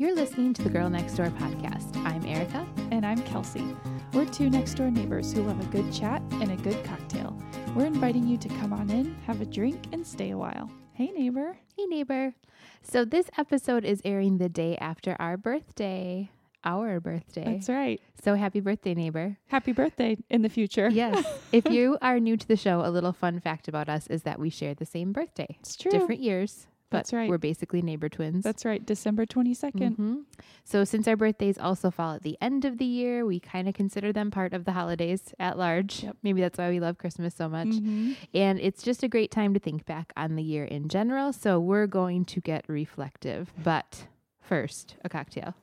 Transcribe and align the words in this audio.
You're 0.00 0.14
listening 0.14 0.54
to 0.54 0.62
the 0.62 0.70
Girl 0.70 0.88
Next 0.88 1.14
Door 1.14 1.30
podcast. 1.30 1.96
I'm 2.06 2.24
Erica. 2.24 2.64
And 2.92 3.04
I'm 3.04 3.20
Kelsey. 3.22 3.64
We're 4.12 4.26
two 4.26 4.48
next 4.48 4.74
door 4.74 4.92
neighbors 4.92 5.32
who 5.32 5.42
love 5.42 5.60
a 5.60 5.64
good 5.72 5.92
chat 5.92 6.22
and 6.34 6.52
a 6.52 6.56
good 6.62 6.84
cocktail. 6.84 7.36
We're 7.74 7.86
inviting 7.86 8.24
you 8.28 8.36
to 8.36 8.48
come 8.48 8.72
on 8.72 8.90
in, 8.90 9.16
have 9.26 9.40
a 9.40 9.44
drink, 9.44 9.86
and 9.90 10.06
stay 10.06 10.30
a 10.30 10.38
while. 10.38 10.70
Hey, 10.92 11.06
neighbor. 11.06 11.56
Hey, 11.76 11.86
neighbor. 11.86 12.32
So, 12.80 13.04
this 13.04 13.28
episode 13.36 13.84
is 13.84 14.00
airing 14.04 14.38
the 14.38 14.48
day 14.48 14.76
after 14.76 15.16
our 15.18 15.36
birthday. 15.36 16.30
Our 16.62 17.00
birthday. 17.00 17.54
That's 17.54 17.68
right. 17.68 18.00
So, 18.22 18.36
happy 18.36 18.60
birthday, 18.60 18.94
neighbor. 18.94 19.36
Happy 19.48 19.72
birthday 19.72 20.16
in 20.30 20.42
the 20.42 20.48
future. 20.48 20.88
Yes. 20.88 21.26
if 21.52 21.68
you 21.68 21.98
are 22.00 22.20
new 22.20 22.36
to 22.36 22.46
the 22.46 22.56
show, 22.56 22.82
a 22.84 22.90
little 22.92 23.12
fun 23.12 23.40
fact 23.40 23.66
about 23.66 23.88
us 23.88 24.06
is 24.06 24.22
that 24.22 24.38
we 24.38 24.48
share 24.48 24.74
the 24.74 24.86
same 24.86 25.12
birthday. 25.12 25.56
It's 25.58 25.74
true. 25.74 25.90
Different 25.90 26.20
years. 26.20 26.68
But 26.90 26.98
That's 26.98 27.12
right. 27.12 27.28
We're 27.28 27.36
basically 27.38 27.82
neighbor 27.82 28.08
twins. 28.08 28.42
That's 28.44 28.64
right. 28.64 28.84
December 28.84 29.26
22nd. 29.26 29.96
Mhm. 29.96 30.24
So, 30.64 30.84
since 30.84 31.06
our 31.06 31.16
birthdays 31.16 31.58
also 31.58 31.90
fall 31.90 32.14
at 32.14 32.22
the 32.22 32.38
end 32.40 32.64
of 32.64 32.78
the 32.78 32.86
year, 32.86 33.26
we 33.26 33.40
kind 33.40 33.68
of 33.68 33.74
consider 33.74 34.10
them 34.10 34.30
part 34.30 34.54
of 34.54 34.64
the 34.64 34.72
holidays 34.72 35.34
at 35.38 35.58
large. 35.58 36.02
Yep. 36.04 36.16
Maybe 36.22 36.40
that's 36.40 36.56
why 36.58 36.70
we 36.70 36.80
love 36.80 36.96
Christmas 36.96 37.34
so 37.34 37.46
much. 37.48 37.68
Mhm. 37.68 38.16
And 38.32 38.58
it's 38.58 38.82
just 38.82 39.02
a 39.02 39.08
great 39.08 39.30
time 39.30 39.52
to 39.52 39.60
think 39.60 39.84
back 39.84 40.12
on 40.16 40.34
the 40.36 40.42
year 40.42 40.64
in 40.64 40.88
general. 40.88 41.32
So, 41.34 41.60
we're 41.60 41.86
going 41.86 42.24
to 42.26 42.40
get 42.40 42.64
reflective. 42.68 43.52
But 43.62 44.06
first, 44.40 44.96
a 45.04 45.10
cocktail. 45.10 45.54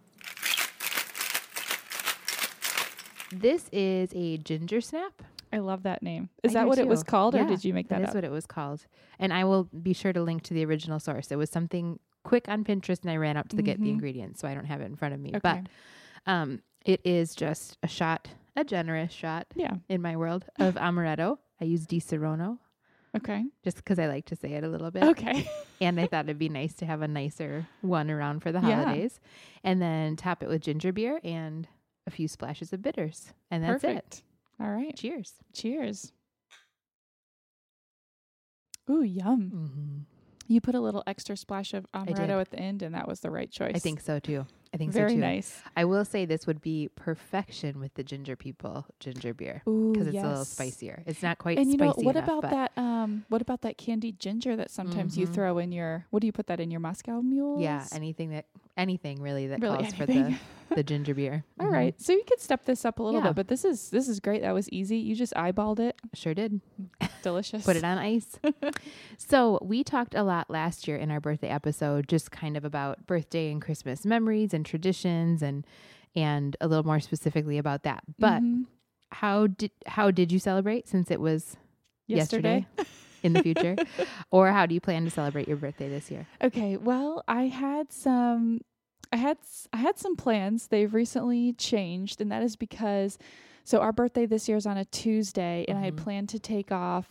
This 3.32 3.68
is 3.72 4.10
a 4.14 4.38
ginger 4.38 4.80
snap. 4.80 5.24
I 5.54 5.60
love 5.60 5.84
that 5.84 6.02
name. 6.04 6.30
Is 6.44 6.56
I 6.56 6.62
that 6.62 6.68
what 6.68 6.78
it 6.78 6.88
was 6.88 7.02
too. 7.02 7.06
called, 7.08 7.36
or 7.36 7.46
did 7.46 7.64
you 7.64 7.74
make 7.74 7.88
that, 7.90 7.98
That 8.00 8.04
is 8.04 8.10
up? 8.10 8.16
what 8.16 8.24
it 8.24 8.32
was 8.32 8.46
called. 8.46 8.86
And 9.20 9.32
I 9.34 9.44
will 9.46 9.64
be 9.66 9.94
sure 9.94 10.12
to 10.14 10.22
link 10.22 10.44
to 10.44 10.54
the 10.54 10.66
original 10.66 11.00
source. 11.00 11.32
It 11.32 11.38
was 11.38 11.50
something 11.50 12.00
quick 12.24 12.50
on 12.50 12.64
Pinterest 12.64 13.02
and 13.02 13.12
I 13.12 13.18
ran 13.18 13.38
up 13.38 13.48
to 13.50 13.56
the 13.56 13.62
get 13.62 13.80
the 13.80 13.88
Mhm. 13.88 13.94
ingredients, 13.94 14.40
so 14.42 14.48
I 14.48 14.54
don't 14.56 14.66
have 14.66 14.82
it 14.82 14.86
in 14.86 14.96
front 14.96 15.14
of 15.14 15.20
me. 15.20 15.30
okay. 15.36 15.40
But 15.42 16.32
um, 16.32 16.62
it 16.86 17.02
is 17.06 17.36
just 17.36 17.78
a 17.84 17.88
shot, 17.88 18.28
a 18.56 18.64
generous 18.64 19.12
shot 19.12 19.48
yeah. 19.56 19.76
in 19.90 20.02
my 20.02 20.16
world 20.18 20.46
of 20.60 20.74
amaretto. 20.76 21.38
I 21.62 21.66
use 21.66 21.86
Disaronno 21.86 22.58
Okay. 23.16 23.46
just 23.64 23.78
because 23.78 23.98
I 24.00 24.08
like 24.08 24.26
to 24.26 24.36
say 24.36 24.54
it 24.54 24.64
a 24.64 24.68
little 24.68 24.92
bit. 24.92 25.04
Okay. 25.04 25.50
And 25.82 26.00
I 26.00 26.08
thought 26.08 26.24
it'd 26.26 26.40
be 26.40 26.48
nice 26.48 26.74
to 26.76 26.86
have 26.86 27.02
a 27.02 27.08
nicer 27.08 27.68
one 27.82 28.10
around 28.10 28.40
for 28.40 28.54
the 28.54 28.62
Yeah. 28.62 28.84
holidays. 28.86 29.20
And 29.62 29.82
then 29.82 30.16
top 30.16 30.42
it 30.42 30.48
with 30.48 30.62
ginger 30.62 30.94
beer 30.94 31.20
and 31.22 31.68
a 32.08 32.12
few 32.12 32.30
splashes 32.30 32.72
of 32.72 32.82
bitters. 32.82 33.34
And 33.52 33.62
that's 33.62 33.84
Perfect. 33.84 34.24
All 34.60 34.70
right. 34.70 34.96
Cheers. 34.96 35.34
Cheers. 35.54 36.12
Ooh, 38.90 39.02
yum. 39.02 39.52
Mm-hmm. 39.54 40.00
You 40.48 40.62
put 40.62 40.76
a 40.76 40.80
little 40.80 41.04
extra 41.08 41.36
splash 41.36 41.74
of 41.74 41.88
did. 42.06 42.16
amaretto 42.16 42.40
at 42.40 42.52
the 42.52 42.60
end, 42.60 42.84
and 42.84 42.94
that 42.94 43.08
was 43.08 43.22
the 43.22 43.32
right 43.32 43.50
choice. 43.50 43.74
I 43.76 43.80
think 43.80 44.00
so 44.00 44.20
too. 44.20 44.46
I 44.76 44.78
think 44.78 44.92
Very 44.92 45.12
so 45.12 45.16
too. 45.16 45.22
nice. 45.22 45.62
I 45.78 45.86
will 45.86 46.04
say 46.04 46.26
this 46.26 46.46
would 46.46 46.60
be 46.62 46.90
perfection 46.96 47.80
with 47.80 47.94
the 47.94 48.04
ginger 48.04 48.36
people 48.36 48.86
ginger 49.00 49.34
beer 49.34 49.62
because 49.64 50.08
it's 50.08 50.18
a 50.18 50.28
little 50.28 50.44
spicier. 50.44 51.02
It's 51.06 51.24
not 51.24 51.38
quite 51.38 51.58
And 51.58 51.72
you 51.72 51.78
know 51.78 51.92
spicy 51.94 52.06
what 52.06 52.18
enough, 52.18 52.28
about 52.28 52.42
that? 52.52 52.72
Um, 52.78 53.24
what 53.30 53.42
about 53.42 53.62
that 53.62 53.78
candied 53.78 54.20
ginger 54.20 54.58
that 54.58 54.70
sometimes 54.70 55.18
you 55.18 55.28
Mhm. 55.28 55.34
throw 55.34 55.58
in 55.60 55.72
your? 55.72 56.06
What 56.10 56.20
do 56.20 56.28
you 56.28 56.34
put 56.34 56.48
that 56.48 56.60
in 56.60 56.72
your 56.72 56.82
Moscow 56.82 57.22
Mule? 57.22 57.62
Yeah, 57.62 57.86
anything 57.94 58.32
that 58.32 58.48
anything 58.76 59.22
really 59.22 59.48
that 59.48 59.62
really 59.62 59.78
calls 59.78 59.94
for 59.94 60.04
anything. 60.04 60.38
the 60.70 60.76
the 60.76 60.84
ginger 60.84 61.14
beer. 61.14 61.46
All 61.58 61.68
Mhm. 61.68 61.72
right, 61.72 62.02
so 62.02 62.12
you 62.12 62.24
could 62.28 62.42
step 62.42 62.66
this 62.66 62.84
up 62.84 63.00
a 63.00 63.04
little 63.04 63.22
Yeah. 63.22 63.28
bit, 63.28 63.36
but 63.38 63.48
this 63.48 63.64
is 63.64 63.90
this 63.92 64.10
is 64.10 64.20
great. 64.20 64.42
That 64.42 64.52
was 64.54 64.68
easy. 64.70 64.98
You 64.98 65.16
just 65.16 65.34
eyeballed 65.36 65.80
it. 65.80 65.96
Sure 66.14 66.34
did. 66.34 66.60
Delicious. 67.24 67.64
Put 67.64 67.78
it 67.78 67.86
on 67.86 67.98
ice. 67.98 68.38
so 69.18 69.60
we 69.62 69.84
talked 69.84 70.16
a 70.16 70.24
lot 70.24 70.50
last 70.50 70.88
year 70.88 70.98
in 70.98 71.12
our 71.12 71.20
birthday 71.22 71.48
episode, 71.48 72.08
just 72.10 72.32
kind 72.32 72.58
of 72.58 72.66
about 72.66 73.08
birthday 73.08 73.52
and 73.52 73.62
Christmas 73.62 74.06
memories 74.06 74.54
and 74.54 74.65
traditions 74.66 75.42
and 75.42 75.66
and 76.16 76.56
a 76.62 76.68
little 76.68 76.86
more 76.86 77.00
specifically 77.00 77.58
about 77.58 77.84
that. 77.84 78.04
But 78.20 78.42
Mhm. 78.42 78.66
how 79.12 79.48
did 79.48 79.72
how 79.88 80.12
did 80.12 80.32
you 80.32 80.40
celebrate 80.40 80.88
since 80.88 81.10
it 81.12 81.20
was 81.22 81.56
yesterday. 82.08 82.66
in 83.24 83.34
the 83.34 83.42
future? 83.42 83.76
or 84.30 84.52
how 84.52 84.66
do 84.68 84.76
you 84.76 84.82
plan 84.82 85.04
to 85.06 85.10
celebrate 85.10 85.48
your 85.48 85.58
birthday 85.58 85.90
this 85.90 86.12
year? 86.12 86.28
Okay, 86.44 86.78
well, 86.78 87.24
I 87.28 87.48
had 87.48 87.92
some 87.92 88.62
I 89.12 89.18
had 89.18 89.38
s- 89.42 89.68
I 89.74 89.78
had 89.78 89.98
some 89.98 90.16
plans. 90.16 90.68
They've 90.68 90.94
recently 90.94 91.54
changed 91.54 92.22
and 92.22 92.32
that 92.32 92.44
is 92.44 92.56
because 92.56 93.18
so 93.64 93.80
our 93.80 93.92
birthday 93.92 94.26
this 94.28 94.48
year 94.48 94.58
is 94.58 94.66
on 94.68 94.78
a 94.78 94.86
Tuesday 94.86 95.66
and 95.68 95.78
I 95.78 95.82
had 95.82 95.96
Mhm. 95.96 96.04
planned 96.04 96.30
to 96.30 96.40
take 96.40 96.72
off 96.72 97.10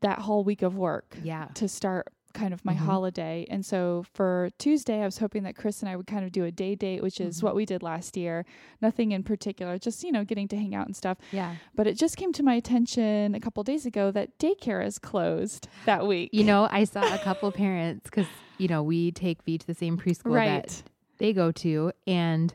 that 0.00 0.20
whole 0.20 0.42
week 0.42 0.62
of 0.62 0.76
work 0.76 1.16
Yeah. 1.22 1.46
to 1.54 1.68
start 1.68 2.12
kind 2.36 2.54
of 2.54 2.64
my 2.64 2.74
Mhm. 2.74 2.86
holiday. 2.90 3.46
And 3.50 3.64
so 3.66 4.04
for 4.14 4.50
Tuesday, 4.58 5.00
I 5.02 5.04
was 5.06 5.18
hoping 5.18 5.42
that 5.44 5.56
Chris 5.56 5.80
and 5.82 5.88
I 5.88 5.96
would 5.96 6.06
kind 6.06 6.24
of 6.24 6.30
do 6.30 6.44
a 6.44 6.52
day 6.52 6.74
date, 6.76 7.02
which 7.02 7.20
is 7.20 7.40
Mhm. 7.40 7.42
what 7.44 7.54
we 7.56 7.64
did 7.64 7.82
last 7.82 8.16
year. 8.16 8.44
Nothing 8.80 9.10
in 9.12 9.22
particular, 9.22 9.78
just, 9.78 10.04
you 10.04 10.12
know, 10.12 10.22
getting 10.24 10.46
to 10.48 10.56
hang 10.56 10.74
out 10.74 10.86
and 10.86 10.94
stuff. 10.94 11.18
Yeah. 11.32 11.56
But 11.74 11.86
it 11.86 11.96
just 11.98 12.16
came 12.16 12.32
to 12.34 12.42
my 12.42 12.54
attention 12.54 13.34
a 13.34 13.40
couple 13.40 13.62
days 13.64 13.86
ago 13.86 14.10
that 14.12 14.38
daycare 14.38 14.84
is 14.86 14.98
closed 14.98 15.66
that 15.86 16.06
week. 16.06 16.30
You 16.32 16.44
know, 16.44 16.68
I 16.70 16.84
saw 16.84 17.02
a 17.14 17.18
couple 17.18 17.50
parents 17.50 18.04
because, 18.04 18.26
you 18.58 18.68
know, 18.68 18.82
we 18.82 19.10
take 19.10 19.42
V 19.42 19.58
to 19.58 19.66
the 19.66 19.74
same 19.74 19.96
preschool 19.96 20.34
right. 20.34 20.62
that 20.68 20.82
they 21.18 21.32
go 21.32 21.50
to. 21.52 21.90
And 22.06 22.54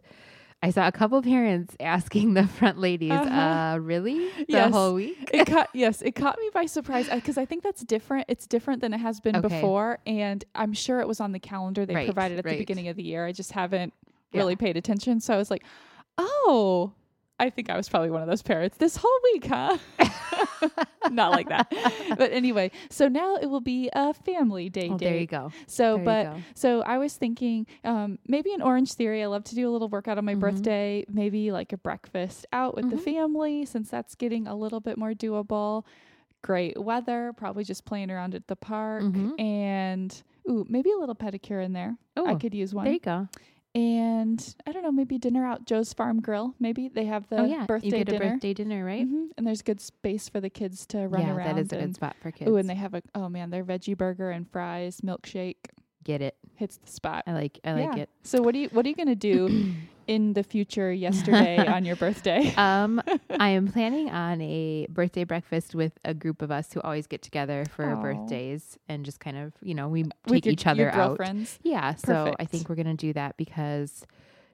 I 0.63 0.69
saw 0.69 0.88
a 0.88 0.91
couple 0.91 1.22
parents 1.23 1.75
asking 1.79 2.35
the 2.35 2.45
front 2.47 2.77
ladies, 2.77 3.11
Uh-huh. 3.11 3.29
uh, 3.29 3.77
really? 3.79 4.29
The 4.38 4.45
Yes. 4.47 4.73
whole 4.73 4.94
week? 4.94 5.29
it 5.33 5.47
caught 5.47 5.69
yes, 5.73 6.01
it 6.03 6.11
caught 6.13 6.38
me 6.39 6.49
by 6.53 6.66
surprise 6.67 7.09
because 7.09 7.38
I 7.38 7.45
think 7.45 7.63
that's 7.63 7.83
different. 7.83 8.25
It's 8.29 8.45
different 8.45 8.81
than 8.81 8.94
it 8.94 8.99
has 8.99 9.19
been 9.19 9.38
Okay. 9.38 9.47
before, 9.47 9.97
and 10.05 10.44
I'm 10.53 10.73
sure 10.73 10.99
it 10.99 11.07
was 11.07 11.19
on 11.19 11.31
the 11.31 11.39
calendar 11.39 11.85
they 11.85 11.95
Right, 11.95 12.05
provided 12.07 12.38
at 12.38 12.45
right. 12.45 12.51
the 12.53 12.57
beginning 12.59 12.88
of 12.89 12.95
the 12.95 13.03
year. 13.03 13.25
I 13.25 13.31
just 13.31 13.53
haven't 13.53 13.94
Yeah. 14.33 14.41
really 14.41 14.55
paid 14.55 14.77
attention, 14.77 15.19
so 15.19 15.33
I 15.33 15.38
was 15.38 15.49
like, 15.49 15.63
"Oh, 16.19 16.93
I 17.41 17.50
think 17.50 17.69
I 17.69 17.75
was 17.75 17.90
probably 17.90 18.12
one 18.12 18.22
of 18.22 18.28
those 18.28 18.41
parents 18.44 18.78
this 18.78 18.96
whole 18.96 19.19
week, 19.34 19.47
huh?" 19.47 19.78
Not 21.09 21.31
like 21.31 21.50
that, 21.50 21.74
but 22.18 22.31
anyway. 22.31 22.72
So 22.90 23.07
now 23.07 23.35
it 23.35 23.47
will 23.47 23.59
be 23.62 23.90
a 23.94 24.13
family 24.13 24.69
day 24.69 24.90
Oh, 24.91 24.97
date. 24.97 25.06
there 25.06 25.18
you 25.18 25.25
go. 25.28 25.52
So, 25.68 25.96
There 25.96 26.06
but 26.06 26.34
so 26.53 26.81
I 26.84 26.97
was 27.00 27.16
thinking, 27.18 27.66
um, 27.84 28.19
maybe 28.28 28.53
an 28.53 28.62
Orangetheory. 28.62 29.22
I 29.22 29.25
love 29.25 29.44
to 29.46 29.56
do 29.56 29.68
a 29.69 29.72
little 29.72 29.90
workout 29.90 30.18
on 30.18 30.25
my 30.25 30.35
Mhm. 30.35 30.40
birthday. 30.40 31.06
Maybe 31.12 31.52
like 31.52 31.74
a 31.74 31.78
breakfast 31.78 32.46
out 32.53 32.75
with 32.75 32.90
the 32.90 32.96
Mhm. 32.97 33.03
family, 33.03 33.66
since 33.66 33.90
that's 33.90 34.16
getting 34.16 34.47
a 34.47 34.56
little 34.56 34.79
bit 34.79 34.97
more 34.97 35.12
doable. 35.13 35.84
Great 36.44 36.79
weather, 36.81 37.34
probably 37.35 37.63
just 37.63 37.85
playing 37.85 38.09
around 38.12 38.34
at 38.35 38.47
the 38.47 38.56
park, 38.56 39.03
Mhm. 39.03 39.40
and 39.40 40.23
ooh, 40.50 40.66
maybe 40.69 40.91
a 40.91 40.97
little 40.97 41.16
pedicure 41.16 41.63
in 41.63 41.73
there. 41.73 41.97
I 42.16 42.22
Oh, 42.34 42.35
could 42.38 42.53
use 42.56 42.73
one. 42.73 42.85
there 42.85 42.94
you 42.94 43.00
go. 43.00 43.28
And 43.73 44.55
I 44.67 44.73
don't 44.73 44.83
know, 44.83 44.91
maybe 44.91 45.17
dinner 45.17 45.45
out 45.45 45.65
Joe's 45.65 45.93
Farm 45.93 46.19
Grill. 46.19 46.53
Maybe 46.59 46.89
they 46.89 47.05
have 47.05 47.27
the 47.29 47.37
oh, 47.41 47.45
yeah. 47.45 47.65
birthday 47.65 47.87
you 47.87 47.91
get 48.03 48.07
dinner. 48.07 48.25
a 48.25 48.29
birthday 48.31 48.53
dinner, 48.53 48.83
right? 48.83 49.07
Mhm. 49.07 49.27
And 49.37 49.47
there's 49.47 49.61
good 49.61 49.79
space 49.79 50.27
for 50.27 50.41
the 50.41 50.49
kids 50.49 50.85
to 50.87 51.07
run 51.07 51.21
yeah, 51.21 51.33
around. 51.35 51.55
that 51.55 51.61
is 51.61 51.71
a 51.71 51.77
good 51.77 51.95
spot 51.95 52.17
for 52.21 52.31
kids. 52.31 52.51
Ooh, 52.51 52.57
and 52.57 52.69
they 52.69 52.75
have 52.75 52.93
a 52.93 53.01
oh 53.15 53.29
man, 53.29 53.49
their 53.49 53.63
veggie 53.63 53.97
burger 53.97 54.29
and 54.29 54.49
fries, 54.51 54.99
milkshake 55.01 55.55
get 56.03 56.21
it. 56.21 56.35
hits 56.55 56.77
the 56.77 56.91
spot. 56.91 57.23
I 57.27 57.31
like 57.33 57.59
I 57.63 57.73
like 57.73 57.95
Yeah. 57.95 58.03
it. 58.03 58.09
So 58.23 58.41
what 58.41 58.53
do 58.53 58.59
you 58.59 58.69
what 58.73 58.85
are 58.85 58.89
you 58.89 58.95
gonna 58.95 59.15
do 59.15 59.73
in 60.11 60.33
the 60.33 60.44
future 60.44 60.91
yesterday 60.91 61.57
on 61.75 61.85
your 61.85 61.95
birthday? 61.95 62.53
Um, 62.61 63.01
I 63.39 63.49
am 63.49 63.67
planning 63.72 64.09
on 64.09 64.41
a 64.41 64.85
birthday 64.89 65.23
breakfast 65.23 65.73
with 65.73 65.94
a 66.03 66.13
group 66.13 66.41
of 66.41 66.51
us 66.51 66.73
who 66.73 66.81
always 66.81 67.07
get 67.07 67.22
together 67.22 67.63
for 67.73 67.85
our 67.85 67.95
Aw. 67.95 68.01
birthdays 68.01 68.77
and 68.89 69.05
just 69.05 69.19
kind 69.22 69.38
of, 69.38 69.53
you 69.61 69.73
know, 69.73 69.88
we 69.88 70.03
With 70.03 70.11
take 70.33 70.45
your, 70.45 70.51
each 70.53 70.67
other 70.67 70.91
out. 70.94 71.17
Yeah, 71.63 71.95
so 71.95 72.35
I 72.39 72.45
think 72.45 72.67
we're 72.67 72.75
gonna 72.75 72.94
do 72.94 73.13
that 73.13 73.38
because 73.38 74.05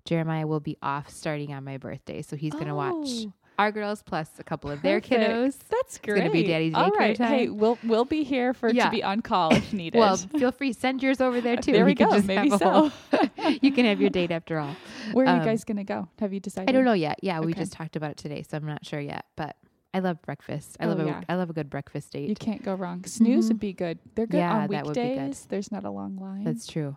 Jeremiah 0.05 0.45
will 0.45 0.59
be 0.59 0.77
off 0.81 1.09
starting 1.09 1.53
on 1.53 1.63
my 1.63 1.77
birthday, 1.77 2.21
so 2.21 2.35
he's 2.35 2.53
gonna 2.53 2.75
watch 2.75 2.93
Oh, 3.25 3.33
our 3.59 3.71
girls 3.71 4.03
plus 4.03 4.29
a 4.39 4.43
couple 4.43 4.69
of 4.69 4.81
their 4.81 5.01
kiddos. 5.01 5.57
That's 5.69 5.97
great. 5.97 6.17
It's 6.17 6.21
gonna 6.21 6.31
be 6.31 6.43
daddy's 6.43 6.73
All 6.73 6.91
daycare 6.91 6.97
right. 6.99 7.17
Hey, 7.17 7.49
we'll 7.49 7.77
we'll 7.83 8.05
be 8.05 8.23
here 8.23 8.53
for 8.53 8.69
Yeah. 8.69 8.85
to 8.85 8.91
be 8.91 9.03
on 9.03 9.21
call 9.21 9.53
if 9.53 9.73
needed. 9.81 9.97
Well, 9.97 10.17
feel 10.17 10.51
free 10.51 10.73
send 10.73 11.01
yours 11.01 11.21
over 11.21 11.41
there 11.41 11.57
too. 11.57 11.71
there 11.71 11.85
we 11.85 11.91
You 11.91 11.95
can 11.95 12.09
go. 12.09 12.21
Maybe 12.21 12.49
so. 12.51 12.91
you 13.61 13.71
can 13.71 13.85
have 13.85 13.99
your 13.99 14.09
date 14.09 14.31
after 14.31 14.59
all. 14.59 14.75
Where 15.11 15.25
are 15.25 15.29
um, 15.29 15.39
you 15.39 15.45
guys 15.45 15.63
gonna 15.63 15.83
go? 15.83 16.07
Have 16.19 16.33
you 16.33 16.39
decided? 16.39 16.69
I 16.69 16.71
don't 16.73 16.85
know 16.85 16.93
yet. 16.93 17.19
Yeah, 17.23 17.39
we 17.39 17.53
just 17.53 17.71
talked 17.73 17.95
about 17.95 18.11
it 18.11 18.17
today, 18.17 18.43
so 18.47 18.57
I'm 18.57 18.65
not 18.65 18.85
sure 18.85 18.99
yet. 18.99 19.25
But 19.35 19.55
I 19.93 19.99
love 19.99 20.21
breakfast. 20.21 20.77
I 20.79 20.85
Oh, 20.85 20.89
love 20.89 20.99
a 20.99 21.05
yeah. 21.05 21.21
I 21.27 21.35
love 21.35 21.49
a 21.49 21.53
good 21.53 21.69
breakfast 21.69 22.11
date. 22.11 22.29
You 22.29 22.35
can't 22.35 22.63
go 22.63 22.75
wrong. 22.75 23.03
Snooze 23.05 23.45
Mhm. 23.45 23.49
would 23.49 23.59
be 23.59 23.73
good. 23.73 23.97
They're 24.15 24.27
good 24.27 24.37
Yeah, 24.37 24.53
on 24.53 24.69
that 24.69 24.85
would 24.85 24.93
be 24.93 24.99
good. 25.01 25.09
weekdays. 25.17 25.45
There's 25.49 25.71
not 25.71 25.83
a 25.83 25.89
long 25.89 26.17
line. 26.17 26.43
That's 26.43 26.67
true. 26.67 26.95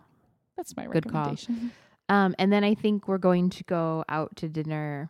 That's 0.57 0.75
my 0.77 0.85
good 0.85 1.07
call. 1.09 1.21
recommendation. 1.21 1.71
Um, 2.09 2.35
and 2.37 2.51
then 2.51 2.65
I 2.65 2.75
think 2.75 3.07
we're 3.07 3.17
going 3.17 3.49
to 3.51 3.63
go 3.63 4.03
out 4.09 4.35
to 4.37 4.49
dinner 4.49 5.09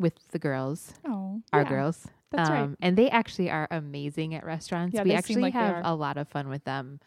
with 0.00 0.14
the 0.30 0.38
girls, 0.40 0.94
Oh, 1.06 1.42
our 1.52 1.62
yeah, 1.62 1.68
girls. 1.68 2.08
That's 2.32 2.48
right. 2.50 2.62
um, 2.64 2.76
And 2.80 2.96
they 2.96 3.10
actually 3.10 3.50
are 3.50 3.68
amazing 3.70 4.34
at 4.34 4.44
restaurants. 4.44 4.94
Yeah, 4.94 5.02
we 5.04 5.12
actually 5.12 5.42
like 5.42 5.52
they 5.54 5.58
have 5.58 5.82
a 5.84 5.94
lot 5.94 6.16
of 6.16 6.28
fun 6.28 6.48
with 6.48 6.64
them 6.64 7.00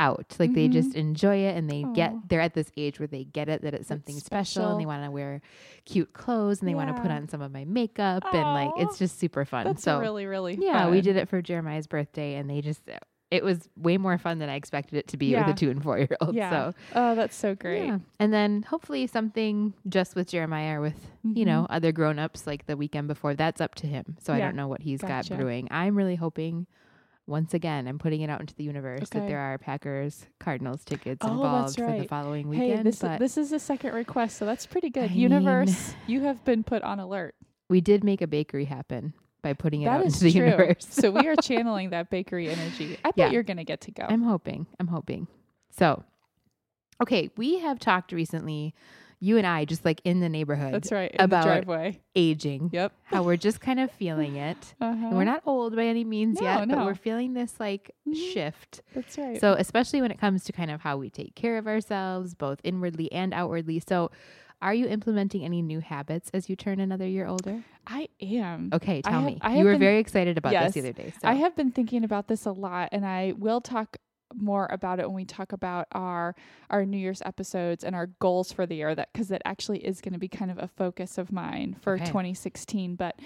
out. 0.00 0.34
Like 0.38 0.54
they 0.54 0.68
just 0.68 0.92
Mhm. 0.92 0.96
enjoy 0.96 1.36
it 1.36 1.56
and 1.56 1.68
they 1.70 1.84
Aw. 1.84 1.92
get 1.94 2.16
they're 2.28 2.40
at 2.40 2.54
this 2.54 2.70
age 2.76 2.98
where 2.98 3.06
they 3.06 3.24
get 3.24 3.48
it 3.48 3.62
that 3.62 3.74
it's 3.74 3.86
something 3.88 4.18
special, 4.18 4.70
and 4.70 4.80
they 4.80 4.86
want 4.86 5.04
to 5.04 5.10
wear 5.10 5.40
cute 5.84 6.12
clothes 6.12 6.60
and 6.60 6.68
they 6.68 6.74
want 6.74 6.94
to 6.94 7.00
put 7.02 7.10
on 7.10 7.28
some 7.28 7.40
of 7.42 7.52
my 7.52 7.64
makeup 7.64 8.24
and 8.32 8.54
like 8.54 8.70
it's 8.76 8.98
just 8.98 9.18
super 9.18 9.44
fun. 9.44 9.66
That's 9.66 9.82
so 9.84 9.98
really 10.00 10.26
really 10.26 10.58
yeah, 10.60 10.88
we 10.88 11.00
did 11.02 11.16
it 11.16 11.28
for 11.28 11.42
Jeremiah's 11.42 11.86
birthday 11.86 12.34
and 12.36 12.48
they 12.48 12.60
just 12.62 12.82
it 13.32 13.42
was 13.42 13.68
way 13.76 13.96
more 13.96 14.18
fun 14.18 14.38
than 14.38 14.48
I 14.50 14.56
expected 14.56 14.96
it 14.98 15.08
to 15.08 15.16
be 15.16 15.26
Yeah. 15.26 15.46
with 15.46 15.56
a 15.56 15.58
two 15.58 15.70
and 15.70 15.82
four 15.82 15.96
year 15.98 16.16
old. 16.20 16.34
Yeah. 16.34 16.50
So 16.50 16.74
Oh, 16.94 17.14
that's 17.14 17.34
so 17.34 17.54
great. 17.54 17.86
yeah. 17.86 17.98
And 18.20 18.32
then 18.32 18.62
hopefully 18.62 19.06
something 19.06 19.72
just 19.88 20.14
with 20.14 20.28
Jeremiah 20.28 20.78
or 20.78 20.82
with, 20.82 21.10
you 21.24 21.44
Mhm. 21.44 21.46
know, 21.46 21.66
other 21.70 21.92
grown 21.92 22.18
ups 22.18 22.46
like 22.46 22.66
the 22.66 22.76
weekend 22.76 23.08
before. 23.08 23.34
That's 23.34 23.60
up 23.60 23.74
to 23.76 23.86
him. 23.86 24.16
So 24.20 24.32
I 24.34 24.38
don't 24.38 24.54
know 24.56 24.68
what 24.68 24.82
he's 24.82 25.00
Gotcha. 25.00 25.30
got 25.30 25.38
brewing. 25.38 25.66
I'm 25.70 25.96
really 25.96 26.16
hoping 26.16 26.66
once 27.26 27.54
again, 27.54 27.86
I'm 27.86 27.98
putting 27.98 28.20
it 28.20 28.28
out 28.28 28.40
into 28.40 28.54
the 28.54 28.64
universe 28.64 29.08
that 29.10 29.26
there 29.28 29.38
are 29.38 29.56
Packers 29.56 30.26
Cardinals 30.40 30.84
tickets 30.84 31.24
Oh, 31.24 31.30
involved 31.32 31.76
that's 31.78 31.90
for 31.90 31.96
the 31.98 32.06
following 32.08 32.48
weekend. 32.48 32.76
Hey, 32.78 32.82
this 32.82 32.98
but 32.98 33.18
this 33.20 33.38
is 33.38 33.52
a 33.52 33.60
second 33.60 33.94
request, 33.94 34.36
so 34.36 34.44
that's 34.44 34.66
pretty 34.66 34.90
good. 34.90 35.10
I 35.10 35.14
Universe, 35.14 35.94
you 36.08 36.22
have 36.22 36.44
been 36.44 36.64
put 36.64 36.82
on 36.82 36.98
alert. 37.00 37.34
we 37.70 37.80
did 37.80 38.02
make 38.04 38.20
a 38.20 38.26
bakery 38.26 38.64
happen 38.66 39.14
by 39.42 39.52
putting 39.52 39.82
it 39.82 39.86
That 39.86 40.00
out 40.00 40.04
into 40.06 40.20
the 40.20 40.32
true. 40.32 40.44
universe. 40.44 40.86
so 40.88 41.10
we 41.10 41.28
are 41.28 41.36
channeling 41.42 41.90
that 41.90 42.10
bakery 42.10 42.48
energy. 42.48 42.96
I 43.04 43.08
bet 43.10 43.14
Yeah. 43.16 43.30
you're 43.30 43.42
gonna 43.42 43.64
get 43.64 43.80
to 43.82 43.90
go. 43.90 44.06
I'm 44.08 44.22
hoping. 44.22 44.66
I'm 44.80 44.86
hoping. 44.88 45.26
So, 45.70 46.04
okay, 47.02 47.30
we 47.36 47.58
have 47.60 47.78
talked 47.78 48.12
recently, 48.12 48.74
you 49.18 49.38
and 49.38 49.46
I, 49.46 49.64
just 49.64 49.84
like 49.84 50.00
in 50.04 50.20
the 50.20 50.28
neighborhood, 50.28 50.74
That's 50.74 50.90
right. 50.92 51.10
In 51.12 51.20
about- 51.20 51.42
the 51.44 51.48
driveway. 51.50 52.00
aging. 52.14 52.70
Yep. 52.72 52.92
How 53.04 53.22
we're 53.22 53.36
just 53.36 53.60
kind 53.68 53.80
of 53.80 53.90
feeling 53.90 54.36
it. 54.36 54.74
Uh-huh. 54.80 55.10
We're 55.12 55.24
not 55.24 55.42
old 55.46 55.74
by 55.76 55.84
any 55.84 56.04
means 56.04 56.40
No, 56.40 56.46
yet, 56.46 56.68
but 56.68 56.84
we're 56.84 56.94
feeling 56.94 57.34
this 57.34 57.58
like 57.60 57.90
Mhm. 58.08 58.32
shift. 58.32 58.82
That's 58.94 59.16
right. 59.18 59.40
So, 59.40 59.52
especially 59.54 60.00
when 60.00 60.10
it 60.10 60.18
comes 60.18 60.44
to 60.44 60.52
kind 60.52 60.70
of 60.70 60.80
how 60.80 60.96
we 60.96 61.08
take 61.10 61.34
care 61.34 61.56
of 61.58 61.66
ourselves, 61.66 62.34
both 62.34 62.60
inwardly 62.64 63.10
and 63.12 63.32
outwardly. 63.32 63.80
So, 63.80 64.10
are 64.62 64.72
you 64.72 64.86
implementing 64.86 65.44
any 65.44 65.60
new 65.60 65.80
habits 65.80 66.30
as 66.32 66.48
you 66.48 66.56
turn 66.56 66.80
another 66.80 67.06
year 67.06 67.26
older? 67.26 67.62
I 67.86 68.08
am. 68.20 68.70
Okay, 68.72 68.98
I 68.98 69.00
tell 69.02 69.12
have- 69.20 69.24
me. 69.24 69.38
I 69.42 69.56
You 69.58 69.64
were 69.64 69.72
been- 69.72 69.80
very 69.80 69.98
excited 69.98 70.38
about 70.38 70.52
Yes. 70.52 70.72
this 70.72 70.82
the 70.82 70.88
other 70.88 71.02
day. 71.02 71.10
So. 71.10 71.28
I 71.28 71.34
have 71.34 71.54
been 71.56 71.70
thinking 71.72 72.04
about 72.04 72.28
this 72.28 72.46
a 72.46 72.52
lot, 72.52 72.88
and 72.92 73.04
I 73.04 73.34
will 73.36 73.60
talk 73.60 73.98
more 74.34 74.66
about 74.70 74.98
it 74.98 75.06
when 75.06 75.14
we 75.16 75.26
talk 75.26 75.52
about 75.52 75.86
our 75.92 76.34
our 76.70 76.86
New 76.86 76.96
Year's 76.96 77.20
episodes 77.26 77.84
and 77.84 77.94
our 77.94 78.06
goals 78.06 78.50
for 78.50 78.64
the 78.64 78.76
year. 78.76 78.94
That 78.94 79.12
because 79.12 79.30
it 79.30 79.42
actually 79.44 79.80
is 79.80 80.00
going 80.00 80.14
to 80.14 80.18
be 80.18 80.28
kind 80.28 80.50
of 80.50 80.56
a 80.58 80.68
focus 80.68 81.18
of 81.18 81.30
mine 81.30 81.76
for 81.80 81.94
Okay. 81.96 82.06
2016. 82.06 82.94
But 82.96 83.18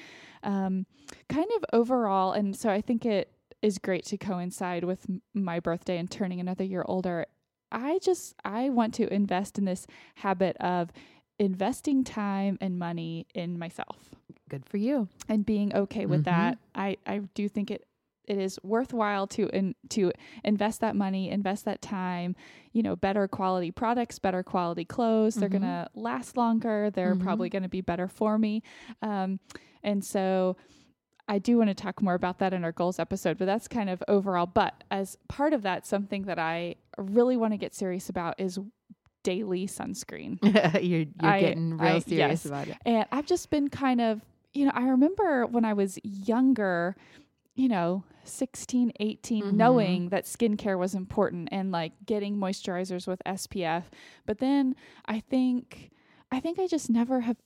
um, 0.42 0.86
kind 1.28 1.46
of 1.56 1.64
overall, 1.72 2.32
and 2.32 2.56
so 2.56 2.70
I 2.70 2.80
think 2.80 3.06
it 3.06 3.30
is 3.62 3.78
great 3.78 4.04
to 4.06 4.18
coincide 4.18 4.82
with 4.84 5.06
m- 5.08 5.22
my 5.32 5.60
birthday 5.60 5.96
and 5.98 6.10
turning 6.10 6.40
another 6.40 6.64
year 6.64 6.84
older. 6.88 7.26
I 7.70 7.98
just 8.02 8.34
I 8.44 8.70
want 8.70 8.92
to 8.94 9.12
invest 9.12 9.58
in 9.58 9.64
this 9.64 9.86
habit 10.16 10.56
of 10.58 10.90
investing 11.38 12.04
time 12.04 12.58
and 12.60 12.78
money 12.78 13.26
in 13.34 13.58
myself 13.58 14.10
Good 14.48 14.64
for 14.66 14.76
you. 14.76 15.08
and 15.28 15.44
being 15.44 15.74
okay 15.74 16.06
with 16.06 16.20
Mhm. 16.22 16.24
that. 16.24 16.58
I, 16.74 16.96
I 17.06 17.18
do 17.34 17.48
think 17.48 17.70
it 17.70 17.86
it 18.26 18.38
is 18.38 18.58
worthwhile 18.64 19.28
to 19.28 19.46
in, 19.56 19.76
to 19.88 20.10
invest 20.42 20.80
that 20.80 20.96
money, 20.96 21.30
invest 21.30 21.64
that 21.64 21.80
time, 21.80 22.34
you 22.72 22.82
know, 22.82 22.96
better 22.96 23.28
quality 23.28 23.70
products, 23.70 24.18
better 24.18 24.42
quality 24.42 24.84
clothes. 24.84 25.36
They're 25.36 25.48
Mhm. 25.48 25.52
going 25.52 25.62
to 25.62 25.88
last 25.94 26.36
longer. 26.36 26.90
They're 26.90 27.14
Mhm. 27.14 27.20
probably 27.22 27.48
going 27.48 27.62
to 27.62 27.68
be 27.68 27.82
better 27.82 28.08
for 28.08 28.36
me. 28.36 28.64
Um, 29.00 29.38
and 29.84 30.04
so 30.04 30.56
I 31.28 31.38
do 31.38 31.56
want 31.58 31.68
to 31.70 31.74
talk 31.74 32.02
more 32.02 32.14
about 32.14 32.38
that 32.38 32.52
in 32.52 32.64
our 32.64 32.72
goals 32.72 32.98
episode, 32.98 33.38
but 33.38 33.44
that's 33.44 33.68
kind 33.68 33.88
of 33.88 34.02
overall. 34.08 34.46
But 34.46 34.82
as 34.90 35.16
part 35.28 35.52
of 35.52 35.62
that, 35.62 35.86
something 35.86 36.22
that 36.22 36.40
I 36.40 36.74
really 36.98 37.36
want 37.36 37.52
to 37.52 37.58
get 37.58 37.74
serious 37.76 38.08
about 38.08 38.40
is 38.40 38.58
daily 39.30 39.66
sunscreen. 39.66 40.38
you're 40.82 41.00
you're 41.00 41.30
I- 41.36 41.40
getting 41.40 41.76
real 41.76 41.96
I- 41.96 41.98
serious 41.98 42.44
yes. 42.44 42.46
about 42.46 42.68
it. 42.68 42.76
And 42.86 43.04
I've 43.10 43.26
just 43.26 43.50
been 43.50 43.68
kind 43.68 44.00
of, 44.00 44.20
you 44.54 44.64
know, 44.66 44.72
I 44.74 44.84
remember 44.88 45.46
when 45.46 45.64
I 45.64 45.72
was 45.74 45.98
younger, 46.04 46.94
you 47.54 47.68
know, 47.68 48.04
16, 48.24 48.92
18, 49.00 49.42
Mhm. 49.44 49.52
knowing 49.52 50.08
that 50.10 50.24
skincare 50.24 50.78
was 50.78 50.94
important 50.94 51.48
and 51.52 51.70
like 51.72 51.92
getting 52.04 52.36
moisturizers 52.36 53.06
with 53.06 53.20
SPF. 53.26 53.84
But 54.26 54.38
then 54.38 54.74
I 55.06 55.20
think, 55.20 55.90
I 56.30 56.40
think 56.40 56.58
I 56.58 56.66
just 56.66 56.88
never 56.90 57.20
have 57.20 57.36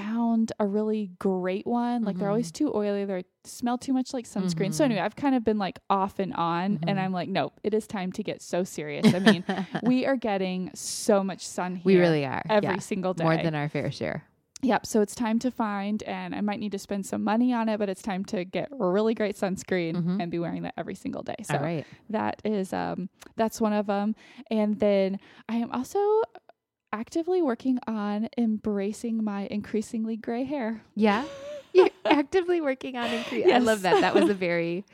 found 0.00 0.52
a 0.60 0.66
really 0.66 1.10
great 1.18 1.66
one. 1.66 2.02
Like 2.04 2.18
they're 2.18 2.28
always 2.28 2.52
too 2.52 2.72
oily. 2.74 3.04
They 3.04 3.24
smell 3.44 3.78
too 3.78 3.92
much 3.92 4.12
like 4.12 4.26
sunscreen. 4.26 4.72
So 4.72 4.82
Mhm. 4.82 4.86
anyway, 4.86 5.00
I've 5.00 5.16
kind 5.16 5.34
of 5.34 5.42
been 5.44 5.58
like 5.58 5.78
off 5.90 6.18
and 6.18 6.32
on 6.34 6.78
and 6.86 6.98
Mhm. 6.98 7.02
I'm 7.02 7.12
like, 7.12 7.28
nope, 7.28 7.54
it 7.64 7.74
is 7.74 7.86
time 7.86 8.12
to 8.12 8.22
get 8.22 8.40
so 8.42 8.62
serious. 8.64 9.12
I 9.12 9.18
mean, 9.18 9.44
we 9.82 10.06
are 10.06 10.16
getting 10.16 10.70
so 10.74 11.24
much 11.24 11.46
sun 11.46 11.76
here. 11.76 11.82
we 11.84 11.96
really 11.96 12.24
are. 12.24 12.42
Every 12.48 12.70
yeah. 12.74 12.78
single 12.78 13.12
day. 13.14 13.24
More 13.24 13.36
than 13.36 13.54
our 13.54 13.68
fair 13.68 13.90
share. 13.90 14.24
Yep. 14.62 14.86
So 14.86 15.00
it's 15.02 15.14
time 15.14 15.38
to 15.40 15.50
find, 15.52 16.02
and 16.02 16.34
I 16.34 16.40
might 16.40 16.58
need 16.58 16.72
to 16.72 16.80
spend 16.80 17.06
some 17.06 17.22
money 17.22 17.52
on 17.52 17.68
it, 17.68 17.78
but 17.78 17.88
it's 17.88 18.02
time 18.02 18.24
to 18.26 18.44
get 18.44 18.68
really 18.72 19.14
great 19.14 19.36
sunscreen 19.36 19.94
Mhm. 19.94 20.20
and 20.22 20.30
be 20.32 20.38
wearing 20.40 20.62
that 20.62 20.74
every 20.76 20.96
single 20.96 21.22
day. 21.22 21.36
So 21.42 21.58
right. 21.58 21.86
that 22.10 22.40
is 22.44 22.72
um 22.72 23.08
that's 23.36 23.60
one 23.60 23.72
of 23.72 23.86
them. 23.86 24.14
And 24.50 24.78
then 24.80 25.18
I 25.48 25.56
am 25.56 25.70
also 25.72 26.00
actively 26.92 27.42
working 27.42 27.78
on 27.86 28.28
embracing 28.38 29.22
my 29.22 29.46
increasingly 29.50 30.16
gray 30.16 30.44
hair. 30.44 30.82
Yeah. 30.94 31.24
You're 31.74 31.90
actively 32.06 32.60
working 32.62 32.96
on 32.96 33.10
increase. 33.12 33.46
I 33.52 33.58
love 33.58 33.82
that. 33.82 34.00
That 34.00 34.14
was 34.14 34.30
a 34.30 34.34
very 34.34 34.84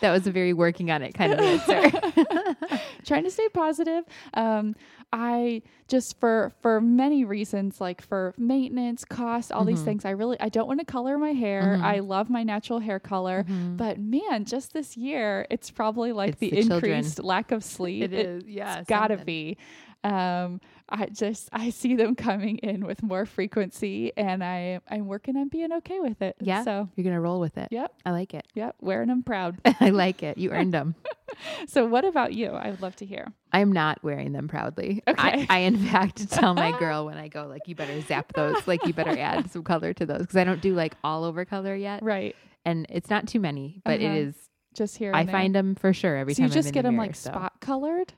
that 0.00 0.12
was 0.12 0.26
a 0.26 0.30
very 0.30 0.52
working 0.52 0.90
on 0.90 1.02
it 1.02 1.12
kind 1.12 1.32
of 1.32 1.40
answer. 1.40 1.90
trying 3.04 3.24
to 3.24 3.30
stay 3.30 3.48
positive. 3.48 4.04
Um, 4.34 4.76
I 5.12 5.62
just 5.88 6.18
for 6.20 6.52
for 6.62 6.80
many 6.80 7.24
reasons, 7.24 7.80
like 7.80 8.00
for 8.00 8.32
maintenance, 8.38 9.04
cost, 9.04 9.50
all 9.50 9.64
these 9.64 9.80
Mhm. 9.80 9.84
things. 9.84 10.04
I 10.04 10.10
really 10.10 10.38
I 10.40 10.48
don't 10.50 10.68
want 10.68 10.78
to 10.78 10.86
color 10.86 11.18
my 11.18 11.32
hair. 11.32 11.62
Mhm. 11.78 11.82
I 11.82 11.98
love 11.98 12.30
my 12.30 12.44
natural 12.44 12.78
hair 12.78 13.00
color, 13.00 13.44
Mhm. 13.48 13.76
but 13.76 13.98
man, 13.98 14.44
just 14.44 14.72
this 14.72 14.96
year, 14.96 15.46
it's 15.50 15.70
probably 15.70 16.12
like 16.12 16.38
the, 16.38 16.50
the 16.50 16.62
children. 16.62 16.92
increased 16.92 17.22
lack 17.24 17.50
of 17.50 17.64
sleep. 17.76 18.04
it 18.04 18.12
is. 18.12 18.44
Yeah. 18.46 18.78
It's 18.78 18.88
gotta 18.88 19.16
be. 19.16 19.56
Um, 20.04 20.60
I 20.90 21.06
just 21.06 21.48
I 21.52 21.70
see 21.70 21.94
them 21.96 22.14
coming 22.16 22.58
in 22.58 22.84
with 22.84 23.02
more 23.02 23.24
frequency, 23.26 24.12
and 24.16 24.42
I 24.42 24.80
I'm 24.88 25.06
working 25.06 25.36
on 25.36 25.48
being 25.48 25.72
okay 25.72 26.00
with 26.00 26.20
it. 26.22 26.36
Yeah. 26.40 26.64
So 26.64 26.88
You're 26.96 27.04
going 27.04 27.14
to 27.14 27.20
roll 27.20 27.40
with 27.40 27.56
it. 27.58 27.68
Yep. 27.70 27.92
I 28.04 28.10
like 28.10 28.34
it. 28.34 28.46
yep, 28.54 28.76
wearing 28.80 29.08
them 29.08 29.22
proud. 29.22 29.58
I 29.80 29.90
like 29.90 30.22
it. 30.22 30.36
You 30.38 30.50
earned 30.50 30.74
them. 30.74 30.94
so 31.68 31.86
what 31.86 32.04
about 32.04 32.32
you? 32.34 32.48
I 32.50 32.70
would 32.70 32.82
love 32.82 32.96
to 32.96 33.06
hear. 33.06 33.28
I'm 33.52 33.72
not 33.72 34.02
wearing 34.02 34.32
them 34.32 34.48
proudly. 34.48 35.02
Okay. 35.06 35.16
I, 35.22 35.46
I 35.48 35.58
in 35.60 35.76
fact 35.78 36.28
tell 36.32 36.54
my 36.54 36.76
girl 36.78 37.06
when 37.06 37.16
I 37.18 37.28
go 37.28 37.46
like 37.46 37.62
you 37.66 37.74
better 37.74 38.00
zap 38.02 38.32
those, 38.34 38.66
like 38.66 38.84
you 38.86 38.92
better 38.92 39.18
add 39.18 39.50
some 39.50 39.62
color 39.62 39.92
to 39.94 40.06
those 40.06 40.20
because 40.22 40.36
I 40.36 40.44
don't 40.44 40.60
do 40.60 40.74
like 40.74 40.94
all 41.04 41.24
over 41.24 41.44
color 41.44 41.74
yet, 41.76 42.02
Right. 42.02 42.34
and 42.64 42.86
it's 42.90 43.10
not 43.10 43.28
too 43.28 43.40
many, 43.40 43.80
but 43.84 44.00
Uh-huh. 44.00 44.10
it 44.12 44.16
is. 44.16 44.34
Just 44.72 44.96
here. 44.98 45.10
I 45.12 45.24
there. 45.24 45.32
find 45.32 45.52
them 45.52 45.74
for 45.74 45.92
sure 45.92 46.16
every 46.16 46.32
so 46.32 46.42
time. 46.42 46.48
you 46.48 46.54
just 46.54 46.68
I'm 46.68 46.72
get 46.74 46.82
the 46.82 46.88
them 46.88 46.94
mirror, 46.94 47.06
like 47.08 47.16
so. 47.16 47.30
spot 47.30 47.54
colored. 47.60 48.12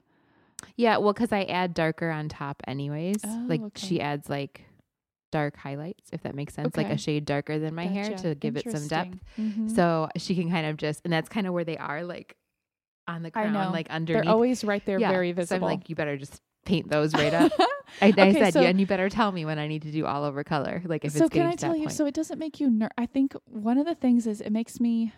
Yeah, 0.76 0.96
well, 0.98 1.12
because 1.12 1.32
I 1.32 1.42
add 1.44 1.74
darker 1.74 2.10
on 2.10 2.28
top 2.28 2.62
anyways. 2.66 3.18
Oh, 3.24 3.44
like 3.48 3.60
okay. 3.62 3.86
she 3.86 4.00
adds 4.00 4.28
like 4.28 4.62
dark 5.30 5.56
highlights, 5.56 6.10
if 6.12 6.22
that 6.22 6.34
makes 6.34 6.54
sense, 6.54 6.76
like 6.76 6.90
a 6.90 6.98
shade 6.98 7.24
darker 7.24 7.58
than 7.58 7.74
my 7.74 7.86
hair 7.86 8.16
to 8.18 8.34
give 8.34 8.56
it 8.56 8.70
some 8.70 8.86
depth. 8.86 9.18
Mhm. 9.38 9.74
So 9.74 10.08
she 10.16 10.34
can 10.34 10.50
kind 10.50 10.66
of 10.66 10.76
just, 10.76 11.00
and 11.04 11.12
that's 11.12 11.28
kind 11.28 11.46
of 11.46 11.54
where 11.54 11.64
they 11.64 11.78
are, 11.78 12.04
like 12.04 12.36
on 13.08 13.22
the 13.22 13.30
crown, 13.30 13.72
like 13.72 13.88
they're 14.06 14.28
always 14.28 14.62
right 14.62 14.84
there, 14.84 14.98
yeah. 15.00 15.10
very 15.10 15.28
So 15.28 15.32
I'm 15.32 15.36
visible. 15.36 15.68
like, 15.68 15.88
you 15.88 15.96
better 15.96 16.16
just 16.16 16.40
paint 16.64 16.88
those 16.88 17.14
right 17.14 17.32
up. 17.34 17.50
I, 18.00 18.12
I 18.16 18.32
said, 18.32 18.52
so- 18.52 18.60
yeah, 18.60 18.68
and 18.68 18.78
you 18.80 18.86
better 18.86 19.08
tell 19.08 19.32
me 19.32 19.44
when 19.44 19.58
I 19.58 19.68
need 19.68 19.82
to 19.82 19.90
do 19.90 20.06
all 20.06 20.24
over 20.24 20.44
color, 20.44 20.82
like 20.84 21.04
if 21.04 21.12
so 21.12 21.24
it's 21.24 21.32
can 21.34 21.46
I 21.46 21.54
tell 21.56 21.74
you? 21.74 21.84
point. 21.84 21.92
So 21.96 22.06
it 22.06 22.14
doesn't 22.14 22.38
make 22.38 22.60
you. 22.60 22.70
Ner- 22.70 22.90
I 22.96 23.06
think 23.06 23.34
one 23.46 23.78
of 23.78 23.86
the 23.86 23.94
things 23.94 24.26
is 24.26 24.40
it 24.40 24.50
makes 24.52 24.80
me 24.80 25.12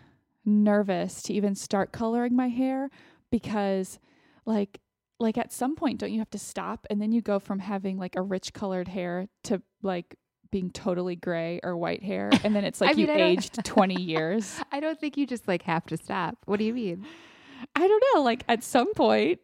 nervous 0.45 1.21
to 1.23 1.33
even 1.33 1.55
start 1.55 1.91
coloring 1.91 2.35
my 2.35 2.47
hair 2.49 2.89
because, 3.31 3.99
like, 4.45 4.79
like 5.19 5.37
at 5.37 5.51
some 5.53 5.75
point, 5.75 5.99
don't 5.99 6.11
you 6.11 6.19
have 6.19 6.29
to 6.31 6.39
stop 6.39 6.85
and 6.89 7.01
then 7.01 7.11
you 7.11 7.21
go 7.21 7.39
from 7.39 7.59
having 7.59 7.97
like 7.97 8.15
a 8.15 8.21
rich 8.21 8.53
colored 8.53 8.87
hair 8.87 9.27
to 9.45 9.61
like 9.81 10.15
being 10.51 10.69
totally 10.71 11.15
gray 11.15 11.59
or 11.63 11.75
white 11.75 12.03
hair, 12.03 12.29
and 12.43 12.55
then 12.55 12.63
it's 12.63 12.79
like 12.81 12.97
you 12.97 13.07
don't- 13.07 13.19
aged 13.19 13.63
twenty 13.65 14.01
years. 14.01 14.59
I 14.71 14.79
don't 14.79 14.99
think 14.99 15.17
you 15.17 15.25
just 15.25 15.47
like 15.47 15.63
have 15.63 15.85
to 15.87 15.97
stop. 15.97 16.37
What 16.45 16.59
do 16.59 16.65
you 16.65 16.73
mean? 16.73 17.05
I 17.75 17.87
don't 17.87 18.03
know. 18.13 18.21
Like 18.21 18.43
at 18.47 18.63
some 18.63 18.93
point, 18.93 19.39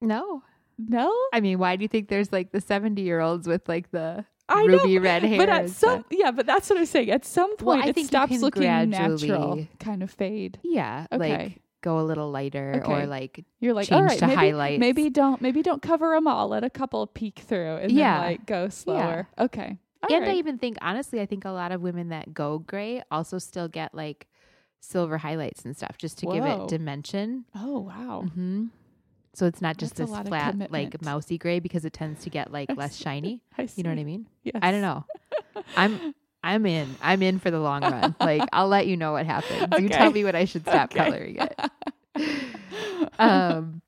No. 0.00 0.42
no. 0.78 1.12
I 1.32 1.40
mean, 1.40 1.58
why 1.58 1.76
do 1.76 1.82
you 1.82 1.88
think 1.88 2.08
there's 2.08 2.32
like 2.32 2.52
the 2.52 2.60
70 2.60 3.02
year 3.02 3.20
olds 3.20 3.46
with 3.48 3.68
like 3.68 3.90
the 3.90 4.24
I 4.48 4.64
know, 4.66 4.78
ruby 4.78 4.98
red 4.98 5.22
hair? 5.24 5.38
But 5.38 5.48
at 5.48 5.70
some, 5.70 6.00
stuff? 6.00 6.04
yeah, 6.10 6.30
but 6.30 6.46
that's 6.46 6.70
what 6.70 6.78
I'm 6.78 6.86
saying. 6.86 7.10
At 7.10 7.24
some 7.24 7.50
Well, 7.60 7.76
point, 7.76 7.86
I 7.96 8.00
it 8.00 8.06
stops 8.06 8.40
looking 8.40 8.62
natural, 8.90 9.66
kind 9.80 10.02
of 10.02 10.10
fade. 10.10 10.58
yeah, 10.62 11.06
Okay. 11.12 11.36
like 11.36 11.60
go 11.86 12.00
a 12.00 12.02
little 12.10 12.30
lighter 12.32 12.82
Okay. 12.84 12.92
or 13.02 13.06
like 13.06 13.44
You're 13.60 13.72
like, 13.74 13.86
change 13.88 13.98
all 14.00 14.04
right, 14.04 14.18
to 14.18 14.26
maybe, 14.26 14.36
highlights. 14.36 14.80
maybe 14.80 15.08
don't, 15.08 15.40
maybe 15.40 15.62
don't 15.62 15.80
cover 15.80 16.10
them 16.14 16.26
all. 16.26 16.48
Let 16.48 16.64
a 16.64 16.70
couple 16.70 17.06
peek 17.06 17.38
through, 17.38 17.76
and 17.76 17.96
Yeah. 17.96 18.18
then 18.18 18.28
like 18.28 18.46
go 18.46 18.68
slower. 18.68 19.28
Okay, 19.38 19.78
All 20.02 20.14
and 20.16 20.24
I 20.28 20.34
even 20.34 20.58
think 20.58 20.76
honestly, 20.82 21.20
I 21.20 21.26
think 21.26 21.44
a 21.44 21.50
lot 21.50 21.70
of 21.72 21.80
women 21.80 22.08
that 22.08 22.34
go 22.34 22.58
gray 22.58 23.02
also 23.10 23.38
still 23.38 23.68
get 23.68 23.94
like 23.94 24.26
silver 24.80 25.18
highlights 25.18 25.64
and 25.64 25.76
stuff 25.76 25.96
just 25.98 26.18
to 26.18 26.26
give 26.26 26.44
it 26.44 26.68
dimension. 26.68 27.44
oh 27.54 27.78
wow, 27.80 28.26
hmm 28.34 28.66
So 29.34 29.46
it's 29.46 29.60
not 29.62 29.76
just 29.78 29.96
That's 29.96 30.10
this 30.10 30.28
flat 30.28 30.70
like 30.70 31.00
mousy 31.02 31.38
gray 31.38 31.60
because 31.60 31.84
it 31.84 31.92
tends 31.92 32.22
to 32.24 32.30
get 32.30 32.52
like 32.52 32.76
less 32.76 32.96
shiny. 32.96 33.42
I 33.56 33.68
You 33.76 33.82
know 33.84 33.90
what 33.90 33.98
I 33.98 34.04
mean? 34.04 34.26
Yes. 34.42 34.60
I 34.62 34.70
don't 34.72 34.82
know. 34.82 35.04
I'm 35.76 36.00
I'm 36.42 36.64
in. 36.66 36.96
I'm 37.02 37.22
in 37.22 37.38
for 37.38 37.50
the 37.50 37.60
long 37.60 37.82
run. 37.82 38.14
Like 38.20 38.44
I'll 38.52 38.68
let 38.68 38.86
you 38.86 38.96
know 38.96 39.12
what 39.12 39.26
happens. 39.26 39.78
You 39.78 39.88
tell 39.88 40.10
me 40.12 40.24
when 40.24 40.34
I 40.36 40.44
should 40.44 40.62
stop 40.66 40.90
Okay. 40.90 41.04
coloring 41.04 41.36
it. 41.36 43.10
um, 43.18 43.82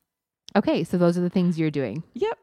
okay, 0.55 0.83
so 0.83 0.97
those 0.97 1.17
are 1.17 1.21
the 1.21 1.29
things 1.29 1.57
you're 1.59 1.71
doing. 1.71 2.03
Yep. 2.13 2.37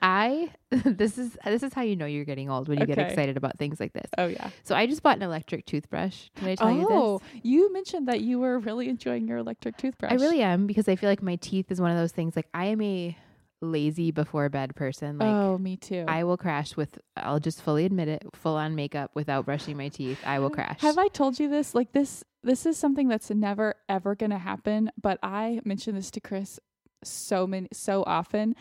I 0.00 0.50
this 0.70 1.18
is 1.18 1.36
this 1.44 1.62
is 1.62 1.74
how 1.74 1.82
you 1.82 1.96
know 1.96 2.06
you're 2.06 2.24
getting 2.24 2.48
old 2.48 2.66
when 2.68 2.80
you 2.80 2.86
get 2.86 2.96
excited 2.98 3.36
about 3.36 3.58
things 3.58 3.78
like 3.78 3.92
this. 3.92 4.10
Oh 4.16 4.26
yeah. 4.28 4.48
So 4.64 4.74
I 4.74 4.86
just 4.86 5.02
bought 5.02 5.16
an 5.16 5.22
electric 5.22 5.66
toothbrush. 5.66 6.28
Did 6.36 6.48
I 6.48 6.54
tell 6.54 6.70
you 6.70 6.78
this? 6.86 6.88
oh, 6.88 7.20
you 7.42 7.70
mentioned 7.72 8.08
that 8.08 8.20
you 8.22 8.38
were 8.38 8.58
really 8.58 8.88
enjoying 8.88 9.28
your 9.28 9.36
electric 9.38 9.76
toothbrush. 9.76 10.10
I 10.10 10.14
really 10.14 10.40
am 10.42 10.66
because 10.66 10.88
I 10.88 10.96
feel 10.96 11.10
like 11.10 11.22
my 11.22 11.36
teeth 11.36 11.70
is 11.70 11.80
one 11.80 11.90
of 11.90 11.96
those 11.98 12.12
things. 12.12 12.36
Like 12.36 12.48
I 12.54 12.66
am 12.66 12.80
a 12.80 13.16
lazy 13.62 14.10
before 14.10 14.48
bed 14.48 14.74
person. 14.74 15.18
Like 15.18 15.28
oh, 15.28 15.56
me 15.56 15.76
too. 15.76 16.04
I 16.06 16.24
will 16.24 16.36
crash 16.36 16.76
with. 16.76 16.98
I'll 17.16 17.40
just 17.40 17.62
fully 17.62 17.84
admit 17.86 18.08
it. 18.08 18.24
Full 18.34 18.56
on 18.56 18.74
makeup 18.74 19.12
without 19.14 19.46
brushing 19.46 19.76
my 19.76 19.88
teeth. 19.88 20.18
I 20.26 20.38
will 20.40 20.50
crash. 20.50 20.80
Have 20.80 20.98
I 20.98 21.08
told 21.08 21.38
you 21.38 21.48
this? 21.48 21.74
Like 21.74 21.92
this 21.92 22.24
this 22.42 22.66
is 22.66 22.76
something 22.76 23.08
that's 23.08 23.30
never 23.30 23.76
ever 23.88 24.14
going 24.14 24.30
to 24.30 24.38
happen, 24.38 24.90
but 25.00 25.18
I 25.22 25.60
mention 25.64 25.94
this 25.94 26.10
to 26.12 26.20
Chris 26.20 26.58
so 27.04 27.46
many 27.46 27.68
so 27.72 28.02
often. 28.06 28.54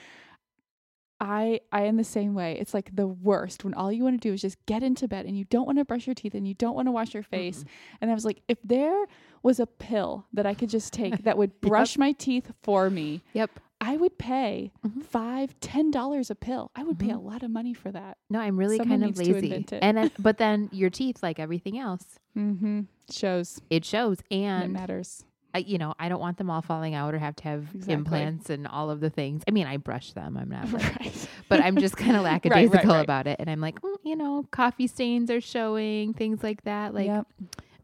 I 1.19 1.59
I 1.71 1.83
am 1.83 1.97
the 1.97 2.03
same 2.03 2.33
way. 2.33 2.57
It's 2.59 2.73
like 2.73 2.95
the 2.95 3.07
worst 3.07 3.63
when 3.63 3.75
all 3.75 3.91
you 3.91 4.03
want 4.03 4.19
to 4.19 4.27
do 4.27 4.33
is 4.33 4.41
just 4.41 4.57
get 4.65 4.81
into 4.81 5.07
bed 5.07 5.27
and 5.27 5.37
you 5.37 5.45
don't 5.45 5.67
want 5.67 5.77
to 5.77 5.85
brush 5.85 6.07
your 6.07 6.15
teeth 6.15 6.33
and 6.33 6.47
you 6.47 6.55
don't 6.55 6.75
want 6.75 6.87
to 6.87 6.91
wash 6.91 7.13
your 7.13 7.23
face. 7.23 7.63
And 8.01 8.09
I 8.09 8.13
was 8.15 8.25
like, 8.25 8.41
if 8.47 8.57
there 8.63 9.05
was 9.43 9.59
a 9.59 9.67
pill 9.67 10.25
that 10.33 10.47
I 10.47 10.55
could 10.55 10.69
just 10.69 10.93
take 10.93 11.23
that 11.23 11.37
would 11.37 11.61
brush 11.61 11.95
my 11.97 12.11
teeth 12.13 12.51
for 12.63 12.89
me, 12.89 13.21
Yep. 13.33 13.59
I 13.83 13.97
would 13.97 14.17
pay 14.19 14.71
Mhm. 14.85 15.03
five, 15.03 15.59
ten 15.59 15.89
dollars 15.91 16.29
a 16.29 16.35
pill. 16.35 16.69
I 16.75 16.83
would 16.83 16.99
pay 16.99 17.09
a 17.09 17.15
Mhm. 17.15 17.23
lot 17.25 17.41
of 17.43 17.49
money 17.51 17.73
for 17.73 17.91
that. 17.91 18.17
No, 18.29 18.39
I'm 18.39 18.55
really 18.57 18.77
Someone 18.77 19.01
kind 19.01 19.11
of 19.11 19.17
lazy. 19.17 19.65
And 19.81 19.97
then, 19.97 20.11
but 20.19 20.37
then 20.37 20.69
your 20.71 20.89
teeth, 20.91 21.21
like 21.23 21.39
everything 21.39 21.77
else, 21.79 22.19
Mm-hmm. 22.37 22.81
Shows 23.09 23.59
it 23.69 23.83
shows. 23.83 24.19
And 24.31 24.63
it 24.63 24.69
matters. 24.71 25.25
I, 25.53 25.57
you 25.59 25.77
know, 25.77 25.93
I 25.99 26.07
don't 26.07 26.21
want 26.21 26.37
them 26.37 26.49
all 26.49 26.61
falling 26.61 26.95
out 26.95 27.13
or 27.13 27.17
have 27.19 27.35
to 27.37 27.43
have 27.43 27.63
Exactly. 27.75 27.93
implants 27.93 28.49
and 28.49 28.65
all 28.65 28.89
of 28.89 29.01
the 29.01 29.09
things. 29.09 29.43
I 29.49 29.51
mean, 29.51 29.67
I 29.67 29.75
brush 29.75 30.13
them. 30.13 30.37
I'm 30.37 30.47
not, 30.47 30.71
like, 30.71 30.95
right. 31.01 31.29
but 31.49 31.59
I'm 31.59 31.75
just 31.75 31.97
kind 31.97 32.15
of 32.15 32.23
right, 32.23 32.31
lackadaisical 32.45 32.87
right. 32.93 33.01
about 33.03 33.27
it. 33.27 33.35
And 33.37 33.49
I'm 33.49 33.59
like, 33.59 33.81
mm, 33.81 33.97
you 34.05 34.15
know, 34.15 34.45
coffee 34.51 34.87
stains 34.87 35.29
are 35.29 35.41
showing 35.41 36.13
things 36.13 36.41
like 36.41 36.63
that. 36.63 36.93
Like, 36.93 37.07
Yep. 37.07 37.27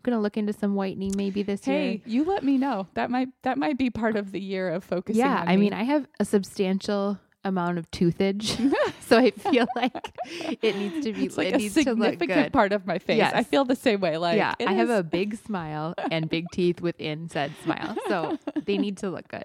Gonna 0.07 0.21
look 0.21 0.37
into 0.37 0.53
some 0.53 0.73
whitening 0.75 1.11
maybe 1.17 1.43
this 1.43 1.67
year. 1.67 1.77
Hey, 1.77 2.01
you 2.05 2.23
let 2.23 2.41
me 2.41 2.57
know. 2.57 2.87
That 2.93 3.11
might 3.11 3.27
that 3.43 3.57
might 3.57 3.77
be 3.77 3.89
part 3.89 4.15
of 4.15 4.31
the 4.31 4.39
year 4.39 4.69
of 4.69 4.85
focusing. 4.85 5.19
Yeah, 5.19 5.41
on 5.41 5.49
I 5.49 5.57
me. 5.57 5.63
mean, 5.63 5.73
I 5.73 5.83
have 5.83 6.07
a 6.17 6.23
substantial 6.23 7.19
amount 7.43 7.77
of 7.77 7.91
toothage, 7.91 8.55
so 9.01 9.17
I 9.17 9.31
feel 9.31 9.67
like 9.75 10.15
it 10.61 10.77
needs 10.77 11.03
to 11.05 11.11
be. 11.11 11.25
it's 11.25 11.37
like 11.37 11.47
it 11.49 11.55
a 11.55 11.57
needs 11.57 11.73
to 11.73 11.93
look 11.93 12.11
significant 12.11 12.53
part 12.53 12.71
of 12.71 12.85
my 12.87 12.99
face. 12.99 13.21
I 13.21 13.43
feel 13.43 13.65
the 13.65 13.75
same 13.75 13.99
way. 13.99 14.15
Like 14.17 14.37
yeah, 14.37 14.53
I 14.65 14.71
have 14.75 14.89
a 14.89 15.03
big 15.03 15.35
smile 15.35 15.93
and 16.09 16.29
big 16.29 16.45
teeth 16.53 16.79
within 16.79 17.27
said 17.27 17.51
smile, 17.65 17.97
so 18.07 18.37
they 18.65 18.77
need 18.77 18.95
to 18.99 19.09
look 19.09 19.27
good. 19.27 19.43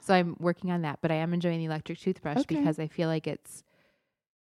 So 0.00 0.14
I'm 0.14 0.36
working 0.38 0.70
on 0.70 0.82
that, 0.82 1.00
but 1.02 1.10
I 1.10 1.16
am 1.16 1.34
enjoying 1.34 1.58
the 1.58 1.64
electric 1.64 1.98
toothbrush 1.98 2.36
Okay. 2.38 2.54
because 2.54 2.78
I 2.78 2.86
feel 2.86 3.08
like 3.08 3.26
it's 3.26 3.64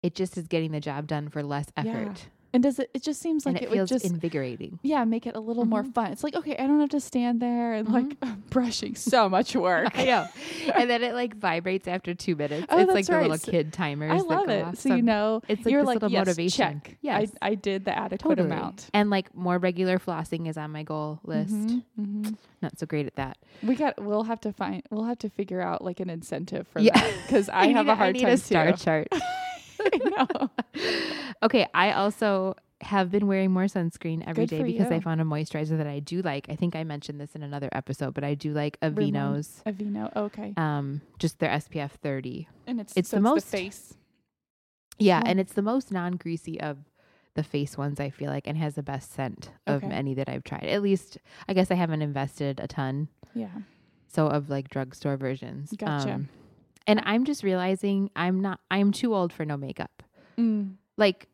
it 0.01 0.15
just 0.15 0.39
is 0.39 0.47
getting 0.47 0.71
the 0.71 0.79
job 0.81 1.09
done 1.09 1.29
for 1.29 1.43
less 1.43 1.67
Yeah. 1.77 2.13
And 2.57 2.63
does 2.63 2.79
it? 2.79 2.91
It 2.95 3.03
just 3.03 3.21
seems 3.21 3.45
like 3.47 3.55
and 3.57 3.63
it, 3.63 3.67
it, 3.67 3.71
would 3.71 3.77
feels 3.77 3.91
just 3.91 4.05
invigorating. 4.07 4.79
yeah 4.83 5.05
make 5.05 5.27
it 5.27 5.37
a 5.37 5.41
little 5.41 5.65
more 5.67 5.83
Mhm. 5.85 5.95
fun. 5.95 6.11
It's 6.13 6.25
like 6.25 6.35
okay, 6.35 6.57
I 6.57 6.67
don't 6.67 6.81
have 6.81 6.89
to 6.91 7.01
stand 7.01 7.41
there 7.41 7.75
and 7.75 7.89
like 7.89 8.17
brushing 8.51 8.95
so 8.95 9.29
much 9.29 9.55
work. 9.69 9.97
I 9.97 10.05
know, 10.07 10.27
and 10.75 10.89
then 10.91 11.03
it 11.03 11.13
like 11.15 11.37
vibrates 11.37 11.87
after 11.87 12.15
two 12.15 12.35
minutes. 12.35 12.67
Oh, 12.71 12.79
it's 12.81 12.91
like 12.93 13.07
the 13.07 13.13
right. 13.13 13.31
little 13.31 13.53
kid 13.53 13.73
timers. 13.73 14.11
I 14.23 14.25
love 14.25 14.49
it. 14.49 14.65
off. 14.65 14.77
So 14.77 14.95
you 14.95 15.03
know, 15.03 15.43
it's 15.49 15.65
like 15.65 15.71
you're 15.73 15.85
like 15.85 15.97
little 15.97 16.11
yes, 16.11 16.27
motivation. 16.27 16.81
Check. 16.83 16.97
Yes. 17.03 17.31
I 17.43 17.51
I 17.51 17.55
did 17.55 17.85
the 17.85 17.97
adequate 17.97 18.37
Totally. 18.37 18.49
amount. 18.51 18.89
And 18.95 19.11
like 19.11 19.35
more 19.35 19.59
regular 19.59 19.99
flossing 19.99 20.49
is 20.49 20.57
on 20.57 20.73
my 20.73 20.83
goal 20.83 21.21
list. 21.25 21.53
Mhm, 21.55 21.83
mhm. 22.01 22.37
Not 22.63 22.79
so 22.79 22.87
great 22.87 23.07
at 23.07 23.17
that. 23.17 23.37
We 23.63 23.75
got. 23.75 24.03
We'll 24.03 24.25
have 24.25 24.41
to 24.41 24.53
find. 24.53 24.83
We'll 24.91 25.05
have 25.05 25.19
to 25.19 25.29
figure 25.29 25.61
out 25.61 25.85
like 25.85 26.01
an 26.01 26.09
incentive 26.11 26.67
for 26.69 26.81
Yeah. 26.81 26.95
that 26.99 27.13
because 27.27 27.49
I, 27.51 27.67
have 27.69 27.85
need 27.87 27.93
a 27.93 27.95
hard 27.97 28.09
I 28.09 28.13
need 28.13 28.23
time 28.23 28.33
a 28.33 28.37
star 28.39 28.73
too. 28.73 28.77
chart. 28.79 29.09
I 29.95 30.27
know. 30.27 30.51
okay, 31.43 31.67
I 31.75 31.93
also 31.93 32.55
have 32.83 33.11
been 33.11 33.27
wearing 33.27 33.51
more 33.53 33.65
sunscreen 33.65 34.23
every 34.27 34.45
Good 34.47 34.59
day 34.59 34.63
because 34.65 34.93
I 34.93 35.01
found 35.01 35.21
a 35.21 35.25
moisturizer 35.25 35.79
that 35.79 35.87
I 35.87 35.99
do 36.01 36.21
like. 36.23 36.47
I 36.51 36.57
think 36.57 36.77
I 36.77 36.85
mentioned 36.85 37.21
this 37.21 37.35
in 37.35 37.43
another 37.43 37.69
episode, 37.73 38.13
but 38.15 38.23
I 38.25 38.35
do 38.35 38.53
like 38.53 38.79
Aveeno's. 38.81 39.63
Aveeno. 39.67 40.15
Okay. 40.15 40.53
Um, 40.57 41.01
just 41.19 41.39
their 41.39 41.51
SPF 41.51 41.93
30. 41.93 42.49
And 42.67 42.81
it's 42.81 42.93
it's 42.97 43.09
so 43.11 43.17
the 43.17 43.23
most- 43.23 43.47
face. 43.47 43.95
Yeah, 44.99 45.23
and 45.27 45.39
it's 45.41 45.53
the 45.53 45.63
most 45.63 45.93
non-greasy 45.93 46.59
of 46.61 46.79
the 47.35 47.43
face 47.43 47.77
ones 47.77 48.01
I 48.01 48.09
feel 48.09 48.31
like 48.31 48.47
and 48.47 48.57
has 48.57 48.77
the 48.77 48.83
best 48.83 49.13
scent 49.13 49.51
of 49.67 49.85
Okay. 49.85 49.93
any 49.93 50.15
that 50.15 50.27
I've 50.29 50.43
tried. 50.45 50.65
At 50.65 50.81
least 50.83 51.19
I 51.49 51.53
guess 51.53 51.71
I 51.71 51.75
haven't 51.75 52.01
invested 52.03 52.61
a 52.61 52.67
ton. 52.67 53.09
Yeah. 53.35 53.49
So 54.09 54.27
of 54.27 54.49
like 54.49 54.71
drugstore 54.71 55.19
versions. 55.19 55.73
Gotcha. 55.77 56.13
Um, 56.15 56.29
and 56.87 57.01
I'm 57.05 57.25
just 57.25 57.43
realizing 57.43 58.11
I'm 58.17 58.41
not 58.41 58.61
I'm 58.71 58.93
too 58.93 59.15
old 59.15 59.33
for 59.33 59.45
no 59.45 59.57
makeup. 59.57 60.03
Mm, 60.39 60.75
Like 60.97 61.29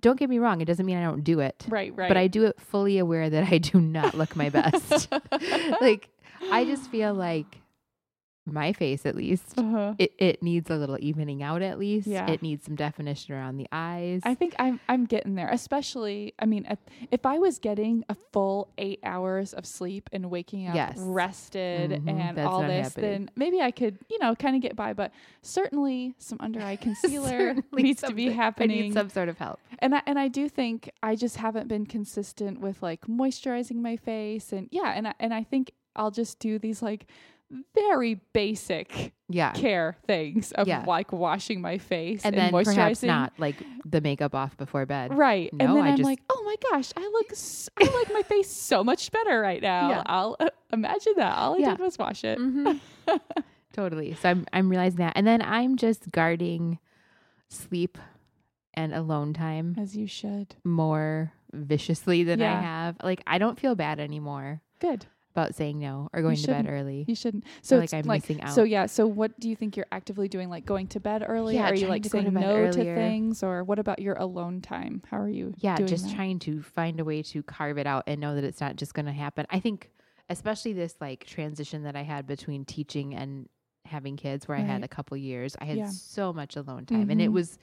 don't 0.00 0.18
get 0.18 0.30
me 0.30 0.38
wrong, 0.38 0.60
it 0.60 0.64
doesn't 0.64 0.86
mean 0.86 0.96
I 0.96 1.02
don't 1.02 1.22
do 1.24 1.40
it. 1.40 1.66
right. 1.68 1.92
Right. 1.94 2.08
But 2.08 2.16
I 2.16 2.26
do 2.26 2.44
it 2.44 2.58
fully 2.60 2.98
aware 2.98 3.28
that 3.28 3.44
I 3.52 3.58
do 3.58 3.80
not 3.80 4.14
look 4.14 4.34
my 4.34 4.48
best. 4.48 5.08
like 5.80 6.08
I 6.50 6.64
just 6.64 6.90
feel 6.90 7.12
like 7.14 7.60
my 8.46 8.72
face 8.74 9.06
at 9.06 9.16
least 9.16 9.54
Uh-huh. 9.58 9.94
it, 9.98 10.12
it 10.18 10.42
needs 10.42 10.68
a 10.68 10.76
little 10.76 10.98
evening 11.00 11.42
out 11.42 11.62
at 11.62 11.78
least. 11.78 12.06
Yeah. 12.06 12.30
It 12.30 12.42
needs 12.42 12.64
some 12.66 12.74
definition 12.74 13.34
around 13.34 13.56
the 13.56 13.66
eyes. 13.72 14.20
I 14.24 14.34
think 14.34 14.54
I'm 14.58 14.80
I'm 14.88 15.06
getting 15.06 15.34
there. 15.34 15.48
Especially, 15.48 16.34
I 16.38 16.44
mean, 16.44 16.66
if 17.10 17.24
I 17.24 17.38
was 17.38 17.58
getting 17.58 18.04
a 18.10 18.16
full 18.32 18.68
eight 18.76 19.00
hours 19.02 19.54
of 19.54 19.64
sleep 19.64 20.10
and 20.12 20.30
waking 20.30 20.68
up 20.68 20.74
Yes. 20.74 20.96
rested 20.98 21.90
Mhm, 21.92 22.08
and 22.10 22.36
that's 22.36 22.46
all 22.46 22.60
this, 22.62 22.88
happening. 22.88 23.10
then 23.10 23.30
maybe 23.34 23.60
I 23.62 23.70
could, 23.70 23.98
you 24.10 24.18
know, 24.18 24.34
kind 24.34 24.54
of 24.56 24.62
get 24.62 24.76
by. 24.76 24.92
But 24.92 25.12
certainly, 25.42 26.14
some 26.18 26.38
under 26.40 26.60
eye 26.60 26.76
concealer 26.88 27.54
needs 27.72 28.02
to 28.02 28.12
be 28.14 28.34
something- 28.34 28.70
I 28.70 28.74
need 28.74 28.92
some 28.92 29.08
sort 29.08 29.28
of 29.28 29.38
help. 29.38 29.60
and 29.78 29.94
I, 29.94 30.02
and 30.06 30.18
I 30.18 30.28
do 30.28 30.48
think 30.48 30.90
I 31.02 31.16
just 31.16 31.36
haven't 31.36 31.68
been 31.68 31.86
consistent 31.86 32.60
with 32.60 32.82
like 32.82 33.02
moisturizing 33.02 33.76
my 33.76 33.96
face 33.96 34.52
and 34.52 34.68
yeah 34.70 34.92
and 34.94 35.08
I, 35.08 35.14
and 35.20 35.32
I 35.34 35.42
think 35.44 35.72
I'll 35.96 36.10
just 36.10 36.38
do 36.40 36.58
these 36.58 36.82
like 36.82 37.06
very 37.74 38.14
basic 38.32 39.12
Yeah. 39.28 39.52
care 39.52 39.96
things 40.06 40.52
of 40.52 40.66
Yeah. 40.66 40.84
like 40.86 41.12
washing 41.12 41.60
my 41.60 41.78
face 41.78 42.24
And 42.24 42.34
and, 42.34 42.42
then 42.46 42.52
moisturizing 42.52 42.74
perhaps 42.74 43.02
not 43.02 43.32
like 43.38 43.56
the 43.84 44.00
makeup 44.00 44.34
off 44.34 44.56
before 44.56 44.86
bed. 44.86 45.14
right 45.16 45.52
No, 45.52 45.64
and 45.66 45.76
then 45.76 45.84
I 45.84 45.90
I'm 45.90 45.96
just- 45.96 46.06
like 46.06 46.20
oh 46.30 46.42
my 46.44 46.56
gosh 46.70 46.90
I 46.96 47.00
look 47.02 47.30
s- 47.32 47.68
I 47.78 47.84
like 47.84 48.12
my 48.12 48.22
face 48.22 48.50
so 48.70 48.82
much 48.82 49.10
better 49.12 49.40
right 49.40 49.62
now 49.62 49.90
Yeah. 49.90 50.02
I'll 50.06 50.36
uh, 50.40 50.48
imagine 50.72 51.12
that 51.16 51.36
all 51.38 51.54
I 51.54 51.58
Yeah. 51.58 51.70
did 51.70 51.80
was 51.80 51.96
wash 51.98 52.24
it 52.24 52.38
Mhm. 52.38 52.80
totally. 53.72 54.14
So 54.14 54.28
I'm 54.30 54.46
I'm 54.52 54.68
realizing 54.68 54.98
that. 54.98 55.12
And 55.16 55.26
then 55.26 55.42
I'm 55.42 55.76
just 55.76 56.10
guarding 56.10 56.78
sleep 57.48 57.98
and 58.74 58.92
alone 58.92 59.32
time 59.32 59.76
as 59.78 59.96
you 59.96 60.06
should 60.06 60.56
more 60.64 61.32
viciously 61.52 62.24
than 62.24 62.42
I 62.42 62.60
have. 62.60 62.96
Like 63.02 63.22
I 63.26 63.38
don't 63.38 63.58
feel 63.58 63.74
bad 63.74 64.00
anymore 64.00 64.60
good 64.80 65.06
about 65.34 65.54
saying 65.54 65.80
no 65.80 66.08
or 66.12 66.22
going 66.22 66.36
to 66.36 66.46
bed 66.46 66.66
early. 66.68 67.04
you 67.08 67.14
shouldn't 67.16 67.44
so 67.60 67.78
like 67.78 67.92
I'm 67.92 68.04
like 68.04 68.22
missing 68.22 68.40
out. 68.40 68.54
So 68.54 68.62
yeah, 68.62 68.86
so 68.86 69.06
what 69.06 69.38
do 69.40 69.48
you 69.48 69.56
think 69.56 69.76
you're 69.76 69.86
actively 69.90 70.28
doing? 70.28 70.48
Like 70.48 70.64
going 70.64 70.86
to 70.88 71.00
bed 71.00 71.24
early? 71.26 71.56
Yeah, 71.56 71.70
are 71.70 71.74
you 71.74 71.88
like 71.88 72.04
to 72.04 72.08
to 72.08 72.12
saying 72.12 72.30
bed 72.32 72.40
no 72.40 72.70
to 72.70 72.84
things, 72.94 73.42
or 73.42 73.64
what 73.64 73.78
about 73.80 73.98
your 73.98 74.14
alone 74.14 74.60
time? 74.60 75.02
How 75.10 75.18
are 75.18 75.28
you? 75.28 75.52
yeah, 75.58 75.76
just 75.78 76.06
that? 76.06 76.14
trying 76.14 76.38
to 76.40 76.62
find 76.62 77.00
a 77.00 77.04
way 77.04 77.22
to 77.24 77.42
carve 77.42 77.78
it 77.78 77.86
out 77.86 78.04
and 78.06 78.20
know 78.20 78.36
that 78.36 78.44
it's 78.44 78.60
not 78.60 78.76
just 78.76 78.94
going 78.94 79.06
to 79.06 79.12
happen. 79.12 79.44
I 79.50 79.58
think 79.58 79.90
especially 80.30 80.72
this 80.72 80.94
like 81.00 81.26
transition 81.26 81.82
that 81.82 81.96
I 81.96 82.02
had 82.02 82.26
between 82.26 82.64
teaching 82.64 83.14
and 83.14 83.48
having 83.86 84.16
kids 84.16 84.46
where 84.48 84.56
I 84.56 84.60
had 84.62 84.82
a 84.84 84.88
couple 84.88 85.16
years, 85.16 85.56
I 85.60 85.64
had 85.66 85.76
Yeah. 85.76 85.88
so 85.90 86.32
much 86.32 86.56
alone 86.56 86.86
time 86.86 87.10
and 87.10 87.20
it 87.20 87.28
Mhm. 87.28 87.34
was 87.34 87.58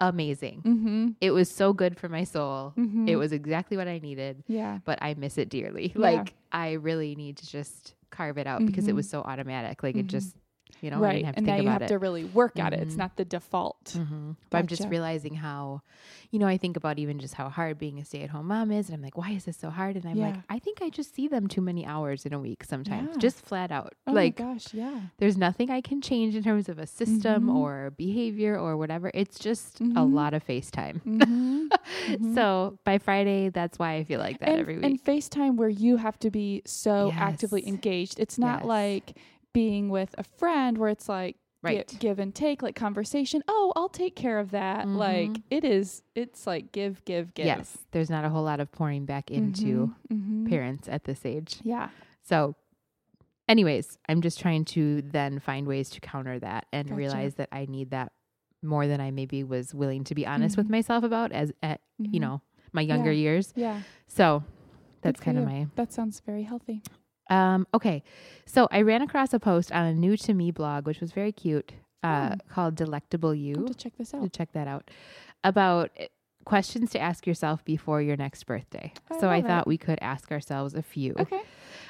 amazing. 0.00 0.62
Mm-hmm. 0.62 1.08
It 1.20 1.30
was 1.30 1.50
so 1.50 1.72
good 1.72 1.98
for 1.98 2.08
my 2.08 2.24
soul. 2.24 2.74
Mm-hmm. 2.76 3.08
It 3.08 3.16
was 3.16 3.32
exactly 3.32 3.76
what 3.76 3.88
I 3.88 3.98
needed, 3.98 4.42
Yeah. 4.46 4.78
but 4.84 4.98
I 5.02 5.14
miss 5.14 5.38
it 5.38 5.48
dearly. 5.48 5.92
Yeah. 5.94 6.00
Like 6.00 6.34
I 6.52 6.72
really 6.72 7.14
need 7.14 7.36
to 7.38 7.46
just 7.46 7.94
carve 8.10 8.38
it 8.38 8.46
out 8.46 8.64
because 8.64 8.86
it 8.88 8.92
Mhm. 8.92 8.96
was 8.96 9.08
so 9.08 9.22
automatic. 9.22 9.82
Like 9.82 9.96
it 9.96 10.06
Mhm. 10.06 10.10
just, 10.10 10.36
you 10.80 10.90
know, 10.90 10.98
right. 10.98 11.24
and 11.24 11.34
think 11.34 11.46
now 11.46 11.54
you 11.56 11.62
about 11.62 11.72
have 11.72 11.82
it. 11.82 11.88
to 11.88 11.98
really 11.98 12.24
work 12.24 12.58
at 12.58 12.72
it. 12.72 12.80
It's 12.80 12.94
Mhm. 12.94 12.98
not 12.98 13.16
the 13.16 13.24
default. 13.24 13.84
Mm-hmm. 13.96 14.32
But 14.50 14.58
I'm 14.58 14.66
just 14.66 14.86
realizing 14.88 15.34
how, 15.36 15.80
you 16.30 16.38
know, 16.38 16.46
I 16.46 16.58
think 16.58 16.76
about 16.76 16.98
even 16.98 17.18
just 17.18 17.34
how 17.34 17.48
hard 17.48 17.78
being 17.78 17.98
a 17.98 18.04
stay 18.04 18.22
at 18.22 18.30
home 18.30 18.46
mom 18.48 18.70
is. 18.70 18.88
And 18.88 18.94
I'm 18.96 19.02
like, 19.02 19.16
why 19.16 19.30
is 19.30 19.44
this 19.46 19.56
so 19.56 19.70
hard? 19.70 19.96
And 19.96 20.04
I'm 20.06 20.18
like, 20.18 20.36
I 20.50 20.58
think 20.58 20.82
I 20.82 20.90
just 20.90 21.14
see 21.14 21.28
them 21.28 21.46
too 21.46 21.62
many 21.62 21.86
hours 21.86 22.26
in 22.26 22.32
a 22.34 22.38
week 22.38 22.62
sometimes, 22.64 23.10
Yeah. 23.12 23.18
just 23.18 23.40
flat 23.44 23.70
out. 23.72 23.94
Oh 24.06 24.12
like, 24.12 24.36
gosh, 24.36 24.74
yeah. 24.74 25.00
there's 25.18 25.36
nothing 25.38 25.70
I 25.70 25.80
can 25.80 26.00
change 26.02 26.34
in 26.36 26.42
terms 26.42 26.68
of 26.68 26.78
a 26.78 26.86
system 26.86 27.46
Mhm. 27.46 27.54
or 27.56 27.92
behavior 27.96 28.58
or 28.58 28.76
whatever. 28.76 29.10
It's 29.14 29.38
just 29.38 29.80
a 29.80 29.84
Mhm. 29.84 30.12
lot 30.12 30.34
of 30.34 30.44
FaceTime. 30.46 31.00
Mm-hmm. 31.02 31.66
Mhm. 32.08 32.34
So 32.34 32.78
by 32.84 32.98
Friday, 32.98 33.48
that's 33.48 33.78
why 33.78 33.94
I 33.94 34.04
feel 34.04 34.20
like 34.20 34.38
that 34.40 34.48
and, 34.50 34.60
every 34.60 34.76
week. 34.76 34.84
and 34.84 35.02
FaceTime 35.02 35.56
where 35.56 35.68
you 35.68 35.96
have 35.96 36.18
to 36.20 36.30
be 36.30 36.62
so 36.66 37.10
actively 37.14 37.66
engaged. 37.66 38.20
It's 38.20 38.38
not 38.38 38.60
Yes. 38.60 38.66
like 38.68 39.16
being 39.56 39.88
with 39.88 40.14
a 40.18 40.22
friend 40.22 40.76
where 40.76 40.90
it's 40.90 41.08
like 41.08 41.36
gi- 41.66 41.76
right. 41.76 41.96
give 41.98 42.18
and 42.18 42.34
take, 42.34 42.60
like 42.60 42.74
conversation. 42.76 43.42
Oh, 43.48 43.72
I'll 43.74 43.88
take 43.88 44.14
care 44.14 44.38
of 44.38 44.50
that. 44.50 44.86
Like 44.86 45.30
Mhm. 45.30 45.42
it 45.50 45.64
is. 45.64 46.02
It's 46.14 46.46
like 46.46 46.72
give, 46.72 47.02
give, 47.06 47.32
give. 47.32 47.46
Yes. 47.46 47.78
There's 47.92 48.10
not 48.10 48.24
a 48.26 48.28
whole 48.28 48.42
lot 48.44 48.60
of 48.60 48.70
pouring 48.70 49.06
back 49.06 49.30
into 49.30 49.94
Mhm, 50.12 50.44
mhm. 50.44 50.48
parents 50.50 50.88
at 50.88 51.04
this 51.04 51.24
age. 51.24 51.56
Yeah. 51.64 51.88
So 52.22 52.54
anyways, 53.48 53.98
I'm 54.10 54.20
just 54.20 54.38
trying 54.40 54.64
to 54.76 55.00
then 55.02 55.38
find 55.38 55.66
ways 55.66 55.88
to 55.90 56.00
counter 56.00 56.38
that 56.38 56.66
and 56.70 56.88
Gotcha. 56.88 56.96
realize 56.96 57.34
that 57.36 57.48
I 57.50 57.64
need 57.66 57.90
that 57.90 58.12
more 58.62 58.86
than 58.86 59.00
I 59.00 59.10
maybe 59.10 59.42
was 59.42 59.74
willing 59.74 60.04
to 60.04 60.14
be 60.14 60.26
honest 60.26 60.56
with 60.58 60.66
Mhm. 60.66 60.70
myself 60.72 61.02
about 61.04 61.32
as 61.32 61.52
at 61.62 61.80
you 61.98 62.18
Mhm. 62.18 62.20
know 62.20 62.40
my 62.72 62.82
younger 62.82 63.12
Yeah. 63.12 63.22
years. 63.22 63.52
Yeah. 63.56 63.80
So 64.06 64.44
that's 65.00 65.18
kind 65.20 65.38
of 65.38 65.44
my 65.46 65.66
That 65.76 65.92
sounds 65.92 66.20
very 66.20 66.42
healthy. 66.42 66.82
Um 67.28 67.66
okay. 67.74 68.02
So 68.46 68.68
I 68.70 68.82
ran 68.82 69.02
across 69.02 69.32
a 69.34 69.40
post 69.40 69.72
on 69.72 69.84
a 69.86 69.94
new 69.94 70.16
to 70.18 70.34
me 70.34 70.50
blog 70.50 70.86
which 70.86 71.00
was 71.00 71.12
very 71.12 71.32
cute 71.32 71.72
uh 72.02 72.36
called 72.48 72.74
Delectable 72.76 73.34
You. 73.34 73.54
to 73.66 73.74
check 73.74 73.92
this 73.98 74.14
out. 74.14 74.22
To 74.22 74.28
check 74.28 74.52
that 74.52 74.68
out 74.68 74.90
about 75.42 75.90
uh, 76.00 76.04
questions 76.44 76.90
to 76.92 77.00
ask 77.00 77.26
yourself 77.26 77.64
before 77.64 78.00
your 78.00 78.16
next 78.16 78.44
birthday. 78.44 78.92
I 79.10 79.18
so 79.20 79.28
I 79.28 79.36
love 79.36 79.44
it. 79.44 79.48
thought 79.48 79.66
we 79.66 79.78
could 79.78 79.98
ask 80.00 80.30
ourselves 80.30 80.74
a 80.74 80.82
few. 80.82 81.14
Okay. 81.18 81.40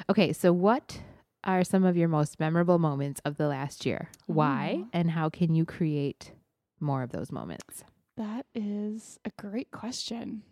Okay, 0.09 0.33
so 0.33 0.53
what 0.53 1.01
are 1.45 1.63
some 1.63 1.85
of 1.85 1.97
your 1.97 2.09
most 2.09 2.41
memorable 2.41 2.79
moments 2.79 3.21
of 3.25 3.37
the 3.37 3.49
last 3.49 3.85
year? 3.85 4.09
Why 4.27 4.79
Oh. 4.81 4.89
and 4.93 5.11
how 5.11 5.29
can 5.29 5.55
you 5.55 5.65
create 5.67 6.33
more 6.81 7.03
of 7.03 7.11
those 7.13 7.31
moments? 7.31 7.85
That 8.17 8.47
is 8.55 9.19
a 9.27 9.31
great 9.39 9.71
question. 9.71 10.43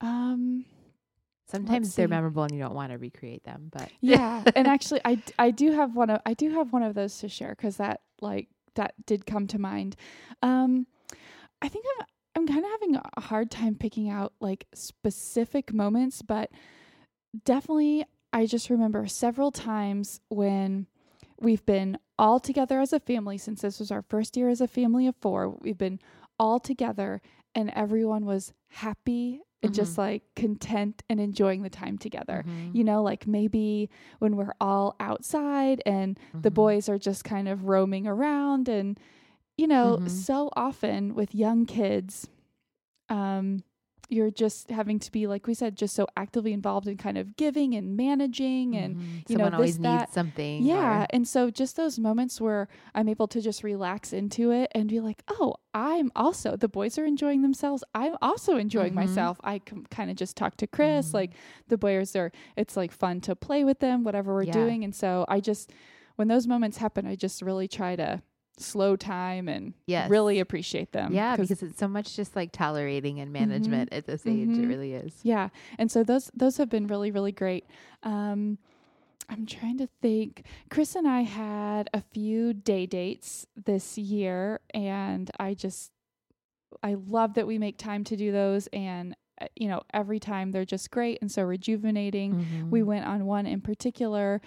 Um 0.00 0.64
Sometimes 1.50 1.94
they're 1.94 2.06
see. 2.06 2.10
memorable 2.10 2.42
and 2.44 2.52
you 2.52 2.60
don't 2.60 2.74
want 2.74 2.92
to 2.92 2.98
recreate 2.98 3.44
them, 3.44 3.68
but 3.72 3.90
yeah, 4.00 4.44
and 4.54 4.66
actually 4.66 5.00
I, 5.04 5.22
I 5.38 5.50
do 5.50 5.72
have 5.72 5.96
one 5.96 6.10
of 6.10 6.20
I 6.26 6.34
do 6.34 6.50
have 6.54 6.72
one 6.72 6.82
of 6.82 6.94
those 6.94 7.18
to 7.18 7.28
share 7.28 7.54
cuz 7.54 7.76
that 7.76 8.00
like 8.20 8.48
that 8.74 8.94
did 9.06 9.26
come 9.26 9.46
to 9.48 9.58
mind. 9.58 9.96
Um 10.42 10.86
I 11.62 11.68
think 11.68 11.84
I'm 11.98 12.06
I'm 12.36 12.46
kind 12.46 12.64
of 12.64 12.70
having 12.70 12.96
a 12.96 13.20
hard 13.20 13.50
time 13.50 13.74
picking 13.74 14.08
out 14.08 14.32
like 14.40 14.66
specific 14.74 15.72
moments, 15.72 16.22
but 16.22 16.50
definitely 17.44 18.04
I 18.32 18.46
just 18.46 18.70
remember 18.70 19.06
several 19.06 19.50
times 19.50 20.20
when 20.28 20.86
we've 21.40 21.64
been 21.66 21.98
all 22.18 22.38
together 22.38 22.80
as 22.80 22.92
a 22.92 23.00
family 23.00 23.38
since 23.38 23.62
this 23.62 23.80
was 23.80 23.90
our 23.90 24.02
first 24.02 24.36
year 24.36 24.48
as 24.48 24.60
a 24.60 24.68
family 24.68 25.06
of 25.06 25.16
4. 25.16 25.56
We've 25.60 25.78
been 25.78 25.98
all 26.38 26.60
together 26.60 27.20
and 27.54 27.70
everyone 27.70 28.24
was 28.24 28.52
happy 28.68 29.40
and 29.62 29.74
just 29.74 29.98
like 29.98 30.22
content 30.36 31.02
and 31.10 31.20
enjoying 31.20 31.62
the 31.62 31.70
time 31.70 31.98
together. 31.98 32.44
Mhm, 32.46 32.74
You 32.74 32.84
know, 32.84 33.02
like 33.02 33.26
maybe 33.26 33.90
when 34.18 34.36
we're 34.36 34.54
all 34.60 34.96
outside 35.00 35.82
and 35.86 36.18
the 36.42 36.50
mhm. 36.50 36.54
boys 36.54 36.88
are 36.88 36.98
just 36.98 37.24
kind 37.24 37.48
of 37.48 37.64
roaming 37.66 38.06
around 38.06 38.68
and 38.68 38.98
you 39.58 39.66
know, 39.66 39.98
Mhm. 40.00 40.08
so 40.08 40.48
often 40.56 41.14
with 41.14 41.34
young 41.34 41.66
kids 41.66 42.28
um 43.10 43.62
you're 44.10 44.30
just 44.30 44.70
having 44.70 44.98
to 44.98 45.10
be 45.12 45.26
like 45.26 45.46
we 45.46 45.54
said 45.54 45.76
just 45.76 45.94
so 45.94 46.06
actively 46.16 46.52
involved 46.52 46.86
in 46.88 46.96
kind 46.96 47.16
of 47.16 47.36
giving 47.36 47.74
and 47.74 47.96
managing 47.96 48.76
and 48.76 48.96
Mhm. 48.96 49.28
you 49.30 49.36
know, 49.36 49.44
someone 49.44 49.54
always 49.54 49.76
this, 49.78 49.82
that- 49.82 50.00
needs 50.00 50.12
something. 50.12 50.62
yeah, 50.64 51.02
or- 51.02 51.06
and 51.10 51.26
so 51.28 51.50
just 51.50 51.76
those 51.76 51.98
moments 51.98 52.40
where 52.40 52.68
I'm 52.94 53.08
able 53.08 53.28
to 53.28 53.40
just 53.40 53.62
relax 53.62 54.12
into 54.12 54.50
it 54.50 54.70
and 54.74 54.88
be 54.88 55.00
like, 55.00 55.22
"Oh, 55.28 55.54
I'm 55.72 56.10
also 56.16 56.56
the 56.56 56.68
boys 56.68 56.98
are 56.98 57.04
enjoying 57.04 57.42
themselves. 57.42 57.84
I'm 57.94 58.16
also 58.20 58.56
enjoying 58.56 58.92
Mhm. 58.92 58.96
myself." 58.96 59.40
I 59.44 59.60
can 59.60 59.86
kind 59.86 60.10
of 60.10 60.16
just 60.16 60.36
talk 60.36 60.56
to 60.56 60.66
Chris, 60.66 61.10
Mhm. 61.10 61.14
like 61.14 61.30
the 61.68 61.78
boys 61.78 62.16
are 62.16 62.32
it's 62.56 62.76
like 62.76 62.92
fun 62.92 63.20
to 63.22 63.36
play 63.36 63.62
with 63.64 63.78
them 63.78 64.02
whatever 64.04 64.34
we're 64.34 64.42
Yeah. 64.44 64.52
doing, 64.52 64.82
and 64.84 64.94
so 64.94 65.24
I 65.28 65.40
just 65.40 65.70
when 66.16 66.28
those 66.28 66.46
moments 66.46 66.76
happen, 66.78 67.06
I 67.06 67.14
just 67.16 67.40
really 67.40 67.66
try 67.68 67.96
to 67.96 68.20
slow 68.60 68.96
time 68.96 69.48
and 69.48 69.74
Yes. 69.86 70.10
really 70.10 70.38
appreciate 70.40 70.92
them. 70.92 71.12
Yeah, 71.12 71.36
because 71.36 71.50
it's 71.62 71.78
so 71.78 71.88
much 71.88 72.14
just 72.16 72.36
like 72.36 72.52
tolerating 72.52 73.18
and 73.20 73.32
management 73.32 73.92
at 73.92 74.06
this 74.06 74.26
age. 74.26 74.48
It 74.50 74.62
Mhm. 74.62 74.68
really 74.68 74.92
is. 74.94 75.18
Yeah. 75.22 75.48
And 75.78 75.90
so 75.90 76.04
those 76.04 76.30
those 76.34 76.56
have 76.58 76.68
been 76.68 76.86
really 76.86 77.10
really 77.10 77.32
great. 77.32 77.64
Um 78.02 78.58
I'm 79.28 79.46
trying 79.46 79.78
to 79.78 79.88
think. 80.02 80.44
Chris 80.70 80.96
and 80.96 81.06
I 81.06 81.20
had 81.20 81.88
a 81.94 82.00
few 82.00 82.52
day 82.52 82.84
dates 82.86 83.46
this 83.54 83.96
year 83.96 84.60
and 84.74 85.30
I 85.38 85.54
just 85.54 85.92
I 86.82 86.94
love 86.94 87.34
that 87.34 87.46
we 87.46 87.58
make 87.58 87.78
time 87.78 88.02
to 88.04 88.16
do 88.16 88.32
those 88.32 88.66
and 88.72 89.14
uh, 89.40 89.46
you 89.56 89.68
know 89.68 89.82
every 89.94 90.18
time 90.20 90.50
they're 90.50 90.64
just 90.64 90.90
great 90.90 91.18
and 91.20 91.30
so 91.30 91.42
rejuvenating. 91.44 92.46
We 92.70 92.80
Mhm. 92.80 92.84
went 92.86 93.06
on 93.06 93.24
one 93.26 93.46
in 93.46 93.60
particular 93.60 94.40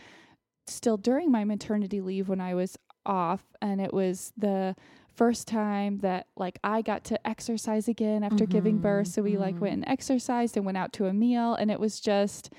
still 0.67 0.95
during 0.97 1.29
my 1.31 1.43
maternity 1.43 1.99
leave 2.01 2.29
when 2.29 2.39
I 2.41 2.53
was 2.53 2.77
off 3.05 3.43
and 3.61 3.79
it 3.81 3.93
was 3.93 4.31
the 4.37 4.75
first 5.13 5.47
time 5.47 5.99
that 5.99 6.27
like 6.35 6.57
I 6.63 6.81
got 6.81 7.03
to 7.05 7.27
exercise 7.27 7.87
again 7.87 8.23
after 8.23 8.45
giving 8.47 8.79
birth 8.79 9.07
so 9.09 9.21
we 9.21 9.37
like 9.37 9.55
mhm. 9.55 9.59
went 9.59 9.73
and 9.75 9.87
exercised 9.87 10.57
and 10.57 10.65
went 10.65 10.77
out 10.77 10.91
to 10.93 11.05
a 11.05 11.13
meal 11.13 11.53
and 11.53 11.69
it 11.69 11.79
was 11.79 11.99
just 11.99 12.49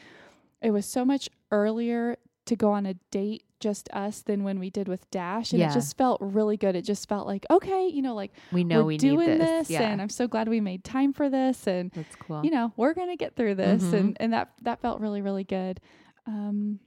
it 0.63 0.71
was 0.71 0.87
so 0.87 1.05
much 1.05 1.29
earlier 1.51 2.17
to 2.47 2.57
go 2.57 2.71
on 2.73 2.87
a 2.87 2.95
date 3.11 3.43
just 3.59 3.89
us 3.93 4.21
than 4.23 4.45
when 4.45 4.59
we 4.59 4.69
did 4.71 4.87
with 4.87 5.11
Dash 5.11 5.51
and 5.53 5.59
Yeah. 5.61 5.71
it 5.71 5.75
just 5.75 5.97
felt 5.97 6.21
really 6.21 6.57
good 6.57 6.77
it 6.77 6.83
just 6.83 7.09
felt 7.09 7.27
like 7.27 7.45
okay 7.51 7.89
you 7.89 8.03
know 8.03 8.15
like 8.15 8.33
we 8.53 8.63
know 8.63 8.81
we're 8.81 8.85
we 8.85 8.99
doing 8.99 9.39
this, 9.39 9.69
this. 9.69 9.71
Yeah, 9.71 9.83
and 9.91 10.01
I'm 10.03 10.11
so 10.11 10.29
glad 10.29 10.49
we 10.49 10.61
made 10.61 10.85
time 10.85 11.13
for 11.15 11.29
this 11.31 11.67
and 11.67 11.91
that's 11.93 12.15
cool. 12.17 12.45
you 12.45 12.51
know 12.51 12.73
we're 12.77 12.95
gonna 12.95 13.17
get 13.17 13.35
through 13.35 13.55
this 13.57 13.83
Mhm. 13.83 13.93
and 13.99 14.17
and 14.21 14.33
that 14.35 14.51
that 14.63 14.81
felt 14.81 15.01
really 15.01 15.23
really 15.23 15.45
good 15.45 15.81
um 16.27 16.79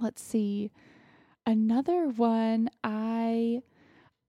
let's 0.00 0.20
see 0.20 0.72
another 1.46 2.08
one 2.08 2.68
i 2.82 3.60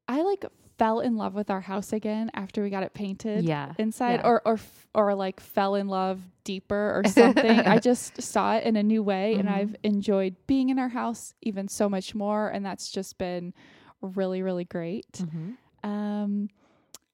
i 0.08 0.22
like 0.22 0.46
fell 0.78 1.00
in 1.00 1.16
love 1.16 1.34
with 1.34 1.50
our 1.50 1.62
house 1.62 1.94
again 1.94 2.30
after 2.34 2.62
we 2.62 2.70
got 2.70 2.84
it 2.84 2.94
painted 2.94 3.46
yeah, 3.46 3.72
inside 3.78 4.16
yeah. 4.20 4.28
or 4.28 4.42
or 4.46 4.54
f- 4.56 4.88
or 4.94 5.16
like 5.16 5.40
fell 5.40 5.76
in 5.76 5.88
love 5.88 6.20
deeper 6.44 6.92
or 6.94 7.10
something 7.10 7.60
i 7.62 7.78
just 7.90 8.22
saw 8.22 8.56
it 8.56 8.66
in 8.66 8.76
a 8.76 8.84
new 8.84 9.02
way 9.02 9.36
and 9.36 9.48
Mhm. 9.48 9.54
i've 9.54 9.76
enjoyed 9.84 10.36
being 10.48 10.68
in 10.70 10.78
our 10.78 10.90
house 10.90 11.34
even 11.42 11.70
so 11.70 11.88
much 11.88 12.14
more 12.14 12.50
and 12.50 12.66
that's 12.66 12.92
just 12.92 13.18
been 13.18 13.54
really 14.02 14.42
really 14.42 14.66
great 14.66 15.14
Mhm. 15.14 15.56
um, 15.90 16.50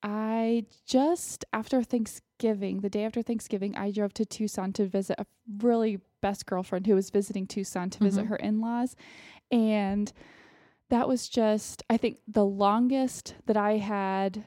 I 0.03 0.65
just 0.87 1.45
after 1.53 1.83
Thanksgiving, 1.83 2.79
the 2.79 2.89
day 2.89 3.03
after 3.05 3.21
Thanksgiving, 3.21 3.75
I 3.77 3.91
drove 3.91 4.15
to 4.15 4.25
Tucson 4.25 4.73
to 4.73 4.87
visit 4.87 5.15
a 5.19 5.27
really 5.59 5.99
best 6.21 6.47
girlfriend 6.47 6.87
who 6.87 6.95
was 6.95 7.11
visiting 7.11 7.45
Tucson 7.45 7.91
to 7.91 7.99
visit 7.99 8.25
Mhm. 8.25 8.29
her 8.29 8.35
in-laws, 8.37 8.95
and 9.51 10.11
that 10.89 11.07
was 11.07 11.29
just 11.29 11.83
I 11.89 11.97
think 11.97 12.17
the 12.27 12.45
longest 12.45 13.35
that 13.45 13.57
I 13.57 13.77
had 13.77 14.43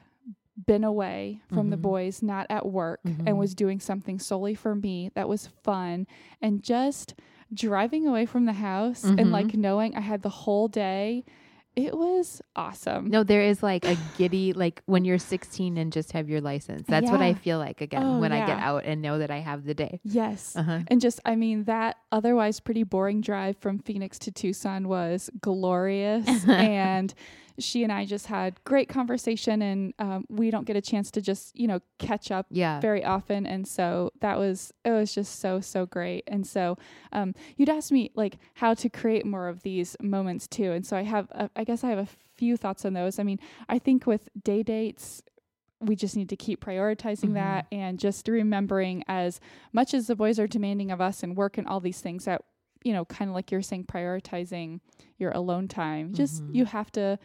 been 0.65 0.83
away 0.85 1.41
from 1.53 1.69
the 1.69 1.77
Mhm. 1.77 1.81
boys, 1.81 2.23
not 2.23 2.47
at 2.49 2.65
work, 2.65 3.01
Mhm. 3.03 3.23
and 3.27 3.37
was 3.37 3.53
doing 3.53 3.79
something 3.79 4.19
solely 4.19 4.55
for 4.55 4.73
me. 4.73 5.09
That 5.13 5.27
was 5.27 5.47
fun, 5.47 6.07
and 6.41 6.63
just 6.63 7.13
driving 7.53 8.07
away 8.07 8.25
from 8.25 8.45
the 8.45 8.53
house 8.53 9.03
Mhm. 9.03 9.19
and 9.19 9.31
like 9.31 9.53
knowing 9.53 9.95
I 9.95 9.99
had 10.01 10.21
the 10.21 10.29
whole 10.29 10.67
day. 10.67 11.25
It 11.75 11.97
was 11.97 12.41
awesome. 12.55 13.09
No, 13.09 13.23
there 13.23 13.41
is 13.41 13.61
like 13.61 13.85
a 13.85 13.97
giddy, 14.17 14.53
like 14.53 14.81
when 14.85 15.03
you're 15.03 15.17
16 15.17 15.77
and 15.77 15.91
just 15.91 16.13
have 16.13 16.29
your 16.29 16.39
license. 16.39 16.87
That's 16.87 17.11
what 17.11 17.21
I 17.21 17.33
feel 17.33 17.59
like 17.59 17.81
again 17.81 18.01
Oh, 18.03 18.19
when 18.19 18.31
I 18.31 18.45
get 18.45 18.59
out 18.59 18.85
and 18.85 19.01
know 19.01 19.19
that 19.19 19.29
I 19.29 19.39
have 19.39 19.65
the 19.65 19.73
day. 19.73 19.99
Yes. 20.03 20.55
Uh-huh. 20.55 20.79
And 20.87 21.01
just, 21.01 21.19
I 21.25 21.35
mean, 21.35 21.65
that 21.65 21.97
otherwise 22.11 22.61
pretty 22.61 22.83
boring 22.83 23.19
drive 23.19 23.57
from 23.57 23.79
Phoenix 23.79 24.17
to 24.19 24.31
Tucson 24.31 24.87
was 24.87 25.29
glorious. 25.41 26.27
and 26.47 27.13
she 27.57 27.83
and 27.83 27.91
I 27.91 28.05
just 28.05 28.27
had 28.27 28.61
great 28.65 28.89
conversation, 28.89 29.61
and 29.61 29.93
um, 29.99 30.25
we 30.29 30.51
don't 30.51 30.65
get 30.65 30.75
a 30.75 30.81
chance 30.81 31.09
to 31.11 31.21
just, 31.21 31.55
you 31.57 31.67
know, 31.67 31.79
catch 31.99 32.31
up 32.31 32.47
Yeah. 32.49 32.79
very 32.81 33.03
often. 33.03 33.45
And 33.45 33.67
so 33.67 34.11
that 34.21 34.37
was, 34.37 34.73
it 34.83 34.91
was 34.91 35.13
just 35.15 35.39
so, 35.39 35.61
so 35.61 35.85
great. 35.85 36.23
And 36.27 36.45
so 36.45 36.77
um, 37.13 37.33
you'd 37.57 37.69
asked 37.69 37.91
me, 37.91 38.11
like, 38.15 38.37
how 38.55 38.73
to 38.73 38.89
create 38.89 39.25
more 39.25 39.47
of 39.47 39.63
these 39.63 39.95
moments 40.01 40.47
too. 40.47 40.71
And 40.73 40.85
so 40.85 40.97
I 40.97 41.03
have, 41.03 41.29
a, 41.31 41.49
I 41.55 41.63
guess 41.63 41.83
I 41.83 41.89
have 41.89 41.99
a 41.99 42.07
few 42.35 42.57
thoughts 42.57 42.83
on 42.85 42.93
those. 42.93 43.19
I 43.19 43.23
mean, 43.23 43.39
I 43.69 43.79
think 43.79 44.05
with 44.05 44.27
day 44.43 44.61
dates, 44.63 45.21
we 45.79 45.95
just 45.95 46.15
need 46.15 46.29
to 46.29 46.35
keep 46.37 46.63
prioritizing 46.63 47.29
Mhm. 47.29 47.33
that 47.35 47.67
and 47.71 47.99
just 47.99 48.27
remembering 48.27 49.03
as 49.07 49.39
much 49.71 49.93
as 49.93 50.07
the 50.07 50.15
boys 50.15 50.39
are 50.39 50.47
demanding 50.47 50.89
of 50.91 50.99
us 51.01 51.21
and 51.23 51.35
work 51.37 51.57
and 51.57 51.67
all 51.67 51.79
these 51.79 52.01
things 52.01 52.25
that 52.25 52.41
you 52.83 52.93
know 52.93 53.03
kind 53.05 53.29
of 53.29 53.35
like 53.35 53.51
you're 53.51 53.61
saying 53.61 53.83
prioritizing 53.83 54.79
your 55.17 55.31
alone 55.31 55.67
time 55.67 56.13
just 56.13 56.43
Mhm. 56.43 56.55
you 56.55 56.65
have 56.65 56.91
to 56.91 57.17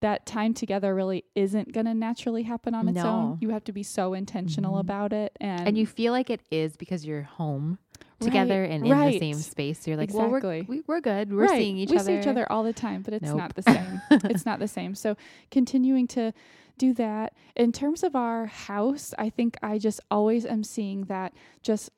that 0.00 0.26
time 0.26 0.54
together 0.54 0.94
really 0.94 1.24
isn't 1.34 1.72
going 1.72 1.86
to 1.86 1.94
naturally 1.94 2.44
happen 2.44 2.74
on 2.74 2.88
its 2.88 2.96
No. 2.96 3.08
own 3.08 3.38
you 3.40 3.50
have 3.50 3.64
to 3.64 3.72
be 3.72 3.82
so 3.82 4.14
intentional 4.14 4.76
Mhm. 4.76 4.80
about 4.80 5.12
it 5.12 5.36
and 5.40 5.66
And 5.66 5.76
you 5.78 5.86
feel 5.86 6.12
like 6.12 6.30
it 6.30 6.40
is 6.50 6.76
because 6.76 7.04
you're 7.04 7.22
home 7.22 7.78
Right, 8.20 8.26
together 8.26 8.64
and 8.64 8.84
in 8.86 8.98
the 8.98 9.18
same 9.18 9.34
space. 9.36 9.86
You're 9.86 9.96
like, 9.96 10.10
Exactly. 10.10 10.32
well, 10.32 10.64
we're, 10.68 10.76
we, 10.76 10.82
we're 10.88 11.00
good. 11.00 11.32
We're 11.32 11.44
Right. 11.46 11.58
seeing 11.58 11.76
each 11.76 11.90
we 11.90 11.96
other. 11.98 12.12
We 12.12 12.16
see 12.16 12.20
each 12.22 12.26
other 12.28 12.50
all 12.50 12.62
the 12.64 12.72
time 12.72 13.02
but 13.02 13.14
it's 13.14 13.24
Nope. 13.24 13.36
not 13.38 13.54
the 13.54 13.62
same 13.62 14.02
it's 14.24 14.44
not 14.46 14.58
the 14.58 14.68
same. 14.68 14.94
So 14.94 15.16
continuing 15.50 16.06
to 16.08 16.32
do 16.78 16.92
that. 16.94 17.32
In 17.56 17.72
terms 17.72 18.04
of 18.04 18.14
our 18.14 18.46
house, 18.46 19.12
I 19.18 19.30
think 19.30 19.56
I 19.62 19.78
just 19.78 20.00
always 20.12 20.46
am 20.46 20.62
seeing 20.62 21.04
that 21.06 21.32
just 21.62 21.90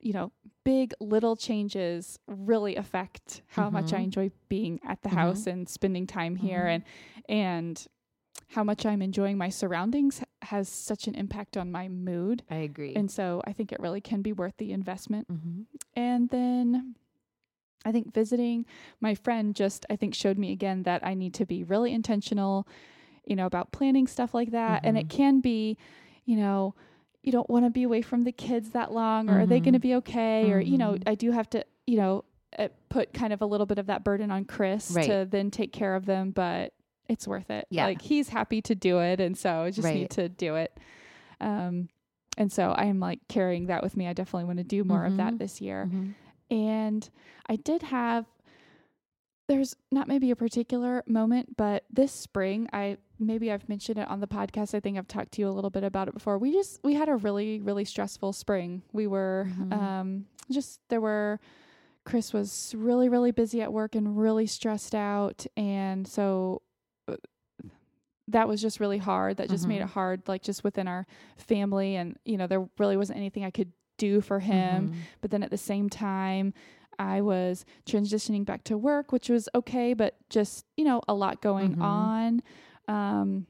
you 0.00 0.12
know, 0.12 0.32
big 0.64 0.92
little 1.00 1.36
changes 1.36 2.18
really 2.26 2.76
affect 2.76 3.42
how 3.48 3.68
much 3.70 3.92
I 3.92 3.98
Mhm. 3.98 4.04
enjoy 4.04 4.30
being 4.48 4.80
at 4.86 5.02
the 5.02 5.10
Mhm. 5.10 5.12
house 5.14 5.46
and 5.46 5.68
spending 5.68 6.06
time 6.06 6.36
here 6.36 6.64
Mhm. 6.64 6.74
and 6.74 6.84
and 7.28 7.86
how 8.48 8.64
much 8.64 8.84
I'm 8.84 9.00
enjoying 9.02 9.38
my 9.38 9.48
surroundings 9.48 10.22
has 10.42 10.68
such 10.68 11.06
an 11.06 11.14
impact 11.14 11.56
on 11.56 11.70
my 11.72 11.88
mood. 11.88 12.42
I 12.50 12.56
agree. 12.56 12.94
And 12.94 13.10
so 13.10 13.40
I 13.46 13.52
think 13.52 13.72
it 13.72 13.80
really 13.80 14.00
can 14.00 14.22
be 14.22 14.32
worth 14.32 14.56
the 14.58 14.72
investment. 14.72 15.28
mm-hmm. 15.28 15.62
And 15.94 16.28
then 16.30 16.94
I 17.84 17.92
think 17.92 18.12
visiting 18.14 18.66
my 19.00 19.14
friend 19.14 19.54
just 19.54 19.86
I 19.90 19.96
think 19.96 20.14
showed 20.14 20.38
me 20.38 20.52
again 20.52 20.82
that 20.84 21.04
I 21.06 21.14
need 21.14 21.34
to 21.34 21.46
be 21.46 21.62
really 21.64 21.92
intentional, 21.92 22.66
you 23.26 23.36
know, 23.36 23.46
about 23.46 23.72
planning 23.72 24.06
stuff 24.06 24.34
like 24.34 24.50
that. 24.52 24.84
And 24.84 24.96
it 24.98 25.06
Mhm. 25.06 25.10
can 25.10 25.40
be, 25.40 25.76
you 26.24 26.36
know, 26.36 26.74
you 27.24 27.32
don't 27.32 27.48
want 27.50 27.64
to 27.64 27.70
be 27.70 27.82
away 27.82 28.02
from 28.02 28.22
the 28.24 28.30
kids 28.32 28.70
that 28.70 28.92
long 28.92 29.28
or 29.30 29.40
are 29.40 29.46
they 29.46 29.58
going 29.58 29.72
to 29.72 29.80
be 29.80 29.94
okay 29.96 30.52
or 30.52 30.60
you 30.60 30.76
know, 30.78 30.92
Mhm. 30.92 31.02
I 31.08 31.14
do 31.14 31.30
have 31.32 31.48
to, 31.50 31.64
you 31.86 31.96
know, 31.96 32.24
uh, 32.58 32.68
put 32.90 33.12
kind 33.14 33.32
of 33.32 33.40
a 33.42 33.46
little 33.46 33.66
bit 33.66 33.78
of 33.78 33.86
that 33.86 34.04
burden 34.04 34.30
on 34.30 34.44
Chris 34.44 34.90
Right. 34.94 35.06
to 35.06 35.26
then 35.28 35.50
take 35.50 35.72
care 35.72 35.96
of 35.96 36.04
them, 36.06 36.30
but 36.30 36.74
it's 37.08 37.26
worth 37.26 37.50
it. 37.50 37.66
Yeah. 37.70 37.86
Like 37.86 38.02
he's 38.02 38.28
happy 38.28 38.60
to 38.62 38.74
do 38.74 38.98
it 39.00 39.20
and 39.20 39.36
so 39.36 39.62
I 39.62 39.70
just 39.70 39.84
Right. 39.86 39.94
need 39.96 40.10
to 40.10 40.28
do 40.28 40.54
it. 40.56 40.78
Um 41.40 41.88
and 42.36 42.52
so 42.52 42.72
I 42.72 42.84
am 42.86 43.00
like 43.00 43.20
carrying 43.28 43.66
that 43.66 43.82
with 43.82 43.96
me. 43.96 44.06
I 44.06 44.12
definitely 44.12 44.44
want 44.44 44.58
to 44.58 44.64
do 44.64 44.84
more 44.84 45.04
of 45.04 45.16
that 45.16 45.34
Mhm. 45.34 45.38
this 45.38 45.60
year. 45.62 45.88
And 46.50 47.08
I 47.46 47.56
did 47.56 47.82
have 47.84 48.26
there's 49.46 49.76
not 49.92 50.08
maybe 50.08 50.30
a 50.30 50.36
particular 50.36 51.02
moment, 51.06 51.56
but 51.56 51.84
this 51.90 52.12
spring 52.12 52.68
I 52.72 52.96
maybe 53.26 53.50
I've 53.52 53.68
mentioned 53.68 53.98
it 53.98 54.08
on 54.08 54.20
the 54.20 54.26
podcast. 54.26 54.74
I 54.74 54.80
think 54.80 54.96
I've 54.98 55.08
talked 55.08 55.32
to 55.32 55.40
you 55.42 55.48
a 55.48 55.50
little 55.52 55.70
bit 55.70 55.84
about 55.84 56.08
it 56.08 56.14
before. 56.14 56.38
We 56.38 56.52
just 56.52 56.80
we 56.84 56.94
had 56.94 57.08
a 57.08 57.16
really 57.16 57.60
really 57.60 57.84
stressful 57.84 58.32
spring. 58.32 58.82
We 58.92 59.06
were 59.06 59.48
Mhm. 59.58 59.72
um 59.72 60.26
just 60.50 60.80
there 60.88 61.00
were 61.00 61.40
Chris 62.04 62.32
was 62.32 62.74
really 62.76 63.08
really 63.08 63.30
busy 63.30 63.62
at 63.62 63.72
work 63.72 63.94
and 63.94 64.18
really 64.18 64.46
stressed 64.46 64.94
out 64.94 65.46
and 65.56 66.06
so 66.06 66.62
uh, 67.08 67.16
that 68.28 68.48
was 68.48 68.60
just 68.62 68.80
really 68.80 68.98
hard. 68.98 69.36
That 69.36 69.48
just 69.50 69.66
made 69.68 69.80
Mhm. 69.80 69.84
it 69.84 69.90
hard 69.90 70.28
like 70.28 70.42
just 70.42 70.64
within 70.64 70.88
our 70.88 71.06
family 71.36 71.96
and 71.96 72.16
you 72.24 72.36
know 72.36 72.46
there 72.46 72.68
really 72.78 72.96
wasn't 72.96 73.18
anything 73.18 73.44
I 73.44 73.50
could 73.50 73.72
do 73.96 74.20
for 74.20 74.40
him 74.40 74.90
Mhm. 74.90 74.94
but 75.20 75.30
then 75.30 75.42
at 75.42 75.50
the 75.50 75.56
same 75.58 75.88
time 75.88 76.52
I 76.98 77.20
was 77.22 77.64
transitioning 77.86 78.44
back 78.44 78.62
to 78.64 78.78
work, 78.78 79.10
which 79.10 79.28
was 79.28 79.48
okay, 79.52 79.94
but 79.94 80.14
just, 80.30 80.64
you 80.76 80.84
know, 80.84 81.02
a 81.08 81.14
lot 81.14 81.42
going 81.42 81.74
Mhm. 81.74 81.82
on. 81.82 82.42
Um, 82.88 83.46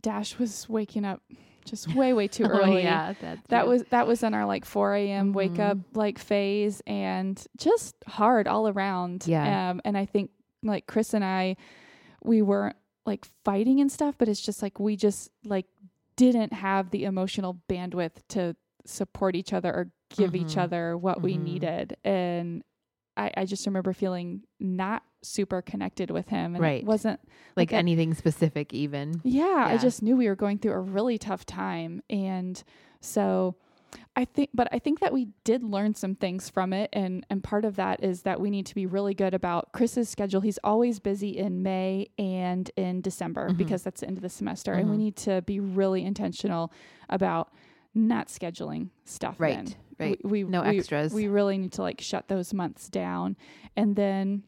Dash 0.00 0.38
was 0.38 0.68
waking 0.68 1.04
up 1.04 1.22
just 1.64 1.94
way, 1.94 2.12
way 2.12 2.26
too 2.28 2.44
Oh, 2.46 2.48
early. 2.48 2.82
yeah, 2.82 3.14
that's 3.20 3.40
That 3.48 3.62
true. 3.62 3.70
was 3.70 3.84
that 3.90 4.06
was 4.06 4.22
in 4.22 4.34
our 4.34 4.46
like 4.46 4.64
4 4.64 4.94
a.m. 4.96 5.32
wake 5.32 5.58
up 5.60 5.76
Mhm. 5.78 5.84
like 5.94 6.18
phase 6.18 6.82
and 6.86 7.42
just 7.56 7.94
hard 8.06 8.48
all 8.48 8.68
around. 8.68 9.24
Yeah. 9.26 9.70
Um, 9.70 9.80
and 9.84 9.96
I 9.96 10.04
think 10.06 10.30
like 10.62 10.86
Chris 10.86 11.14
and 11.14 11.24
I, 11.24 11.56
we 12.24 12.42
weren't 12.42 12.76
like 13.06 13.26
fighting 13.44 13.80
and 13.80 13.90
stuff, 13.90 14.16
but 14.18 14.28
it's 14.28 14.40
just 14.40 14.60
like 14.62 14.80
we 14.80 14.96
just 14.96 15.30
like 15.44 15.66
didn't 16.16 16.52
have 16.52 16.90
the 16.90 17.04
emotional 17.04 17.60
bandwidth 17.68 18.12
to 18.30 18.56
support 18.84 19.36
each 19.36 19.52
other 19.52 19.70
or 19.72 19.90
give 20.16 20.34
each 20.34 20.54
Mhm. 20.56 20.62
other 20.62 20.98
what 20.98 21.22
we 21.22 21.36
Mhm. 21.36 21.42
needed. 21.42 21.96
And 22.04 22.62
I, 23.16 23.30
I 23.36 23.44
just 23.44 23.66
remember 23.66 23.92
feeling 23.92 24.42
not 24.58 25.02
super 25.22 25.62
connected 25.62 26.10
with 26.10 26.28
him. 26.28 26.54
And 26.54 26.62
Right. 26.62 26.82
it 26.82 26.86
wasn't 26.86 27.20
like 27.56 27.70
like 27.70 27.72
a- 27.72 27.76
anything 27.76 28.14
specific 28.14 28.72
even. 28.74 29.20
yeah, 29.24 29.64
I 29.68 29.76
just 29.78 30.02
knew 30.02 30.16
we 30.16 30.28
were 30.28 30.36
going 30.36 30.58
through 30.58 30.72
a 30.72 30.80
really 30.80 31.18
tough 31.18 31.44
time. 31.46 32.02
And 32.10 32.62
so 33.00 33.54
I 34.16 34.24
think 34.24 34.50
but 34.54 34.68
I 34.72 34.78
think 34.78 35.00
that 35.00 35.12
we 35.12 35.28
did 35.44 35.62
learn 35.62 35.94
some 35.94 36.14
things 36.14 36.48
from 36.48 36.72
it 36.72 36.88
and 36.94 37.26
and 37.28 37.44
part 37.44 37.64
of 37.66 37.76
that 37.76 38.02
is 38.02 38.22
that 38.22 38.40
we 38.40 38.48
need 38.50 38.64
to 38.66 38.74
be 38.74 38.86
really 38.86 39.12
good 39.12 39.34
about 39.34 39.72
Chris's 39.72 40.08
schedule. 40.08 40.40
He's 40.40 40.58
always 40.64 40.98
busy 40.98 41.36
in 41.36 41.62
May 41.62 42.08
and 42.18 42.70
in 42.76 43.02
December 43.02 43.50
Mhm. 43.50 43.58
because 43.58 43.82
that's 43.82 44.00
the 44.00 44.06
end 44.08 44.16
of 44.16 44.22
the 44.22 44.30
semester 44.30 44.72
and 44.72 44.88
we 44.90 44.96
Mhm. 44.96 45.00
need 45.00 45.16
to 45.16 45.42
be 45.42 45.60
really 45.60 46.04
intentional 46.04 46.72
about 47.10 47.52
not 47.94 48.28
scheduling 48.28 48.88
stuff 49.04 49.38
Right. 49.38 49.56
then. 49.56 49.66
Right. 49.98 50.24
We, 50.24 50.44
we 50.44 50.50
no 50.50 50.62
we- 50.62 50.78
extras. 50.78 51.12
we 51.12 51.28
really 51.28 51.58
need 51.58 51.72
to 51.72 51.82
like 51.82 52.00
shut 52.00 52.28
those 52.28 52.54
months 52.54 52.88
down. 52.88 53.36
And 53.76 53.94
then, 53.94 54.44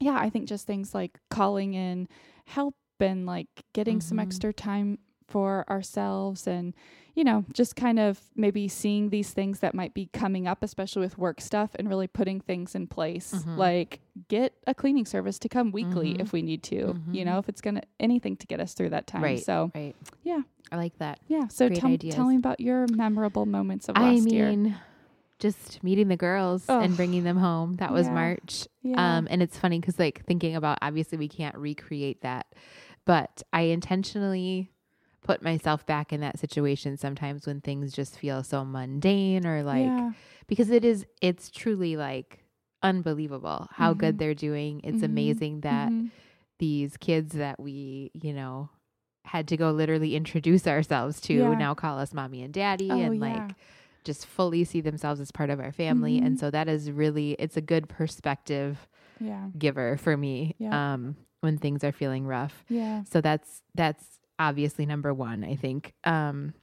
yeah, 0.00 0.16
I 0.18 0.30
think 0.30 0.46
just 0.48 0.66
things 0.66 0.94
like 0.94 1.18
calling 1.30 1.74
in 1.74 2.08
help 2.46 2.74
and 3.00 3.26
like 3.26 3.48
getting 3.72 4.00
some 4.00 4.18
Mhm. 4.18 4.22
extra 4.22 4.52
time 4.52 4.98
for 5.28 5.64
ourselves 5.68 6.46
and, 6.46 6.72
you 7.14 7.24
know, 7.24 7.44
just 7.52 7.74
kind 7.74 7.98
of 7.98 8.20
maybe 8.36 8.68
seeing 8.68 9.10
these 9.10 9.32
things 9.32 9.58
that 9.58 9.74
might 9.74 9.92
be 9.92 10.06
coming 10.12 10.46
up, 10.46 10.62
especially 10.62 11.00
with 11.00 11.18
work 11.18 11.40
stuff 11.40 11.74
and 11.74 11.88
really 11.88 12.06
putting 12.06 12.40
things 12.40 12.74
in 12.76 12.86
place. 12.86 13.32
Mhm. 13.32 13.56
Like 13.58 14.00
get 14.28 14.54
a 14.68 14.74
cleaning 14.74 15.04
service 15.04 15.38
to 15.40 15.48
come 15.48 15.72
weekly 15.72 16.14
Mhm. 16.14 16.20
if 16.20 16.32
we 16.32 16.42
need 16.42 16.62
to, 16.64 16.76
you 17.10 17.22
Mhm. 17.22 17.24
know, 17.24 17.38
if 17.38 17.48
it's 17.48 17.60
to 17.60 17.82
anything 17.98 18.36
to 18.36 18.46
get 18.46 18.60
us 18.60 18.72
through 18.74 18.90
that 18.90 19.06
time. 19.08 19.22
Right. 19.22 19.42
So, 19.44 19.72
right. 19.74 19.96
Yeah. 20.22 20.42
I 20.70 20.76
like 20.76 20.96
that. 20.98 21.18
yeah. 21.28 21.48
So 21.48 21.68
tell, 21.68 21.96
tell 21.98 22.26
me 22.28 22.36
about 22.36 22.60
your 22.60 22.86
memorable 22.88 23.46
moments 23.46 23.88
of 23.88 23.96
I 23.96 24.14
last 24.14 24.28
year. 24.30 24.50
Just 25.38 25.82
meeting 25.84 26.08
the 26.08 26.16
girls 26.16 26.64
and 26.68 26.96
bringing 26.96 27.24
them 27.24 27.36
home. 27.36 27.74
That 27.74 27.92
was 27.92 28.06
Yeah. 28.06 28.14
March. 28.14 28.66
Yeah. 28.82 29.18
Um, 29.18 29.28
and 29.30 29.42
it's 29.42 29.58
funny 29.58 29.78
because, 29.80 29.98
like, 29.98 30.24
thinking 30.24 30.56
about 30.56 30.78
obviously 30.82 31.18
we 31.18 31.28
can't 31.28 31.56
recreate 31.56 32.22
that, 32.22 32.46
but 33.04 33.42
I 33.52 33.62
intentionally 33.62 34.70
put 35.22 35.42
myself 35.42 35.84
back 35.86 36.12
in 36.12 36.20
that 36.20 36.38
situation 36.38 36.96
sometimes 36.96 37.46
when 37.46 37.60
things 37.60 37.92
just 37.92 38.16
feel 38.18 38.44
so 38.44 38.64
mundane 38.64 39.44
or 39.44 39.64
like 39.64 39.86
yeah. 39.92 40.12
because 40.46 40.70
it 40.70 40.84
is 40.84 41.04
it's 41.20 41.50
truly 41.50 41.96
like 41.96 42.44
unbelievable 42.80 43.66
how 43.72 43.92
Mhm. 43.92 43.98
good 43.98 44.18
they're 44.18 44.34
doing. 44.34 44.80
It's 44.84 45.00
Mhm. 45.00 45.04
amazing 45.04 45.60
that 45.62 45.90
Mhm. 45.90 46.10
these 46.58 46.96
kids 46.96 47.32
that 47.34 47.58
we, 47.58 48.12
you 48.14 48.32
know, 48.32 48.70
had 49.24 49.48
to 49.48 49.56
go 49.56 49.72
literally 49.72 50.14
introduce 50.14 50.64
ourselves 50.68 51.20
to 51.22 51.34
Yeah. 51.34 51.54
now 51.54 51.74
call 51.74 51.98
us 51.98 52.14
mommy 52.14 52.42
and 52.42 52.54
daddy 52.54 52.88
Oh, 52.92 53.00
and 53.00 53.18
like 53.20 53.52
just 54.06 54.24
fully 54.24 54.64
see 54.64 54.80
themselves 54.80 55.20
as 55.20 55.30
part 55.30 55.50
of 55.50 55.60
our 55.60 55.72
family. 55.72 56.16
And 56.18 56.36
Mhm. 56.36 56.40
so 56.40 56.50
that 56.50 56.68
is 56.68 56.90
really 56.90 57.32
it's 57.38 57.56
a 57.58 57.60
good 57.60 57.88
perspective 57.88 58.88
Yeah. 59.20 59.48
giver 59.58 59.96
for 59.98 60.16
me 60.16 60.54
Yeah. 60.58 60.92
um 60.94 61.16
when 61.40 61.58
things 61.58 61.84
are 61.84 61.92
feeling 61.92 62.26
rough. 62.26 62.64
Yeah. 62.68 63.02
So 63.10 63.20
that's 63.20 63.62
that's 63.74 64.18
obviously 64.38 64.86
number 64.86 65.12
1, 65.12 65.44
I 65.44 65.56
think. 65.56 65.92
Um 66.04 66.54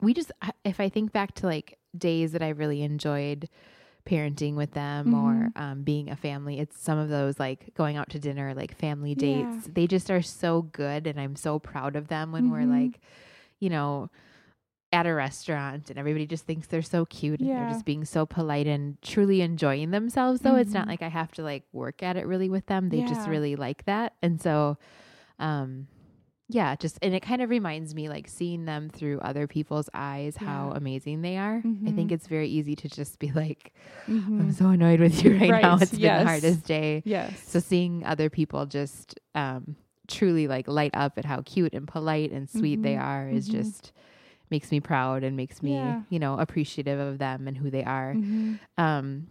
we 0.00 0.14
just, 0.14 0.30
if 0.64 0.78
I 0.78 0.88
think 0.88 1.10
back 1.12 1.34
to 1.36 1.46
like 1.46 1.76
days 1.96 2.30
that 2.32 2.42
I 2.42 2.50
really 2.50 2.82
enjoyed 2.82 3.48
parenting 4.06 4.54
with 4.54 4.70
them 4.72 5.12
or 5.12 5.50
Mhm. 5.50 5.60
um, 5.60 5.82
being 5.82 6.08
a 6.08 6.16
family. 6.16 6.58
It's 6.60 6.80
some 6.80 6.98
of 6.98 7.08
those 7.08 7.38
like 7.40 7.74
going 7.74 7.96
out 7.96 8.08
to 8.10 8.18
dinner, 8.20 8.54
like 8.54 8.74
family 8.76 9.14
Yeah. 9.16 9.44
dates. 9.44 9.68
They 9.74 9.86
just 9.88 10.08
are 10.10 10.22
so 10.22 10.62
good, 10.62 11.06
and 11.08 11.20
I'm 11.20 11.34
so 11.36 11.58
proud 11.58 11.96
of 11.96 12.06
them 12.08 12.30
when 12.32 12.50
we're 12.50 12.60
Mhm. 12.64 12.70
like, 12.70 13.00
you 13.58 13.68
know, 13.70 14.08
at 14.92 15.06
a 15.06 15.12
restaurant 15.12 15.90
and 15.90 15.98
everybody 15.98 16.26
just 16.26 16.46
thinks 16.46 16.66
they're 16.66 16.80
so 16.82 17.04
cute 17.04 17.40
and 17.40 17.50
they're 17.50 17.66
just 17.66 17.84
being 17.84 18.04
so 18.06 18.24
polite 18.24 18.66
and 18.66 19.00
truly 19.02 19.42
enjoying 19.42 19.90
themselves. 19.90 20.40
Though 20.40 20.56
it's 20.56 20.72
not 20.72 20.86
Mhm. 20.86 20.90
like 20.90 21.02
I 21.02 21.08
have 21.08 21.30
to 21.32 21.42
like 21.42 21.64
work 21.72 22.02
at 22.02 22.16
it 22.16 22.26
really 22.26 22.48
with 22.48 22.66
them. 22.66 22.88
They 22.88 23.02
just 23.02 23.26
really 23.28 23.54
like 23.56 23.84
that, 23.84 24.14
and 24.22 24.40
so, 24.40 24.78
um, 25.38 25.88
yeah, 26.48 26.74
just 26.76 26.98
and 27.02 27.14
it 27.14 27.20
kind 27.20 27.42
of 27.42 27.50
reminds 27.50 27.94
me 27.94 28.08
like 28.08 28.26
seeing 28.28 28.64
them 28.64 28.88
through 28.88 29.18
other 29.20 29.46
people's 29.46 29.90
eyes 29.92 30.36
how 30.38 30.72
amazing 30.74 31.20
they 31.20 31.36
are. 31.36 31.62
I 31.86 31.90
think 31.90 32.10
Mhm. 32.10 32.12
it's 32.12 32.26
very 32.26 32.48
easy 32.48 32.74
to 32.76 32.88
just 32.88 33.18
be 33.18 33.30
like, 33.32 33.74
I'm 34.08 34.48
Mhm. 34.50 34.54
so 34.54 34.68
annoyed 34.70 35.00
with 35.00 35.22
you 35.22 35.32
right, 35.38 35.50
now. 35.50 35.74
Right, 35.74 35.82
It's 35.82 35.90
been 35.90 36.00
the 36.00 36.24
hardest 36.24 36.64
day. 36.64 37.02
Yes. 37.04 37.42
So 37.46 37.58
seeing 37.58 38.02
other 38.06 38.30
people 38.30 38.64
just 38.64 39.20
um, 39.34 39.76
truly 40.06 40.48
like 40.48 40.66
light 40.66 40.92
up 40.94 41.18
at 41.18 41.26
how 41.26 41.42
cute 41.42 41.74
and 41.74 41.86
polite 41.86 42.32
and 42.32 42.48
sweet 42.48 42.82
they 42.82 42.94
Mhm, 42.94 43.02
are 43.04 43.28
is 43.28 43.46
just 43.46 43.92
makes 44.50 44.70
me 44.70 44.80
proud 44.80 45.22
and 45.24 45.36
makes 45.36 45.62
me, 45.62 45.74
Yeah. 45.74 46.02
you 46.10 46.18
know, 46.18 46.38
appreciative 46.38 46.98
of 46.98 47.18
them 47.18 47.46
and 47.48 47.56
who 47.56 47.70
they 47.70 47.84
are. 47.84 48.14
Mhm. 48.14 48.58
Um, 48.76 49.26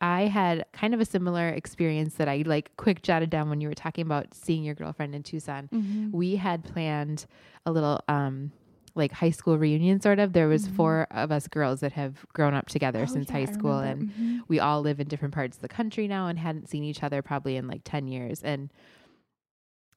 I 0.00 0.22
had 0.26 0.66
kind 0.72 0.92
of 0.92 1.00
a 1.00 1.04
similar 1.04 1.48
experience 1.48 2.14
that 2.16 2.28
I 2.28 2.42
like 2.46 2.76
quick 2.76 3.02
jotted 3.02 3.30
down 3.30 3.48
when 3.48 3.60
you 3.60 3.68
were 3.68 3.74
talking 3.74 4.04
about 4.04 4.34
seeing 4.34 4.62
your 4.64 4.74
girlfriend 4.74 5.14
in 5.14 5.22
Tucson. 5.22 5.68
Mhm. 5.72 6.10
We 6.12 6.36
had 6.36 6.64
planned 6.64 7.26
a 7.64 7.72
little 7.72 8.00
um 8.08 8.52
like 8.96 9.10
high 9.12 9.30
school 9.30 9.58
reunion 9.58 10.00
sort 10.00 10.18
of. 10.20 10.32
There 10.34 10.46
was 10.46 10.68
Mhm. 10.68 10.76
four 10.76 11.06
of 11.10 11.32
us 11.32 11.48
girls 11.48 11.80
that 11.80 11.92
have 11.92 12.24
grown 12.32 12.54
up 12.54 12.66
together 12.68 13.02
Oh, 13.02 13.06
since 13.06 13.28
yeah, 13.28 13.38
high 13.38 13.44
school 13.46 13.78
and 13.78 14.04
Mhm. 14.06 14.40
we 14.46 14.60
all 14.60 14.82
live 14.82 15.00
in 15.00 15.08
different 15.08 15.34
parts 15.34 15.56
of 15.56 15.62
the 15.62 15.68
country 15.68 16.06
now 16.06 16.28
and 16.28 16.38
hadn't 16.38 16.68
seen 16.68 16.84
each 16.84 17.02
other 17.02 17.20
probably 17.22 17.56
in 17.56 17.66
like 17.66 17.80
10 17.84 18.06
years 18.06 18.42
and 18.42 18.70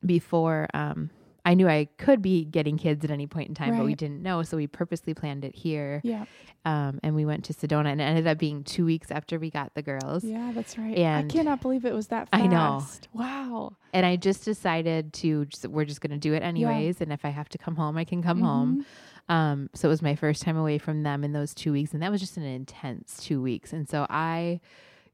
before 0.06 0.68
um 0.74 1.10
I 1.48 1.54
knew 1.54 1.68
I 1.68 1.88
could 1.98 2.22
be 2.22 2.44
getting 2.46 2.78
kids 2.78 3.04
at 3.06 3.12
any 3.12 3.26
point 3.26 3.48
in 3.50 3.56
time 3.56 3.78
but 3.78 3.86
we 3.86 3.96
didn't 3.96 4.22
know 4.22 4.44
so 4.44 4.58
we 4.58 4.68
purposely 4.68 5.14
planned 5.14 5.46
it 5.46 5.56
here 5.56 6.02
Yeah. 6.04 6.26
um 6.66 7.00
and 7.04 7.16
we 7.16 7.24
went 7.26 7.46
to 7.46 7.54
Sedona 7.54 7.88
and 7.88 8.02
it 8.02 8.04
ended 8.04 8.28
up 8.28 8.38
being 8.38 8.64
2 8.64 8.84
weeks 8.86 9.10
after 9.12 9.40
we 9.40 9.50
got 9.50 9.74
the 9.74 9.82
girls 9.82 10.24
Yeah, 10.24 10.52
that's 10.54 10.78
right. 10.78 10.98
And- 10.98 11.32
I 11.32 11.34
cannot 11.34 11.62
believe 11.62 11.86
it 11.86 11.94
was 11.94 12.08
that 12.08 12.30
fast. 12.30 12.44
I 12.44 12.48
know. 12.48 12.84
Wow. 13.14 13.78
and 13.94 14.06
I 14.06 14.18
just 14.18 14.44
decided 14.46 15.14
to 15.14 15.46
just, 15.46 15.66
we're 15.68 15.86
just 15.86 16.02
going 16.02 16.12
to 16.12 16.18
do 16.18 16.34
it 16.34 16.44
anyways 16.44 17.00
and 17.02 17.12
if 17.14 17.24
I 17.26 17.30
have 17.30 17.50
to 17.50 17.58
come 17.58 17.76
home 17.78 17.98
I 17.98 18.04
can 18.04 18.22
come 18.22 18.42
home 18.42 18.80
Mhm. 18.82 18.86
Um, 19.30 19.70
so 19.74 19.90
it 19.90 19.92
was 19.92 20.02
my 20.02 20.16
first 20.16 20.42
time 20.42 20.56
away 20.56 20.78
from 20.78 21.04
them 21.04 21.22
in 21.26 21.34
those 21.34 21.54
two 21.54 21.74
weeks, 21.74 21.94
and 21.94 22.02
that 22.02 22.10
was 22.12 22.22
just 22.22 22.38
an 22.38 22.44
intense 22.44 23.18
two 23.22 23.42
weeks. 23.42 23.74
And 23.74 23.86
so 23.90 24.08
I 24.10 24.62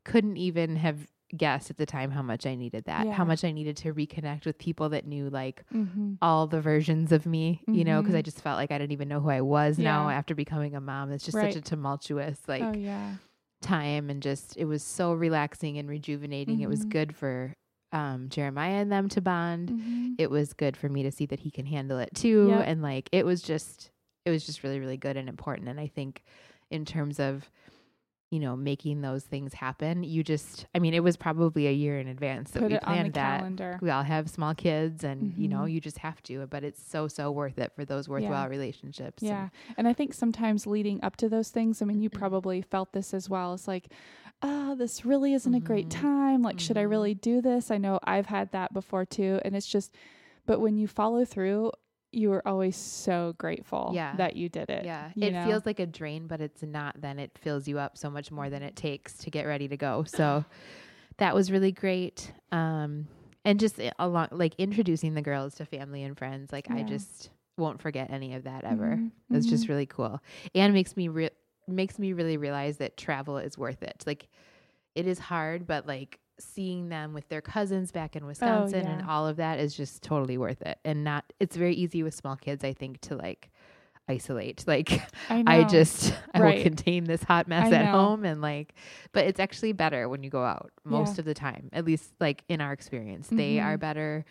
couldn't 0.04 0.38
even 0.38 0.76
have 0.76 1.08
guessed 1.36 1.70
at 1.70 1.78
the 1.78 1.86
time 1.86 2.12
how 2.12 2.22
much 2.22 2.46
I 2.46 2.56
needed 2.56 2.86
that, 2.86 3.08
how 3.08 3.24
much 3.26 3.44
I 3.44 3.52
needed 3.52 3.78
to 3.78 3.94
reconnect 3.94 4.46
with 4.46 4.58
people 4.58 4.90
that 4.90 5.06
knew 5.08 5.30
like 5.30 5.64
Mhm. 5.74 6.18
all 6.22 6.48
the 6.48 6.62
versions 6.62 7.12
of 7.12 7.26
me, 7.26 7.64
you 7.68 7.84
know, 7.84 8.02
because 8.02 8.16
I 8.16 8.22
Mhm. 8.22 8.26
just 8.26 8.42
felt 8.42 8.58
like 8.58 8.72
I 8.72 8.78
didn't 8.78 8.92
even 8.92 9.08
know 9.08 9.20
who 9.20 9.30
I 9.30 9.42
was 9.42 9.78
now 9.80 10.10
after 10.10 10.36
becoming 10.36 10.76
a 10.76 10.82
mom. 10.82 11.12
It's 11.12 11.26
just 11.26 11.36
Right. 11.38 11.54
such 11.54 11.62
a 11.62 11.66
tumultuous, 11.70 12.40
like 12.48 12.62
oh 12.64 12.74
yeah. 12.74 13.16
time 13.62 14.10
and 14.10 14.22
just 14.22 14.58
it 14.58 14.66
was 14.66 14.84
so 14.84 15.14
relaxing 15.14 15.78
and 15.78 15.88
rejuvenating. 15.90 16.60
It 16.62 16.68
was 16.70 16.86
Mhm. 16.86 16.90
good 16.90 17.16
for 17.16 17.54
um, 17.92 18.28
Jeremiah 18.30 18.78
and 18.82 18.92
them 18.92 19.08
to 19.10 19.22
bond. 19.22 19.70
Mhm. 19.70 20.16
It 20.18 20.32
was 20.32 20.54
good 20.54 20.76
for 20.76 20.90
me 20.90 21.04
to 21.04 21.12
see 21.12 21.28
that 21.28 21.42
he 21.42 21.52
can 21.52 21.68
handle 21.68 22.00
it 22.00 22.10
too. 22.16 22.48
Yep. 22.50 22.64
And 22.68 22.82
like 22.82 23.08
it 23.12 23.24
was 23.26 23.42
just 23.44 23.92
it 24.26 24.32
was 24.32 24.46
just 24.46 24.64
really, 24.64 24.80
really 24.80 24.98
good 24.98 25.16
and 25.18 25.30
important. 25.30 25.68
And 25.70 25.80
I 25.80 25.86
think 25.88 26.24
in 26.72 26.86
terms 26.86 27.20
of 27.20 27.52
you 28.34 28.40
know, 28.40 28.56
making 28.56 29.02
those 29.02 29.24
things 29.24 29.54
happen. 29.54 30.04
You 30.04 30.24
just, 30.24 30.66
I 30.74 30.80
mean, 30.80 30.96
it 30.96 31.04
was 31.04 31.16
probably 31.16 31.68
a 31.68 31.72
year 31.72 32.00
in 32.00 32.08
advance 32.08 32.50
that 32.52 32.62
Put 32.62 32.70
we 32.72 32.76
it 32.78 32.84
on 32.84 32.92
the 32.92 32.96
planned 33.02 33.14
that. 33.14 33.38
calendar. 33.40 33.80
We 33.80 33.92
all 33.92 34.02
have 34.02 34.28
small 34.28 34.56
kids, 34.56 35.04
and 35.04 35.34
you 35.38 35.48
know, 35.48 35.60
Mhm. 35.62 35.72
you 35.74 35.80
just 35.80 36.00
have 36.00 36.22
to. 36.24 36.48
But 36.48 36.64
it's 36.64 36.82
so, 36.82 37.08
so 37.08 37.30
worth 37.30 37.60
it 37.60 37.72
for 37.76 37.86
those 37.86 38.10
worthwhile 38.10 38.50
relationships. 38.50 39.22
and- 39.22 39.30
Yeah. 39.30 39.50
And 39.78 39.88
I 39.88 39.94
think 39.94 40.16
sometimes 40.16 40.66
leading 40.66 41.00
up 41.04 41.16
to 41.18 41.30
those 41.30 41.50
things, 41.52 41.80
I 41.82 41.86
mean, 41.86 42.02
you 42.02 42.10
Mhm. 42.10 42.18
probably 42.18 42.62
felt 42.64 42.92
this 42.94 43.14
as 43.14 43.30
well. 43.30 43.54
It's 43.54 43.68
like, 43.68 43.90
ah, 44.42 44.74
this 44.76 45.06
really 45.06 45.34
isn't 45.34 45.54
a 45.54 45.60
great 45.60 45.88
Mhm. 45.90 46.02
time. 46.02 46.42
Like, 46.42 46.60
should 46.60 46.78
I 46.78 46.82
really 46.82 47.14
do 47.14 47.40
this? 47.40 47.70
I 47.70 47.78
know 47.78 48.00
I've 48.04 48.26
had 48.26 48.52
that 48.52 48.74
before 48.74 49.06
too. 49.06 49.40
And 49.46 49.56
it's 49.56 49.68
just, 49.68 49.94
but 50.48 50.60
when 50.60 50.76
you 50.76 50.88
follow 50.88 51.24
through, 51.24 51.72
you 52.14 52.30
were 52.30 52.48
always 52.48 52.76
so 52.76 53.34
grateful 53.38 53.92
Yeah. 53.94 54.16
that 54.18 54.36
you 54.36 54.50
did 54.50 54.70
it. 54.70 54.86
Yeah, 54.86 55.12
it 55.16 55.32
know? 55.34 55.46
feels 55.46 55.66
like 55.66 55.80
a 55.80 55.86
drain, 55.86 56.28
but 56.28 56.42
it's 56.42 56.62
not. 56.64 57.00
Then 57.02 57.20
it 57.20 57.38
fills 57.38 57.68
you 57.68 57.80
up 57.80 57.98
so 57.98 58.10
much 58.10 58.32
more 58.32 58.50
than 58.50 58.62
it 58.64 58.76
takes 58.76 59.18
to 59.20 59.30
get 59.32 59.46
ready 59.46 59.68
to 59.68 59.78
go. 59.78 60.04
So 60.04 60.46
that 61.18 61.36
was 61.36 61.52
really 61.52 61.72
great. 61.72 62.32
Um, 62.52 63.08
and 63.46 63.60
just 63.60 63.80
i- 63.80 63.92
along 64.00 64.30
like 64.32 64.54
introducing 64.58 65.14
the 65.16 65.22
girls 65.22 65.56
to 65.56 65.66
family 65.66 66.04
and 66.04 66.18
friends, 66.18 66.52
like 66.54 66.70
I 66.72 66.84
just 66.84 67.30
won't 67.58 67.82
forget 67.82 68.10
any 68.10 68.34
of 68.36 68.44
that 68.46 68.64
ever. 68.64 68.98
Mhm. 68.98 69.12
It's 69.32 69.46
just 69.48 69.66
Mhm. 69.66 69.70
really 69.70 69.86
cool, 69.86 70.20
and 70.56 70.74
makes 70.74 70.96
me 70.96 71.08
re- 71.08 71.30
makes 71.68 71.98
me 72.00 72.14
really 72.14 72.38
realize 72.38 72.78
that 72.78 72.98
travel 72.98 73.38
is 73.38 73.58
worth 73.58 73.84
it. 73.84 74.04
Like 74.06 74.28
it 74.96 75.08
is 75.08 75.18
hard, 75.20 75.66
but 75.68 75.88
like 75.88 76.20
seeing 76.40 76.90
them 76.90 77.14
with 77.14 77.28
their 77.30 77.42
cousins 77.42 77.92
back 77.92 78.16
in 78.16 78.26
Wisconsin 78.26 78.88
and 78.88 79.02
Oh, 79.02 79.06
yeah. 79.06 79.12
all 79.12 79.28
of 79.28 79.38
that 79.38 79.60
is 79.60 79.76
just 79.76 80.02
totally 80.04 80.38
worth 80.38 80.62
it. 80.62 80.80
And 80.84 81.04
not 81.04 81.32
it's 81.40 81.56
very 81.56 81.76
easy 81.76 82.04
with 82.04 82.14
small 82.14 82.36
kids, 82.36 82.64
I 82.64 82.74
think, 82.74 83.00
to 83.02 83.16
like 83.16 83.50
isolate. 84.10 84.64
Like 84.68 85.02
I, 85.30 85.44
I 85.48 85.64
just 85.64 86.14
I 86.34 86.40
Right. 86.42 86.58
will 86.58 86.64
contain 86.64 87.06
this 87.06 87.24
hot 87.24 87.48
mess 87.48 87.72
I 87.72 87.78
at 87.78 87.86
know. 87.86 87.92
home 87.92 88.26
and 88.26 88.42
like 88.42 88.74
but 89.12 89.26
it's 89.28 89.40
actually 89.40 89.74
better 89.74 90.10
when 90.10 90.24
you 90.24 90.30
go 90.30 90.44
out 90.44 90.72
most 90.84 91.16
Yeah. 91.18 91.22
of 91.22 91.26
the 91.26 91.34
time. 91.34 91.70
At 91.72 91.86
least 91.86 92.12
like 92.20 92.44
in 92.50 92.60
our 92.62 92.74
experience. 92.74 93.28
They 93.30 93.60
are 93.60 93.78
Mhm. 93.78 93.82
better. 93.82 94.26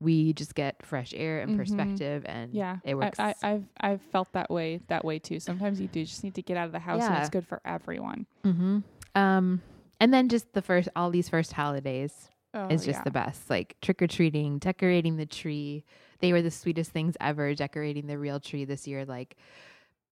We 0.00 0.32
just 0.32 0.54
get 0.54 0.84
fresh 0.84 1.14
air 1.16 1.40
and 1.40 1.52
Mhm. 1.52 1.56
perspective 1.56 2.24
and 2.26 2.52
yeah, 2.54 2.78
it 2.84 2.94
works. 2.96 3.20
I, 3.20 3.34
I, 3.42 3.50
I've 3.52 3.64
I've 3.80 4.02
felt 4.02 4.32
that 4.32 4.50
way 4.50 4.80
that 4.88 5.04
way 5.04 5.18
too. 5.18 5.38
Sometimes 5.40 5.80
you 5.80 5.88
do 5.88 6.04
just 6.04 6.24
need 6.24 6.34
to 6.34 6.42
get 6.42 6.56
out 6.56 6.66
of 6.66 6.72
the 6.72 6.78
house, 6.80 7.02
and 7.02 7.16
it's 7.18 7.28
good 7.30 7.46
for 7.46 7.60
everyone. 7.64 8.26
mm-hmm. 8.44 8.78
Um 9.14 9.62
and 10.00 10.12
then 10.12 10.28
just 10.28 10.52
the 10.52 10.62
first 10.62 10.88
all 10.96 11.10
these 11.10 11.28
first 11.28 11.52
holidays 11.52 12.30
Oh, 12.56 12.68
is 12.68 12.84
just 12.84 12.98
yeah. 12.98 13.02
the 13.04 13.10
best. 13.10 13.50
Like 13.50 13.74
trick 13.82 14.00
or 14.00 14.06
treating, 14.06 14.58
decorating 14.58 15.16
the 15.16 15.26
tree. 15.26 15.84
They 16.20 16.32
were 16.32 16.40
the 16.42 16.52
sweetest 16.52 16.92
things 16.92 17.16
ever. 17.20 17.52
Decorating 17.54 18.06
the 18.06 18.16
real 18.16 18.38
tree 18.38 18.64
this 18.64 18.86
year, 18.86 19.04
like 19.04 19.36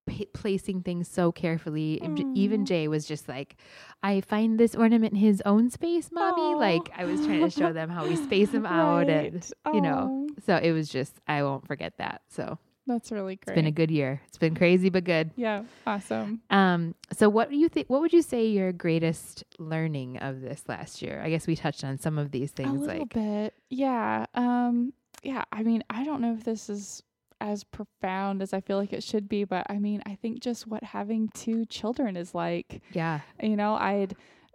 p- 0.09 0.27
placing 0.33 0.83
things 0.83 1.07
so 1.07 1.31
carefully. 1.31 2.01
J- 2.17 2.25
Even 2.35 2.67
Jay 2.67 2.89
was 2.89 3.07
just 3.07 3.29
like, 3.29 3.57
"I 4.03 4.21
find 4.23 4.59
this 4.59 4.75
ornament 4.75 5.13
in 5.13 5.21
his 5.21 5.41
own 5.47 5.71
space, 5.71 6.11
mommy." 6.11 6.43
Aw. 6.43 6.57
Like 6.57 6.91
I 6.97 7.05
was 7.05 7.25
trying 7.25 7.43
to 7.43 7.51
show 7.51 7.73
them 7.73 7.89
how 7.91 8.07
we 8.09 8.17
space 8.17 8.51
them 8.51 8.67
out, 8.81 9.09
and 9.09 9.35
Right. 9.65 9.75
you 9.75 9.81
know. 9.81 10.27
Aw, 10.37 10.41
so 10.45 10.57
it 10.57 10.73
was 10.73 10.89
just 10.89 11.21
I 11.29 11.45
won't 11.45 11.67
forget 11.69 11.99
that. 11.99 12.23
So 12.29 12.59
that's 12.87 13.13
really 13.13 13.37
great. 13.37 13.53
it's 13.53 13.55
been 13.55 13.67
a 13.67 13.71
good 13.71 13.91
year. 13.91 14.21
It's 14.27 14.39
been 14.39 14.55
crazy 14.55 14.89
but 14.91 15.05
good. 15.05 15.31
yeah, 15.37 15.63
awesome. 15.87 16.41
Um, 16.51 16.95
so 17.13 17.29
what 17.29 17.51
do 17.51 17.57
you 17.57 17.69
think? 17.69 17.89
What 17.89 18.01
would 18.01 18.13
you 18.13 18.23
say 18.23 18.47
your 18.47 18.73
greatest 18.73 19.45
learning 19.59 20.19
of 20.19 20.41
this 20.41 20.63
last 20.69 21.03
year? 21.03 21.21
I 21.25 21.31
guess 21.31 21.47
we 21.47 21.57
touched 21.57 21.85
on 21.85 21.99
some 21.99 22.19
of 22.19 22.31
these 22.31 22.51
things 22.51 22.71
a 22.71 22.85
little 22.85 22.99
like 23.01 23.15
bit, 23.15 23.55
yeah. 23.71 24.27
Um, 24.35 24.93
yeah. 25.23 25.45
I 25.53 25.63
mean, 25.63 25.83
I 25.91 26.05
don't 26.05 26.21
know 26.21 26.33
if 26.35 26.45
this 26.45 26.69
is 26.69 27.03
as 27.41 27.65
profound 27.65 28.41
as 28.41 28.53
I 28.53 28.61
feel 28.61 28.79
like 28.79 28.93
it 28.93 29.03
should 29.03 29.29
be, 29.29 29.43
but 29.45 29.67
I 29.69 29.79
mean, 29.79 30.01
I 30.07 30.15
think 30.15 30.41
just 30.41 30.67
what 30.67 30.85
having 30.85 31.29
two 31.35 31.65
children 31.67 32.17
is 32.17 32.35
like. 32.35 32.81
yeah, 32.93 33.21
You 33.43 33.57
know, 33.57 33.75
I'd 33.75 34.15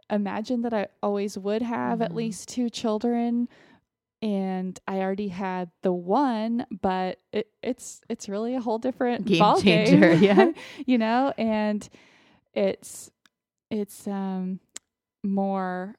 imagine 0.10 0.62
that 0.62 0.74
I 0.74 0.88
always 1.04 1.38
would 1.38 1.62
have 1.62 2.02
at 2.02 2.12
Mhm. 2.12 2.16
least 2.16 2.48
two 2.48 2.70
children. 2.70 3.50
And 4.22 4.80
I 4.88 4.98
already 5.00 5.28
had 5.28 5.70
the 5.84 5.92
one, 5.94 6.66
but 6.82 7.20
it, 7.32 7.48
it's 7.62 8.02
it's 8.10 8.28
really 8.28 8.56
a 8.56 8.62
whole 8.62 8.80
different 8.80 9.26
Game 9.26 9.40
ball 9.40 9.62
changer, 9.62 10.16
game, 10.16 10.22
yeah. 10.24 10.52
you 10.86 10.98
know, 10.98 11.34
and 11.38 11.88
it's 12.54 13.12
it's 13.70 14.08
um 14.08 14.60
more 15.24 15.96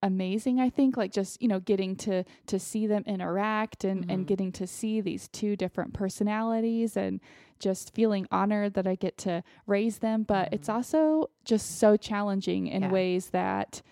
amazing 0.00 0.60
i 0.60 0.70
think 0.70 0.96
like 0.96 1.10
just 1.12 1.42
you 1.42 1.48
know 1.48 1.58
getting 1.58 1.96
to 1.96 2.22
to 2.46 2.56
see 2.56 2.86
them 2.86 3.02
interact 3.04 3.82
and 3.82 4.06
Mhm. 4.06 4.12
and 4.14 4.26
getting 4.28 4.52
to 4.52 4.64
see 4.64 5.00
these 5.00 5.26
two 5.26 5.56
different 5.56 5.92
personalities 5.92 6.96
and 6.96 7.20
just 7.58 7.92
feeling 7.92 8.24
honored 8.30 8.74
that 8.74 8.86
i 8.86 8.94
get 8.94 9.18
to 9.18 9.42
raise 9.66 9.98
them 9.98 10.22
but 10.22 10.50
it's 10.52 10.68
Mhm. 10.68 10.74
also 10.74 11.30
just 11.44 11.78
so 11.80 11.96
challenging 11.96 12.68
in 12.68 12.82
Yeah. 12.82 12.92
ways 12.92 13.30
that 13.30 13.82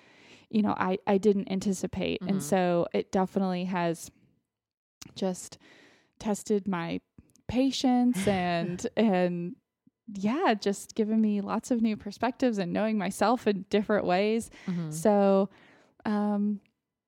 you 0.51 0.63
know 0.63 0.75
i 0.79 0.99
i 1.07 1.19
didn't 1.19 1.51
anticipate 1.51 2.21
Mhm. 2.23 2.29
and 2.31 2.43
so 2.43 2.87
it 2.93 3.11
definitely 3.13 3.65
has 3.65 4.11
just 5.15 5.59
tested 6.19 6.67
my 6.67 7.01
patience 7.49 8.27
and 8.29 8.87
and 8.97 9.57
yeah 10.15 10.55
just 10.55 10.95
given 10.95 11.21
me 11.21 11.41
lots 11.41 11.71
of 11.71 11.83
new 11.83 11.97
perspectives 11.97 12.59
and 12.59 12.73
knowing 12.73 12.97
myself 12.99 13.47
in 13.47 13.65
different 13.71 14.05
ways 14.07 14.51
Mhm. 14.69 14.93
so 14.93 15.49
um 16.05 16.61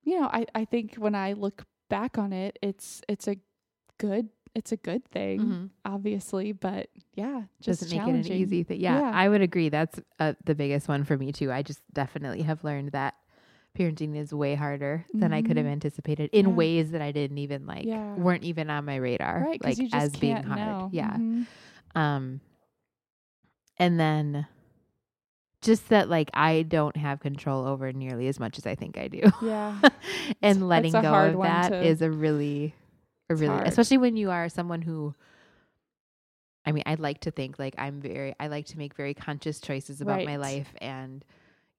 you 0.03 0.19
know 0.21 0.27
i 0.33 0.45
i 0.55 0.65
think 0.65 0.95
when 0.97 1.15
i 1.15 1.33
look 1.33 1.65
back 1.89 2.19
on 2.19 2.33
it 2.33 2.59
it's 2.63 3.01
it's 3.09 3.29
a 3.29 3.37
good 3.99 4.29
it's 4.55 4.73
a 4.73 4.77
good 4.77 5.05
thing 5.05 5.41
Mhm. 5.41 5.71
obviously 5.85 6.53
but 6.53 6.89
yeah 7.15 7.43
just 7.61 7.83
doesn't 7.83 7.97
make 7.97 8.07
it 8.09 8.27
an 8.27 8.33
easy 8.33 8.63
thing. 8.63 8.81
Yeah, 8.81 9.01
Yeah. 9.01 9.11
I 9.13 9.29
would 9.29 9.43
agree. 9.43 9.69
That's 9.69 10.01
uh, 10.21 10.35
the 10.45 10.55
biggest 10.55 10.87
one 10.89 11.03
for 11.05 11.17
me 11.17 11.33
too. 11.33 11.51
I 11.51 11.63
just 11.63 11.81
definitely 11.93 12.43
have 12.43 12.63
learned 12.63 12.93
that 12.93 13.15
parenting 13.79 14.17
is 14.17 14.33
way 14.35 14.55
harder 14.57 15.05
than 15.15 15.33
I 15.33 15.43
could 15.43 15.57
have 15.57 15.67
Mhm. 15.67 15.73
anticipated 15.73 16.31
in 16.33 16.49
Yeah. 16.49 16.53
ways 16.55 16.91
that 16.91 17.01
I 17.03 17.13
didn't 17.13 17.39
even 17.39 17.67
like 17.67 17.85
Yeah. 17.85 18.15
weren't 18.15 18.45
even 18.45 18.69
on 18.71 18.85
my 18.85 18.97
radar. 18.97 19.41
right 19.41 19.63
like 19.65 19.79
as 19.93 20.11
being 20.17 20.37
hard. 20.43 20.59
know 20.59 20.91
Yeah. 20.93 21.17
Mhm. 21.17 21.47
Um 21.95 22.41
and 23.79 23.99
then 24.01 24.47
just 25.63 25.89
that 25.89 26.09
like 26.09 26.31
I 26.35 26.63
don't 26.63 26.97
have 26.97 27.21
control 27.21 27.67
over 27.67 27.93
nearly 27.93 28.29
as 28.29 28.39
much 28.41 28.59
as 28.59 28.67
I 28.67 28.75
think 28.75 28.99
I 28.99 29.09
do. 29.09 29.23
yeah 29.43 29.79
and 30.43 30.69
letting 30.69 30.95
a 30.95 31.03
go 31.03 31.15
of 31.15 31.43
that 31.43 31.69
to- 31.71 31.83
is 31.85 32.03
a 32.03 32.11
really 32.11 32.75
a 33.31 33.35
really 33.35 33.55
hard. 33.55 33.67
especially 33.69 33.99
when 33.99 34.17
you 34.17 34.31
are 34.31 34.49
someone 34.49 34.83
who 34.83 35.15
I 36.67 36.73
mean, 36.73 36.83
I'd 36.85 37.01
like 37.01 37.21
to 37.21 37.31
think 37.31 37.59
like 37.59 37.75
I'm 37.79 38.01
very 38.01 38.35
I 38.39 38.49
like 38.49 38.67
to 38.67 38.79
make 38.79 38.95
very 38.95 39.15
conscious 39.15 39.59
choices 39.61 40.01
about 40.03 40.25
my 40.25 40.37
life 40.37 40.69
and 40.83 41.25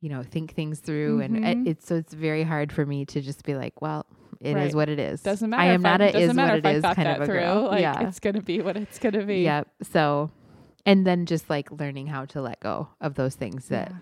you 0.01 0.09
know, 0.09 0.23
think 0.23 0.53
things 0.53 0.79
through 0.79 1.21
and 1.21 1.37
Mhm. 1.37 1.65
it, 1.65 1.69
it's 1.71 1.85
so 1.87 1.95
it's 1.95 2.13
very 2.13 2.43
hard 2.43 2.71
for 2.71 2.85
me 2.85 3.05
to 3.05 3.19
just 3.21 3.43
be 3.43 3.55
like, 3.55 3.81
well, 3.81 4.05
it 4.39 4.51
is 4.55 4.55
Right. 4.55 4.75
what 4.75 4.89
it 4.89 4.99
is. 4.99 5.21
doesn't 5.21 5.49
matter 5.49 5.61
I 5.61 5.73
am 5.73 5.81
not 5.81 6.01
I, 6.01 6.05
a 6.05 6.07
is 6.17 6.33
what 6.35 6.49
it 6.53 6.53
is 6.53 6.59
it 6.59 6.65
I 6.65 6.71
is 6.75 6.81
thought 6.81 6.95
kind 6.95 7.07
of 7.09 7.21
a 7.21 7.25
through 7.25 7.39
girl. 7.39 7.63
like 7.67 7.81
yeah. 7.81 8.07
it's 8.07 8.19
gonna 8.21 8.41
be 8.41 8.61
what 8.61 8.77
it's 8.77 8.97
gonna 8.99 9.25
be 9.25 9.41
Yep. 9.43 9.67
So 9.83 10.31
and 10.85 11.05
then 11.05 11.25
just 11.25 11.49
like 11.49 11.69
learning 11.71 12.07
how 12.07 12.23
to 12.25 12.41
let 12.41 12.59
go 12.61 12.87
of 13.01 13.15
those 13.15 13.35
things 13.35 13.67
that 13.67 13.89
yeah. 13.91 13.97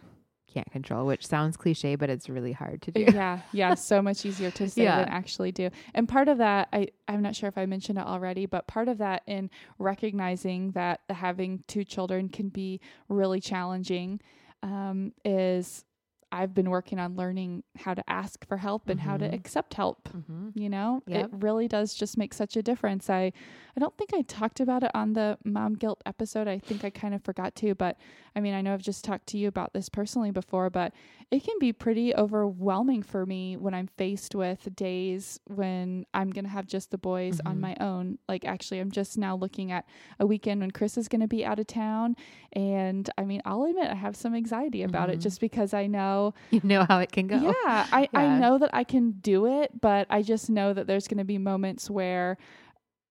can't 0.54 0.72
control, 0.72 1.08
which 1.08 1.26
sounds 1.26 1.58
cliche, 1.58 1.96
but 1.96 2.10
it's 2.12 2.30
really 2.30 2.52
hard 2.52 2.84
to 2.84 2.92
do. 2.92 3.02
yeah 3.12 3.40
yeah 3.52 3.74
so 3.74 4.00
much 4.00 4.24
easier 4.24 4.52
to 4.52 4.70
say 4.76 4.84
Yeah. 4.84 5.00
than 5.00 5.10
actually 5.10 5.52
do 5.52 5.72
and 5.96 6.08
part 6.08 6.28
of 6.30 6.38
that 6.38 6.68
i 6.72 6.88
i'm 7.08 7.24
not 7.24 7.36
sure 7.36 7.50
if 7.50 7.58
i 7.58 7.66
mentioned 7.66 7.98
it 7.98 8.06
already 8.06 8.46
but 8.46 8.68
part 8.68 8.88
of 8.88 9.00
that 9.00 9.24
in 9.26 9.50
recognizing 9.80 10.72
that 10.72 11.02
the 11.08 11.16
having 11.16 11.64
two 11.68 11.84
children 11.84 12.30
can 12.30 12.50
be 12.50 12.80
really 13.10 13.40
challenging 13.42 14.20
um, 14.64 15.14
is 15.26 15.84
i've 16.32 16.54
been 16.54 16.70
working 16.70 17.00
on 17.00 17.16
learning 17.16 17.64
how 17.78 17.94
to 17.94 18.04
ask 18.10 18.46
for 18.48 18.58
help 18.58 18.90
and 18.90 19.00
how 19.00 19.16
to 19.18 19.26
Mhm. 19.28 19.34
accept 19.34 19.74
help 19.76 20.08
hmm 20.10 20.50
you 20.56 20.70
know 20.70 21.02
Yep. 21.08 21.26
it 21.26 21.30
really 21.40 21.68
does 21.68 21.94
just 21.94 22.18
make 22.18 22.34
such 22.34 22.56
a 22.58 22.62
difference 22.64 23.10
i 23.10 23.32
i 23.76 23.80
don't 23.80 23.98
think 23.98 24.14
i 24.14 24.22
talked 24.24 24.60
about 24.60 24.84
it 24.84 24.92
on 24.94 25.14
the 25.14 25.38
mom 25.46 25.74
guilt 25.76 26.02
episode 26.06 26.48
i 26.48 26.58
think 26.60 26.84
i 26.84 26.90
kind 26.90 27.14
of 27.14 27.22
forgot 27.24 27.56
to 27.56 27.74
but 27.76 27.98
i 28.36 28.40
mean 28.40 28.54
i 28.54 28.62
know 28.62 28.74
i've 28.74 28.82
just 28.82 29.04
talked 29.06 29.28
to 29.28 29.38
you 29.38 29.48
about 29.48 29.74
this 29.74 29.88
personally 29.90 30.32
before 30.32 30.70
but 30.70 30.94
it 31.32 31.44
can 31.44 31.56
be 31.60 31.72
pretty 31.74 32.14
overwhelming 32.16 33.04
for 33.04 33.26
me 33.26 33.56
when 33.58 33.74
i'm 33.74 33.88
faced 33.88 34.34
with 34.36 34.74
days 34.76 35.40
when 35.46 36.06
i'm 36.14 36.30
going 36.30 36.46
to 36.46 36.52
have 36.52 36.66
just 36.66 36.92
the 36.92 36.98
boys 36.98 37.40
on 37.46 37.58
Mhm. 37.58 37.62
my 37.62 37.76
own 37.80 38.18
like 38.28 38.44
actually 38.46 38.80
i'm 38.80 38.92
just 38.92 39.18
now 39.18 39.36
looking 39.36 39.72
at 39.72 39.86
a 40.20 40.26
weekend 40.26 40.62
when 40.62 40.72
chris 40.72 40.98
is 40.98 41.08
going 41.08 41.22
to 41.22 41.28
be 41.28 41.46
out 41.46 41.60
of 41.60 41.68
town 41.68 42.16
and 42.54 43.10
i 43.18 43.24
mean 43.24 43.42
i'll 43.46 43.64
admit 43.64 43.90
i 43.90 43.96
have 43.96 44.16
some 44.16 44.34
anxiety 44.36 44.82
about 44.84 45.10
it 45.10 45.20
Mhm. 45.20 45.22
just 45.24 45.40
because 45.42 45.74
i 45.74 45.86
know 45.88 46.17
You 46.52 46.62
know 46.64 46.86
how 46.90 47.00
it 47.00 47.12
can 47.12 47.28
go. 47.28 47.38
yeah, 47.38 47.86
I, 47.92 48.10
I 48.14 48.40
know 48.40 48.58
that 48.58 48.72
I 48.74 48.84
can 48.84 49.12
do 49.22 49.46
it, 49.62 49.72
but 49.82 50.08
I 50.10 50.22
just 50.22 50.50
know 50.50 50.74
that 50.74 50.86
there's 50.88 51.08
going 51.08 51.18
to 51.20 51.24
be 51.36 51.38
moments 51.38 51.90
where 51.90 52.38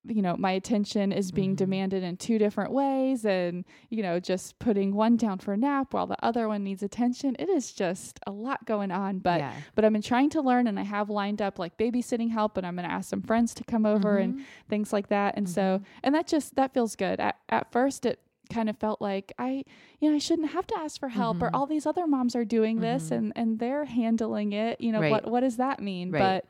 you 0.09 0.23
know, 0.23 0.37
my 0.39 0.53
attention 0.53 1.11
is 1.11 1.33
being 1.33 1.55
Mhm. 1.55 1.57
demanded 1.57 2.05
in 2.05 2.17
two 2.17 2.39
different 2.39 2.71
ways 2.71 3.27
and, 3.27 3.65
you 3.91 4.05
know, 4.05 4.21
just 4.21 4.57
putting 4.61 4.95
one 4.95 5.17
down 5.17 5.41
for 5.41 5.53
a 5.53 5.57
nap 5.57 5.93
while 5.95 6.07
the 6.07 6.17
other 6.25 6.47
one 6.47 6.63
needs 6.63 6.85
attention. 6.85 7.35
It 7.41 7.49
is 7.49 7.73
just 7.73 8.21
a 8.25 8.31
lot 8.31 8.65
going 8.67 8.93
on, 8.93 9.19
but 9.19 9.41
yeah. 9.41 9.53
but 9.75 9.85
I've 9.85 9.93
been 9.93 10.03
trying 10.03 10.31
to 10.31 10.41
learn 10.41 10.69
and 10.69 10.79
I 10.79 10.85
have 10.85 11.11
lined 11.11 11.43
up 11.43 11.59
like 11.59 11.77
babysitting 11.77 12.31
help 12.31 12.57
and 12.57 12.65
I'm 12.65 12.77
going 12.77 12.87
to 12.89 12.95
ask 12.95 13.11
some 13.11 13.21
friends 13.23 13.53
to 13.55 13.65
come 13.65 13.85
over 13.85 14.19
and 14.19 14.35
Mhm. 14.37 14.45
things 14.69 14.93
like 14.93 15.09
that. 15.09 15.37
And 15.37 15.49
so, 15.49 15.81
Mhm. 15.81 15.85
and 16.05 16.15
that 16.15 16.29
just, 16.29 16.55
that 16.55 16.73
feels 16.73 16.95
good. 16.95 17.19
At, 17.19 17.35
at 17.49 17.73
first, 17.73 18.07
it 18.07 18.21
kind 18.49 18.69
of 18.69 18.77
felt 18.79 19.01
like 19.01 19.33
I, 19.39 19.65
you 20.01 20.09
know, 20.11 20.15
I 20.17 20.19
shouldn't 20.19 20.51
have 20.51 20.67
to 20.69 20.79
ask 20.79 20.99
for 21.01 21.09
help 21.09 21.43
or 21.43 21.49
Mhm. 21.49 21.55
all 21.55 21.67
these 21.67 21.87
other 21.87 22.07
moms 22.07 22.35
are 22.37 22.45
doing 22.45 22.81
this 22.81 23.11
Mhm. 23.11 23.17
and, 23.17 23.33
and 23.37 23.59
they're 23.59 23.85
handling 23.85 24.53
it. 24.53 24.81
You 24.81 24.93
know, 24.93 25.01
Right. 25.01 25.11
what, 25.11 25.31
what 25.31 25.41
does 25.41 25.57
that 25.59 25.81
mean? 25.81 26.11
Right. 26.11 26.43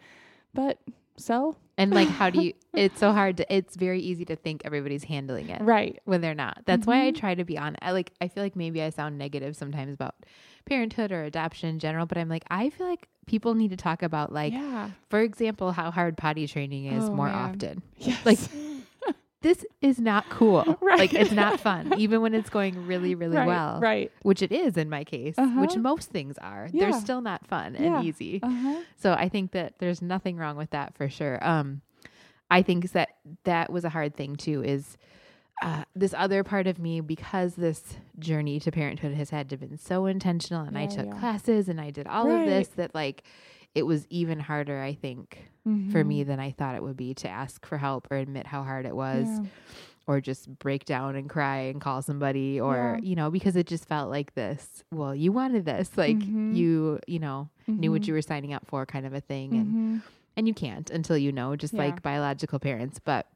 But, 0.55 0.79
but 0.87 0.95
so, 1.17 1.57
and 1.79 1.93
like, 1.93 2.09
how 2.09 2.31
do 2.31 2.43
you? 2.43 2.53
It's 2.75 2.99
so 3.01 3.13
hard 3.13 3.39
to. 3.39 3.55
It's 3.55 3.75
very 3.77 4.01
easy 4.01 4.25
to 4.27 4.37
think 4.37 4.63
everybody's 4.67 5.05
handling 5.05 5.49
it 5.49 5.63
right. 5.63 5.99
when 6.05 6.21
they're 6.21 6.35
not. 6.35 6.63
That's 6.67 6.87
why 6.87 7.07
I 7.07 7.11
Mhm. 7.13 7.17
try 7.17 7.35
to 7.35 7.45
be 7.45 7.57
on. 7.59 7.77
I 7.81 7.93
like. 7.93 8.13
I 8.21 8.29
feel 8.29 8.43
like 8.43 8.55
maybe 8.57 8.83
I 8.83 8.91
sound 8.91 9.17
negative 9.19 9.57
sometimes 9.57 9.95
about 9.95 10.15
parenthood 10.67 11.13
or 11.13 11.25
adoption 11.25 11.69
in 11.71 11.79
general, 11.79 12.05
but 12.07 12.19
I'm 12.19 12.29
like, 12.29 12.45
I 12.51 12.69
feel 12.71 12.87
like 12.87 13.09
people 13.27 13.55
need 13.55 13.71
to 13.71 13.77
talk 13.77 14.03
about 14.03 14.31
like, 14.33 14.53
yeah. 14.53 14.91
for 15.09 15.21
example, 15.21 15.73
how 15.73 15.91
hard 15.91 16.17
potty 16.19 16.47
training 16.47 16.85
is 16.87 17.05
Oh, 17.09 17.15
more 17.15 17.27
man. 17.29 17.35
often. 17.35 17.83
Yes. 17.99 18.25
Like, 18.27 18.39
This 19.43 19.65
is 19.81 19.99
not 20.01 20.29
cool. 20.31 20.79
Right. 20.87 20.99
Like 20.99 21.15
it's 21.15 21.33
not 21.33 21.61
fun, 21.61 21.95
even 21.99 22.21
when 22.23 22.35
it's 22.35 22.49
going 22.51 22.87
really, 22.87 23.15
really 23.23 23.37
right, 23.37 23.47
well. 23.47 23.81
Right. 23.81 24.11
Which 24.23 24.41
it 24.43 24.51
is 24.53 24.77
in 24.77 24.89
my 24.89 25.05
case, 25.05 25.35
Uh-huh. 25.39 25.61
which 25.61 25.77
most 25.77 26.11
things 26.11 26.39
are. 26.39 26.69
Yeah. 26.73 26.91
They're 26.91 27.01
still 27.01 27.21
not 27.21 27.47
fun 27.47 27.75
Yeah. 27.79 27.99
and 27.99 28.05
easy. 28.07 28.41
Uh-huh. 28.43 28.83
So 28.97 29.13
I 29.13 29.29
think 29.29 29.53
that 29.53 29.75
there's 29.79 30.01
nothing 30.01 30.37
wrong 30.37 30.57
with 30.57 30.71
that 30.71 30.95
for 30.97 31.09
sure. 31.09 31.39
Um, 31.47 31.83
I 32.51 32.63
think 32.63 32.93
that 32.93 33.11
that 33.45 33.71
was 33.73 33.85
a 33.85 33.89
hard 33.89 34.17
thing 34.17 34.37
too. 34.37 34.63
Is 34.65 34.97
uh, 35.63 35.85
this 35.95 36.15
other 36.17 36.45
part 36.45 36.67
of 36.67 36.79
me 36.79 37.01
because 37.01 37.55
this 37.57 37.97
journey 38.19 38.61
to 38.61 38.71
parenthood 38.71 39.15
has 39.15 39.31
had 39.31 39.49
to 39.51 39.57
been 39.57 39.77
so 39.79 40.07
intentional, 40.07 40.63
and 40.65 40.77
I 40.79 40.87
took 40.87 41.07
yeah. 41.07 41.19
classes 41.19 41.69
and 41.69 41.81
I 41.81 41.91
did 41.91 42.07
all 42.07 42.29
Right. 42.29 42.43
of 42.43 42.47
this 42.47 42.69
that 42.77 42.95
like 42.95 43.25
it 43.77 43.85
was 43.85 44.07
even 44.09 44.41
harder. 44.41 44.81
I 44.83 44.95
think 44.95 45.51
for 45.93 46.03
Mhm. 46.03 46.07
me 46.07 46.23
than 46.25 46.41
I 46.41 46.51
thought 46.53 46.75
it 46.77 46.83
would 46.83 46.97
be 46.97 47.13
to 47.15 47.29
ask 47.29 47.65
for 47.67 47.77
help 47.77 48.09
or 48.11 48.17
admit 48.17 48.47
how 48.47 48.63
hard 48.63 48.87
it 48.87 48.95
was 48.97 49.27
Yeah. 49.29 49.47
or 50.07 50.21
just 50.21 50.49
break 50.61 50.85
down 50.85 51.17
and 51.17 51.29
cry 51.29 51.59
and 51.71 51.81
call 51.81 52.01
somebody 52.03 52.61
or 52.61 52.99
Yeah. 53.01 53.09
you 53.09 53.17
know 53.17 53.31
because 53.31 53.57
it 53.57 53.67
just 53.67 53.87
felt 53.89 54.09
like 54.09 54.35
this 54.35 54.85
well 54.93 55.13
you 55.15 55.33
wanted 55.33 55.65
this 55.65 55.97
like 55.99 56.17
Mhm. 56.19 56.55
you 56.55 57.01
you 57.09 57.19
know 57.19 57.49
knew 57.67 57.91
what 57.91 58.03
Mhm. 58.03 58.07
you 58.09 58.15
were 58.15 58.23
signing 58.23 58.53
up 58.53 58.65
for 58.67 58.87
kind 58.87 59.05
of 59.07 59.13
a 59.13 59.21
thing 59.21 59.55
and 59.55 59.69
Mhm. 59.75 60.03
and 60.37 60.47
you 60.49 60.55
can't 60.55 60.89
until 60.91 61.19
you 61.19 61.33
know 61.33 61.57
just 61.57 61.75
Yeah. 61.75 61.81
like 61.85 62.01
biological 62.03 62.59
parents 62.61 63.01
but 63.01 63.27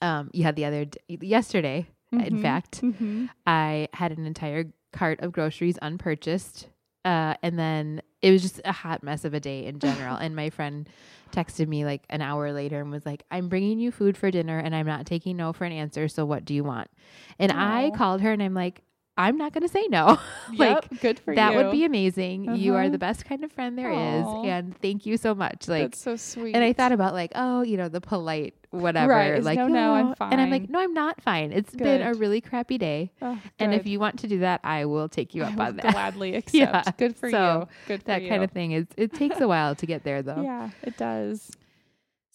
um 0.00 0.30
you 0.32 0.42
had 0.42 0.56
the 0.56 0.64
other 0.64 0.86
d- 0.86 0.98
yesterday 1.20 1.86
in 2.12 2.38
Mhm. 2.38 2.42
fact 2.42 2.82
i 3.46 3.88
had 3.92 4.10
an 4.16 4.24
entire 4.24 4.64
cart 4.92 5.20
of 5.20 5.32
groceries 5.32 5.76
unpurchased 5.82 6.68
uh 7.04 7.34
and 7.42 7.58
then 7.58 8.00
it 8.22 8.30
was 8.30 8.42
just 8.42 8.60
a 8.64 8.72
hot 8.72 9.02
mess 9.02 9.24
of 9.24 9.34
a 9.34 9.40
day 9.40 9.66
in 9.66 9.78
general. 9.78 10.16
And 10.16 10.34
my 10.34 10.50
friend 10.50 10.88
texted 11.32 11.68
me 11.68 11.84
like 11.84 12.04
an 12.08 12.22
hour 12.22 12.52
later 12.52 12.80
and 12.80 12.90
was 12.90 13.04
like 13.04 13.24
i'm 13.30 13.48
bringing 13.48 13.78
you 13.78 13.90
food 13.90 14.16
for 14.16 14.30
dinner 14.30 14.58
and 14.58 14.74
i'm 14.74 14.86
not 14.86 15.06
taking 15.06 15.36
no 15.36 15.52
for 15.52 15.64
an 15.64 15.72
answer 15.72 16.08
so 16.08 16.24
what 16.24 16.44
do 16.44 16.54
you 16.54 16.64
want? 16.64 16.88
And 17.38 17.52
i 17.52 17.90
called 17.90 18.20
her 18.20 18.32
and 18.32 18.42
i'm 18.42 18.54
like 18.54 18.82
i'm 19.16 19.36
not 19.36 19.52
going 19.52 19.62
to 19.62 19.68
say 19.68 19.86
no 19.88 20.18
like 20.56 20.82
Yep, 20.90 21.00
good 21.00 21.18
for 21.18 21.34
that 21.34 21.52
you. 21.52 21.56
That 21.58 21.64
would 21.64 21.72
be 21.72 21.84
amazing 21.84 22.54
you 22.56 22.74
are 22.74 22.82
Uh-huh. 22.82 22.90
the 22.90 22.98
best 22.98 23.24
kind 23.24 23.42
of 23.44 23.50
friend 23.52 23.78
there 23.78 23.90
is, 23.90 24.24
Aw. 24.24 24.44
and 24.44 24.76
thank 24.80 25.06
you 25.06 25.16
so 25.16 25.34
much 25.34 25.68
like 25.68 25.82
That's 25.84 26.00
so 26.02 26.16
sweet. 26.16 26.54
and 26.54 26.62
I 26.64 26.72
thought 26.72 26.92
about 26.92 27.14
like, 27.14 27.32
oh, 27.34 27.62
you 27.62 27.76
know, 27.76 27.88
the 27.88 28.00
polite 28.00 28.54
whatever. 28.70 29.12
Right, 29.12 29.42
Like, 29.42 29.56
"No, 29.58 29.68
no, 29.68 29.94
I'm 29.94 30.14
fine. 30.16 30.32
And 30.32 30.40
I'm 30.40 30.50
like, 30.50 30.68
no, 30.68 30.78
I'm 30.80 30.92
not 30.92 31.22
fine. 31.22 31.50
It's 31.50 31.74
been 31.74 32.02
a 32.02 32.12
really 32.12 32.42
crappy 32.42 32.76
day. 32.76 33.10
Oh, 33.22 33.38
And 33.58 33.72
if 33.72 33.86
you 33.86 33.98
want 33.98 34.18
to 34.18 34.28
do 34.28 34.40
that, 34.40 34.60
I 34.64 34.84
will 34.84 35.08
take 35.08 35.34
you 35.34 35.44
up 35.44 35.58
on 35.58 35.76
that. 35.76 35.92
gladly 35.92 36.34
accept. 36.40 36.54
Yeah, 36.54 36.82
Good 36.98 37.16
for 37.16 37.30
so 37.30 37.60
you. 37.60 37.68
Good 37.88 38.00
for 38.02 38.06
that 38.08 38.22
you. 38.22 38.28
kind 38.28 38.42
of 38.44 38.50
thing 38.50 38.72
is 38.72 38.86
it 38.98 39.14
takes 39.14 39.40
a 39.40 39.48
while 39.48 39.74
to 39.76 39.86
get 39.86 40.04
there 40.04 40.20
though. 40.20 40.42
Yeah, 40.42 40.70
it 40.82 40.98
does. 40.98 41.50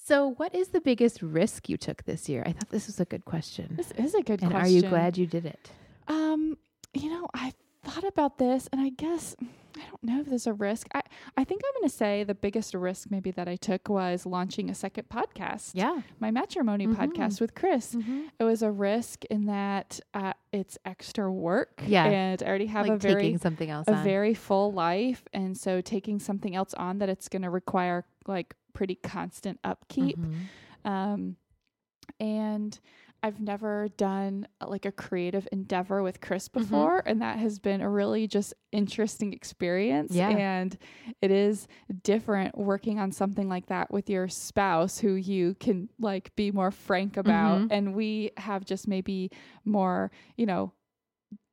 So 0.04 0.30
what 0.38 0.56
is 0.56 0.70
the 0.70 0.82
biggest 0.82 1.22
risk 1.22 1.70
you 1.70 1.78
took 1.78 2.04
this 2.06 2.28
year? 2.28 2.42
I 2.46 2.54
thought 2.54 2.70
this 2.70 2.88
was 2.88 3.00
a 3.00 3.06
good 3.06 3.26
question. 3.26 3.76
This 3.78 3.92
is 3.92 4.16
a 4.16 4.24
good 4.24 4.42
and 4.42 4.50
question. 4.52 4.66
are 4.66 4.68
you 4.76 4.82
glad 4.82 5.18
you 5.18 5.28
did 5.28 5.46
it? 5.46 5.70
Um, 6.08 6.58
you 6.94 7.10
know, 7.10 7.28
I 7.34 7.54
thought 7.84 8.04
about 8.06 8.38
this 8.38 8.68
and 8.72 8.80
I 8.82 8.90
guess 8.90 9.36
I 9.78 9.80
don't 9.90 10.04
know 10.04 10.20
if 10.20 10.28
there's 10.28 10.48
a 10.48 10.54
risk. 10.54 10.88
I, 10.94 11.02
I 11.38 11.44
think 11.46 11.62
I'm 11.66 11.82
going 11.82 11.90
to 11.90 11.96
say 11.96 12.24
the 12.26 12.36
biggest 12.36 12.74
risk 12.74 13.10
maybe 13.10 13.32
that 13.32 13.48
I 13.48 13.56
took 13.56 13.88
was 13.88 14.26
launching 14.26 14.70
a 14.70 14.76
second 14.76 15.08
podcast. 15.10 15.72
Yeah. 15.74 16.02
My 16.20 16.30
matrimony 16.30 16.86
Mhm. 16.88 16.96
podcast 16.96 17.40
with 17.40 17.56
Chris. 17.56 17.96
Mm-hmm. 17.96 18.24
It 18.38 18.44
was 18.44 18.62
a 18.64 18.70
risk 18.70 19.24
in 19.26 19.46
that 19.46 20.00
uh, 20.14 20.34
it's 20.52 20.78
extra 20.86 21.32
work. 21.32 21.82
Yeah. 21.88 22.06
And 22.06 22.44
I 22.44 22.46
already 22.48 22.66
have 22.68 22.86
Like 22.86 22.98
a 22.98 23.00
very 23.00 23.38
something 23.38 23.70
else 23.70 23.88
a 23.88 23.94
on. 23.96 24.04
very 24.04 24.34
full 24.34 24.74
life 24.74 25.24
and 25.34 25.58
so 25.58 25.80
taking 25.80 26.20
something 26.20 26.54
else 26.56 26.74
on 26.74 26.98
that 27.00 27.08
it's 27.10 27.30
going 27.30 27.44
to 27.44 27.50
require 27.50 28.06
like 28.28 28.54
pretty 28.74 28.96
constant 28.96 29.60
upkeep 29.64 30.18
Mhm. 30.20 30.36
um 30.90 31.36
and 32.22 32.80
I've 33.24 33.40
never 33.40 33.88
done 33.98 34.48
uh, 34.62 34.68
like 34.68 34.86
a 34.86 34.92
creative 34.92 35.48
endeavor 35.52 36.02
with 36.02 36.22
Chris 36.22 36.48
Mm-hmm. 36.48 36.60
before 36.60 37.04
and 37.06 37.22
that 37.22 37.38
has 37.40 37.60
been 37.60 37.82
a 37.82 37.90
really 37.90 38.26
just 38.28 38.54
interesting 38.72 39.34
experience 39.34 40.12
Yeah. 40.14 40.30
and 40.30 40.78
it 41.22 41.30
is 41.32 41.68
different 42.04 42.58
working 42.58 43.00
on 43.00 43.12
something 43.12 43.48
like 43.50 43.68
that 43.68 43.92
with 43.92 44.10
your 44.10 44.28
spouse 44.28 44.98
who 45.00 45.14
you 45.14 45.56
can 45.60 45.90
like 46.00 46.36
be 46.36 46.52
more 46.52 46.72
frank 46.72 47.18
about 47.18 47.62
Mhm. 47.62 47.68
and 47.72 47.96
we 47.96 48.32
have 48.38 48.66
just 48.66 48.88
maybe 48.88 49.30
more 49.66 50.10
you 50.38 50.46
know 50.46 50.72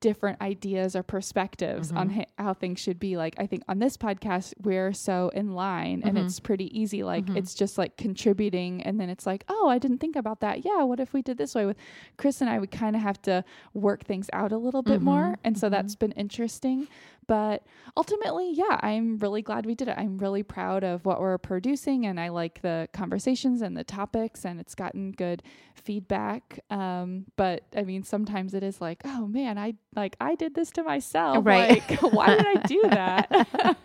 different 0.00 0.40
ideas 0.40 0.94
or 0.94 1.02
perspectives 1.02 1.90
on 1.92 2.08
Mhm. 2.08 2.14
hi- 2.14 2.26
how 2.38 2.54
things 2.54 2.78
should 2.78 3.00
be 3.00 3.16
like 3.16 3.34
i 3.38 3.46
think 3.46 3.62
on 3.68 3.80
this 3.80 3.96
podcast 3.96 4.54
we're 4.62 4.92
so 4.92 5.28
in 5.34 5.52
line 5.54 6.02
and 6.04 6.16
Mhm. 6.16 6.24
it's 6.24 6.38
pretty 6.38 6.66
easy 6.78 7.02
like 7.02 7.26
Mhm. 7.26 7.36
it's 7.36 7.52
just 7.54 7.76
like 7.78 7.96
contributing 7.96 8.80
and 8.82 9.00
then 9.00 9.10
it's 9.10 9.26
like 9.26 9.44
oh 9.48 9.68
i 9.68 9.78
didn't 9.78 9.98
think 9.98 10.14
about 10.14 10.38
that 10.40 10.64
yeah 10.64 10.82
what 10.84 11.00
if 11.00 11.12
we 11.12 11.20
did 11.20 11.36
this 11.36 11.54
way 11.54 11.66
with 11.66 11.76
chris 12.16 12.40
and 12.40 12.48
i 12.48 12.58
we 12.60 12.66
kind 12.68 12.94
of 12.94 13.02
have 13.02 13.20
to 13.22 13.42
work 13.74 14.04
things 14.04 14.30
out 14.32 14.52
a 14.52 14.58
little 14.58 14.82
bit 14.82 15.02
more 15.02 15.32
Mhm. 15.32 15.36
and 15.44 15.58
so 15.58 15.66
Mhm. 15.66 15.70
that's 15.72 15.96
been 15.96 16.12
interesting 16.12 16.86
but 17.28 17.62
ultimately 17.96 18.50
yeah 18.52 18.80
i'm 18.82 19.16
really 19.18 19.40
glad 19.42 19.64
we 19.66 19.74
did 19.76 19.86
it 19.86 19.94
i'm 19.96 20.18
really 20.18 20.42
proud 20.42 20.82
of 20.82 21.04
what 21.06 21.20
we're 21.20 21.38
producing 21.38 22.04
and 22.06 22.18
i 22.18 22.28
like 22.28 22.60
the 22.62 22.88
conversations 22.92 23.62
and 23.62 23.76
the 23.76 23.84
topics 23.84 24.44
and 24.44 24.58
it's 24.58 24.74
gotten 24.74 25.12
good 25.12 25.40
feedback 25.76 26.58
um 26.70 27.24
but 27.36 27.62
i 27.76 27.82
mean 27.82 28.02
sometimes 28.02 28.52
it 28.54 28.62
is 28.64 28.80
like 28.80 29.00
oh 29.04 29.26
man 29.28 29.56
i 29.58 29.72
like 29.94 30.16
i 30.20 30.34
did 30.34 30.54
this 30.56 30.70
to 30.72 30.82
myself 30.82 31.46
Right. 31.46 31.88
like 31.88 32.00
why 32.12 32.26
did 32.36 32.46
i 32.46 32.54
do 32.66 32.82
that 32.90 33.76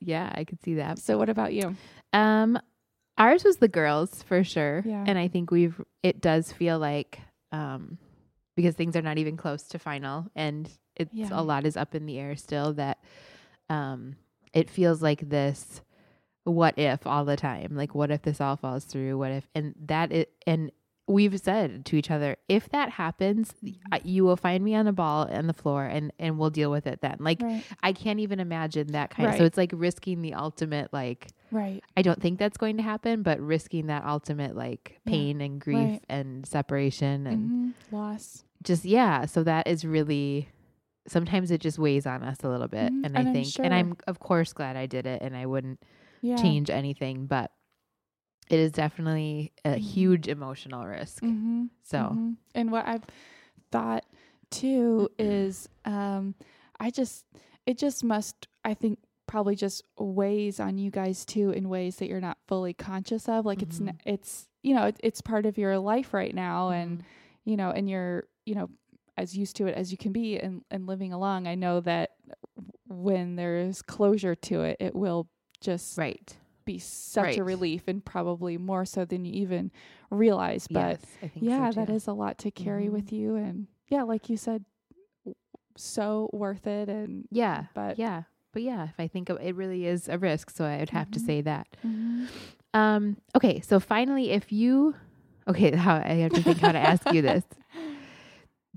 yeah, 0.00 0.32
I 0.34 0.44
could 0.44 0.62
see 0.62 0.74
that. 0.74 0.98
so 0.98 1.18
what 1.18 1.28
about 1.28 1.52
you 1.52 1.76
Um, 2.12 2.58
ours 3.18 3.44
was 3.44 3.58
the 3.58 3.68
girls 3.68 4.22
for 4.22 4.42
sure, 4.42 4.82
Yeah. 4.84 5.04
and 5.06 5.18
I 5.18 5.28
think 5.28 5.50
we've. 5.50 5.80
It 6.02 6.20
does 6.20 6.50
feel 6.52 6.78
like, 6.78 7.20
um, 7.52 7.98
because 8.56 8.74
things 8.74 8.96
are 8.96 9.02
not 9.02 9.18
even 9.18 9.36
close 9.36 9.64
to 9.68 9.78
final, 9.78 10.26
and 10.34 10.68
it's 11.00 11.10
Yeah. 11.14 11.28
a 11.32 11.42
lot 11.42 11.64
is 11.66 11.76
up 11.76 11.94
in 11.94 12.06
the 12.06 12.18
air 12.18 12.36
still. 12.36 12.72
That, 12.74 12.98
um, 13.68 14.16
it 14.52 14.68
feels 14.70 15.02
like 15.02 15.28
this. 15.28 15.80
What 16.44 16.78
if 16.78 17.06
all 17.06 17.24
the 17.24 17.36
time? 17.36 17.72
Like, 17.76 17.94
what 17.94 18.10
if 18.10 18.22
this 18.22 18.40
all 18.40 18.56
falls 18.56 18.84
through? 18.84 19.18
What 19.18 19.30
if? 19.30 19.46
And 19.54 19.74
that 19.86 20.10
it 20.12 20.32
and 20.46 20.70
we've 21.06 21.38
said 21.40 21.84
to 21.86 21.96
each 21.96 22.10
other, 22.10 22.36
if 22.48 22.68
that 22.70 22.90
happens, 22.90 23.52
you 24.04 24.24
will 24.24 24.36
find 24.36 24.62
me 24.64 24.74
on 24.76 24.86
a 24.86 24.92
ball 24.92 25.28
on 25.30 25.46
the 25.48 25.52
floor, 25.52 25.84
and 25.84 26.12
and 26.18 26.38
we'll 26.38 26.50
deal 26.50 26.70
with 26.70 26.86
it 26.86 27.00
then. 27.02 27.16
Like, 27.20 27.42
right 27.42 27.62
I 27.82 27.92
can't 27.92 28.20
even 28.20 28.40
imagine 28.40 28.88
that 28.92 29.10
kind. 29.10 29.28
Of, 29.30 29.36
so 29.36 29.44
it's 29.44 29.58
like 29.58 29.70
risking 29.74 30.22
the 30.22 30.34
ultimate 30.34 30.92
like. 30.92 31.28
right 31.50 31.82
I 31.96 32.02
don't 32.02 32.20
think 32.22 32.38
that's 32.38 32.56
going 32.56 32.76
to 32.78 32.82
happen, 32.82 33.22
but 33.22 33.38
risking 33.40 33.88
that 33.88 34.04
ultimate 34.04 34.56
like 34.56 35.00
Yeah, 35.04 35.10
pain 35.12 35.40
and 35.40 35.60
grief 35.60 35.90
right. 35.90 36.04
and 36.08 36.46
separation 36.46 37.26
and 37.26 37.50
Mhm. 37.50 37.72
loss 37.92 38.44
just 38.62 38.84
yeah, 38.84 39.26
so 39.26 39.42
that 39.42 39.66
is 39.66 39.84
really 39.84 40.48
sometimes 41.10 41.50
it 41.50 41.60
just 41.60 41.78
weighs 41.78 42.06
on 42.06 42.22
us 42.22 42.38
a 42.44 42.48
little 42.48 42.68
bit 42.68 42.92
Mhm, 42.92 43.04
and, 43.04 43.16
and 43.16 43.28
I 43.28 43.32
think 43.32 43.46
sure- 43.48 43.64
and 43.64 43.74
I'm 43.74 43.96
of 44.06 44.18
course 44.20 44.52
glad 44.52 44.76
I 44.76 44.86
did 44.86 45.06
it 45.06 45.20
and 45.22 45.36
I 45.36 45.46
wouldn't 45.46 45.82
yeah 46.22 46.36
change 46.36 46.70
anything, 46.70 47.26
but 47.26 47.50
it 48.48 48.58
is 48.58 48.72
definitely 48.72 49.52
a 49.64 49.70
Mhm. 49.74 49.78
huge 49.78 50.28
emotional 50.28 50.84
risk. 50.86 51.22
Mm-hmm. 51.22 51.66
So 51.82 51.98
Mhm. 51.98 52.36
and 52.54 52.72
what 52.72 52.86
I've 52.86 53.04
thought 53.70 54.04
too 54.50 55.08
is 55.18 55.68
um 55.84 56.34
I 56.80 56.90
just 56.90 57.24
it 57.66 57.78
just 57.78 58.02
must 58.04 58.48
I 58.64 58.74
think 58.74 58.98
probably 59.26 59.54
just 59.54 59.84
weighs 59.98 60.58
on 60.58 60.76
you 60.78 60.90
guys 60.90 61.24
too 61.24 61.50
in 61.50 61.68
ways 61.68 61.96
that 61.96 62.08
you're 62.08 62.20
not 62.20 62.38
fully 62.48 62.74
conscious 62.74 63.28
of 63.28 63.46
like 63.46 63.62
it's 63.62 63.78
Mhm. 63.78 63.88
n- 63.88 63.98
it's 64.04 64.48
you 64.62 64.74
know 64.74 64.86
it, 64.86 64.96
it's 65.04 65.20
part 65.20 65.46
of 65.46 65.56
your 65.56 65.78
life 65.78 66.12
right 66.12 66.34
now 66.34 66.70
and 66.70 66.98
Mhm. 66.98 67.04
you 67.44 67.56
know 67.56 67.70
and 67.70 67.88
you're 67.88 68.24
you 68.44 68.54
know 68.56 68.68
as 69.20 69.36
used 69.36 69.56
to 69.56 69.66
it 69.66 69.74
as 69.74 69.90
you 69.92 69.98
can 69.98 70.12
be 70.12 70.38
and 70.38 70.62
and 70.70 70.86
living 70.86 71.12
along 71.12 71.46
I 71.46 71.54
know 71.54 71.80
that 71.80 72.10
when 72.88 73.36
there's 73.36 73.82
closure 73.82 74.34
to 74.34 74.62
it 74.62 74.76
it 74.80 74.94
will 74.94 75.28
just 75.60 75.96
right. 75.98 76.36
be 76.64 76.78
such 76.78 77.24
Right. 77.24 77.38
a 77.38 77.44
relief 77.44 77.82
and 77.86 78.04
probably 78.04 78.56
more 78.58 78.84
so 78.84 79.04
than 79.04 79.24
you 79.24 79.32
even 79.42 79.70
realize. 80.10 80.66
But 80.68 81.00
yes, 81.00 81.00
I 81.22 81.28
think 81.28 81.46
yeah, 81.46 81.70
so 81.70 81.80
that 81.80 81.90
is 81.90 82.06
a 82.06 82.12
lot 82.12 82.38
to 82.38 82.50
carry 82.50 82.86
Mhm. 82.88 82.92
with 82.92 83.12
you. 83.12 83.34
And 83.36 83.66
yeah, 83.88 84.02
like 84.04 84.28
you 84.30 84.36
said, 84.36 84.64
so 85.76 86.30
worth 86.32 86.66
it. 86.66 86.88
And 86.88 87.26
Yeah, 87.30 87.64
but 87.74 87.98
yeah, 87.98 88.22
but 88.52 88.62
yeah, 88.62 88.84
if 88.84 88.94
I 88.98 89.06
think 89.08 89.28
of 89.28 89.38
it, 89.40 89.54
really 89.54 89.86
is 89.86 90.08
a 90.08 90.18
risk. 90.18 90.50
So 90.50 90.64
I 90.64 90.78
would 90.78 90.90
have 90.90 91.10
to 91.12 91.18
Mhm. 91.20 91.26
say 91.26 91.40
that. 91.42 91.66
Mhm. 91.84 92.28
Um. 92.74 93.16
Okay. 93.34 93.60
So 93.60 93.80
finally, 93.80 94.30
if 94.30 94.52
you, 94.52 94.94
okay, 95.48 95.74
how 95.76 95.96
I 95.96 96.14
have 96.24 96.32
to 96.32 96.42
think 96.42 96.58
how 96.60 96.72
to 96.72 96.78
ask 96.78 97.10
you 97.12 97.22
this. 97.22 97.44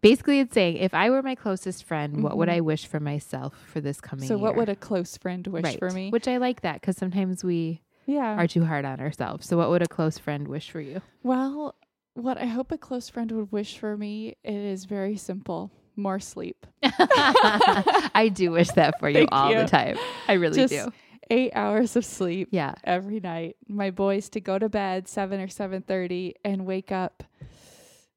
Basically, 0.03 0.39
it's 0.41 0.53
saying 0.53 0.77
if 0.77 0.93
I 0.93 1.09
were 1.09 1.23
my 1.23 1.33
closest 1.33 1.83
friend, 1.85 2.21
what 2.21 2.37
would 2.37 2.49
Mhm. 2.49 2.53
I 2.53 2.59
wish 2.61 2.85
for 2.85 2.99
myself 2.99 3.55
for 3.71 3.81
this 3.81 3.99
coming 3.99 4.27
so 4.27 4.35
year? 4.35 4.41
what 4.43 4.55
would 4.57 4.69
a 4.69 4.75
close 4.75 5.17
friend 5.17 5.47
wish 5.47 5.63
right. 5.63 5.79
for 5.79 5.89
me? 5.89 6.09
Which 6.11 6.27
I 6.27 6.37
like 6.37 6.61
that 6.61 6.81
because 6.81 6.97
sometimes 6.97 7.43
we 7.43 7.81
yeah. 8.05 8.35
are 8.37 8.45
too 8.47 8.65
hard 8.65 8.85
on 8.85 8.99
ourselves. 8.99 9.47
So 9.47 9.57
what 9.57 9.69
would 9.69 9.81
a 9.81 9.87
close 9.87 10.17
friend 10.19 10.47
wish 10.47 10.69
for 10.69 10.81
you? 10.81 11.01
Well, 11.23 11.73
what 12.15 12.37
I 12.37 12.45
hope 12.45 12.71
a 12.71 12.77
close 12.77 13.09
friend 13.09 13.31
would 13.31 13.51
wish 13.51 13.77
for 13.79 13.97
me, 13.97 14.35
it 14.43 14.53
is 14.53 14.85
very 14.85 15.15
simple. 15.15 15.71
More 15.95 16.19
sleep. 16.19 16.67
I 16.83 18.29
do 18.33 18.51
wish 18.51 18.69
that 18.71 18.99
for 18.99 19.09
you 19.09 19.27
all 19.31 19.51
you. 19.51 19.59
the 19.59 19.67
time. 19.67 19.97
I 20.27 20.33
really 20.33 20.55
Just 20.55 20.73
do. 20.73 20.91
Eight 21.29 21.51
hours 21.55 21.95
of 21.95 22.03
sleep 22.03 22.49
Yeah. 22.51 22.75
every 22.83 23.19
night. 23.21 23.55
My 23.67 23.89
boys 23.91 24.27
to 24.29 24.41
go 24.41 24.59
to 24.59 24.67
bed 24.69 25.07
seven 25.07 25.39
or 25.39 25.47
seven 25.47 25.81
thirty 25.81 26.35
and 26.43 26.65
wake 26.65 26.91
up 26.91 27.23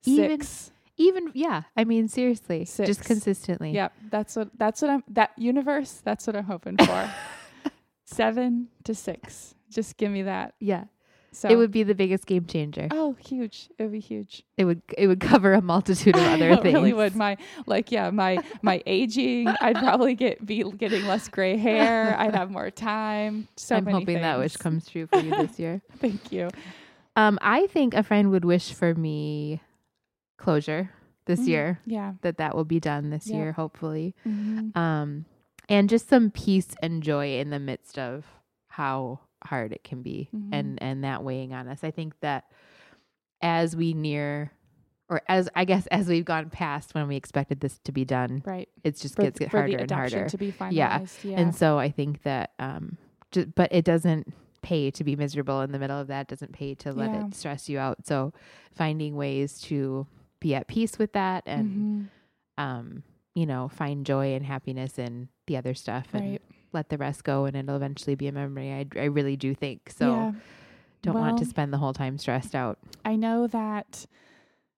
Even- 0.04 0.40
six. 0.40 0.72
Even 0.98 1.30
yeah. 1.34 1.62
I 1.76 1.84
mean 1.84 2.08
seriously, 2.08 2.64
just 2.64 3.04
consistently. 3.04 3.72
Yep, 3.72 3.92
that's 4.10 4.36
what 4.36 4.50
that's 4.56 4.80
what 4.82 4.90
I'm 4.90 5.04
that 5.08 5.32
universe. 5.36 6.00
That's 6.04 6.26
what 6.26 6.36
I'm 6.36 6.44
hoping 6.44 6.76
for. 6.78 7.10
seven 8.04 8.68
to 8.84 8.94
six. 8.94 9.54
Just 9.70 9.96
give 9.96 10.10
me 10.10 10.22
that. 10.22 10.54
Yeah. 10.60 10.84
So 11.32 11.50
It 11.50 11.56
would 11.56 11.70
be 11.70 11.82
the 11.82 11.94
biggest 11.94 12.24
game 12.24 12.46
changer. 12.46 12.88
Oh, 12.90 13.14
huge! 13.20 13.68
It 13.78 13.82
would 13.82 13.92
be 13.92 14.00
huge. 14.00 14.42
It 14.56 14.64
would 14.64 14.80
it 14.96 15.06
would 15.06 15.20
cover 15.20 15.52
a 15.52 15.60
multitude 15.60 16.16
of 16.16 16.22
other 16.32 16.48
it 16.48 16.62
things. 16.62 16.74
really 16.74 16.94
would. 16.94 17.14
My 17.14 17.36
like, 17.66 17.92
yeah, 17.92 18.08
my 18.08 18.38
my 18.62 18.82
aging. 18.86 19.48
I'd 19.60 19.76
probably 19.76 20.14
get 20.14 20.46
be 20.46 20.62
getting 20.62 21.04
less 21.06 21.28
gray 21.28 21.58
hair. 21.58 22.18
I'd 22.18 22.34
have 22.34 22.50
more 22.50 22.70
time. 22.70 23.48
So 23.56 23.76
I'm 23.76 23.84
hoping 23.84 24.22
that 24.22 24.38
wish 24.38 24.56
comes 24.56 24.88
true 24.88 25.06
for 25.08 25.18
you 25.18 25.30
this 25.30 25.58
year. 25.58 25.82
Thank 25.98 26.32
you. 26.32 26.48
Um, 27.16 27.38
I 27.42 27.66
think 27.66 27.92
a 27.92 28.02
friend 28.02 28.30
would 28.30 28.46
wish 28.46 28.72
for 28.72 28.94
me 28.94 29.60
closure 30.36 30.90
this 31.26 31.40
Mm, 31.40 31.46
year. 31.48 31.80
Yeah. 31.86 32.12
That 32.22 32.38
that 32.38 32.54
will 32.54 32.64
be 32.64 32.80
done 32.80 33.10
this 33.10 33.28
year, 33.28 33.52
hopefully. 33.52 34.14
Mhm. 34.26 34.76
Um, 34.76 35.24
and 35.68 35.88
just 35.88 36.08
some 36.08 36.30
peace 36.30 36.74
and 36.82 37.02
joy 37.02 37.38
in 37.38 37.50
the 37.50 37.58
midst 37.58 37.98
of 37.98 38.24
how 38.68 39.20
hard 39.44 39.72
it 39.72 39.82
can 39.84 40.02
be, 40.02 40.28
Mhm. 40.34 40.48
and 40.52 40.82
and 40.82 41.04
that 41.04 41.22
weighing 41.24 41.52
on 41.52 41.66
us. 41.68 41.82
I 41.84 41.90
think 41.90 42.18
that 42.20 42.44
as 43.42 43.76
we 43.76 43.92
near, 43.92 44.52
or 45.08 45.22
as 45.28 45.48
I 45.54 45.64
guess 45.64 45.86
as 45.88 46.08
we've 46.08 46.24
gone 46.24 46.50
past 46.50 46.94
when 46.94 47.06
we 47.08 47.16
expected 47.16 47.60
this 47.60 47.78
to 47.80 47.92
be 47.92 48.04
done, 48.04 48.42
Right. 48.44 48.68
it 48.84 48.96
just 48.96 49.16
For, 49.16 49.22
gets 49.22 49.38
for 49.38 49.48
harder 49.60 49.76
and 49.78 49.90
harder. 49.90 50.28
to 50.28 50.38
be 50.38 50.52
finalized. 50.52 50.72
Yeah. 51.24 51.30
Yeah. 51.32 51.40
And 51.40 51.54
so 51.54 51.78
I 51.78 51.90
think 51.90 52.22
that, 52.22 52.52
um, 52.58 52.96
just, 53.30 53.54
but 53.54 53.72
it 53.72 53.84
doesn't 53.84 54.32
pay 54.62 54.90
to 54.90 55.04
be 55.04 55.14
miserable 55.14 55.60
in 55.60 55.70
the 55.70 55.78
middle 55.78 56.00
of 56.00 56.08
that. 56.08 56.22
It 56.22 56.28
doesn't 56.28 56.52
pay 56.52 56.74
to 56.76 56.92
let 56.92 57.10
Yeah. 57.10 57.26
it 57.26 57.34
stress 57.34 57.68
you 57.68 57.78
out. 57.78 58.04
So 58.06 58.32
finding 58.72 59.14
ways 59.16 59.60
to 59.62 60.06
be 60.46 60.54
at 60.54 60.68
peace 60.68 60.96
with 60.98 61.12
that 61.12 61.42
and, 61.46 62.08
Mhm. 62.58 62.62
um, 62.62 63.02
you 63.34 63.46
know, 63.46 63.68
find 63.68 64.06
joy 64.06 64.34
and 64.34 64.46
happiness 64.46 64.98
in 64.98 65.28
the 65.46 65.56
other 65.56 65.74
stuff 65.74 66.14
and 66.14 66.30
right. 66.30 66.42
let 66.72 66.88
the 66.88 66.96
rest 66.98 67.24
go 67.24 67.44
and 67.46 67.56
it'll 67.56 67.74
eventually 67.76 68.14
be 68.14 68.28
a 68.28 68.32
memory. 68.32 68.72
I, 68.72 68.86
I 69.00 69.04
really 69.06 69.36
do 69.36 69.54
think 69.54 69.90
so. 69.90 70.08
yeah. 70.08 70.32
Don't 71.02 71.14
want 71.18 71.38
to 71.38 71.44
spend 71.44 71.72
the 71.72 71.78
whole 71.78 71.92
time 71.92 72.16
stressed 72.18 72.54
out. 72.54 72.78
I 73.04 73.16
know 73.16 73.46
that 73.48 74.06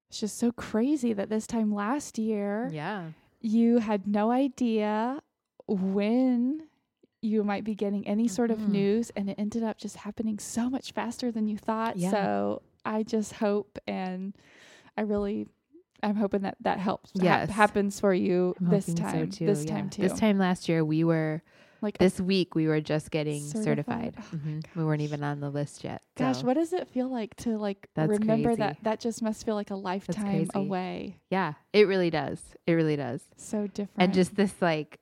it's 0.09 0.21
just 0.21 0.39
so 0.39 0.53
crazy 0.53 1.13
that 1.13 1.29
this 1.29 1.47
time 1.47 1.73
last 1.75 2.19
year 2.19 2.69
Yeah. 2.73 3.11
you 3.41 3.79
had 3.79 4.07
no 4.07 4.31
idea 4.31 5.21
when 5.67 6.67
you 7.21 7.45
might 7.45 7.65
be 7.65 7.75
getting 7.75 8.07
any 8.07 8.29
sort 8.29 8.51
of 8.51 8.59
Mhm. 8.59 8.69
news 8.69 9.11
and 9.17 9.29
it 9.31 9.37
ended 9.39 9.63
up 9.63 9.77
just 9.79 9.97
happening 9.97 10.39
so 10.39 10.69
much 10.71 10.93
faster 10.93 11.31
than 11.31 11.47
you 11.47 11.57
thought. 11.59 11.97
Yeah. 11.97 12.11
So 12.11 12.63
I 12.85 13.03
just 13.03 13.35
hope 13.35 13.79
and 13.87 14.35
I 14.97 15.03
really 15.03 15.47
I'm 16.03 16.17
hoping 16.17 16.43
that 16.43 16.57
that 16.61 16.79
helps 16.79 17.11
Yes. 17.15 17.51
happens 17.51 17.99
for 18.01 18.15
you 18.15 18.55
I'm 18.61 18.69
this 18.71 18.93
time. 18.95 19.31
so 19.33 19.39
too. 19.39 19.47
This 19.47 19.65
yeah. 19.65 19.71
time 19.73 19.91
too. 19.91 20.03
This 20.03 20.19
time 20.19 20.39
last 20.39 20.69
year, 20.69 20.85
we 20.85 21.03
were, 21.05 21.43
like 21.81 21.99
this 21.99 22.21
week, 22.21 22.55
we 22.55 22.67
were 22.69 22.81
just 22.81 23.11
getting 23.11 23.43
certified. 23.43 24.15
Certified. 24.15 24.15
Oh 24.19 24.37
my 24.45 24.53
Mhm. 24.53 24.65
We 24.77 24.85
weren't 24.85 25.03
even 25.03 25.23
on 25.25 25.41
the 25.41 25.51
list 25.51 25.85
yet. 25.85 26.03
gosh, 26.17 26.43
what 26.43 26.55
does 26.55 26.73
it 26.73 26.89
feel 26.89 27.09
like 27.09 27.35
to 27.37 27.57
like 27.59 27.89
That's 27.95 28.09
remember 28.11 28.51
crazy. 28.51 28.59
that 28.61 28.77
that 28.83 29.01
just 29.01 29.23
must 29.23 29.45
feel 29.45 29.55
like 29.55 29.71
a 29.71 29.77
lifetime 29.77 30.49
away. 30.55 31.19
Yeah, 31.31 31.55
it 31.73 31.87
really 31.89 32.11
does. 32.11 32.41
It 32.67 32.73
really 32.73 32.97
does. 32.97 33.23
So 33.37 33.67
different. 33.67 33.91
And 33.99 34.15
just 34.15 34.35
this 34.37 34.55
like 34.61 34.99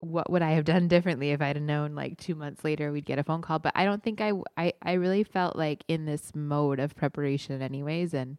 what 0.00 0.30
would 0.30 0.42
I 0.42 0.52
have 0.52 0.64
done 0.64 0.86
differently 0.86 1.32
if 1.32 1.42
I'd 1.42 1.56
have 1.56 1.64
known 1.64 1.96
like 1.96 2.18
2 2.18 2.36
months 2.36 2.62
later 2.62 2.92
we'd 2.92 3.04
get 3.04 3.18
a 3.18 3.24
phone 3.24 3.42
call, 3.42 3.58
but 3.58 3.72
I 3.74 3.84
don't 3.84 4.00
think 4.02 4.20
I, 4.20 4.30
I, 4.56 4.72
I 4.80 4.92
really 4.92 5.24
felt 5.24 5.56
like 5.56 5.82
in 5.88 6.04
this 6.06 6.32
mode 6.36 6.78
of 6.78 6.94
preparation 6.94 7.60
anyways 7.62 8.14
and 8.14 8.38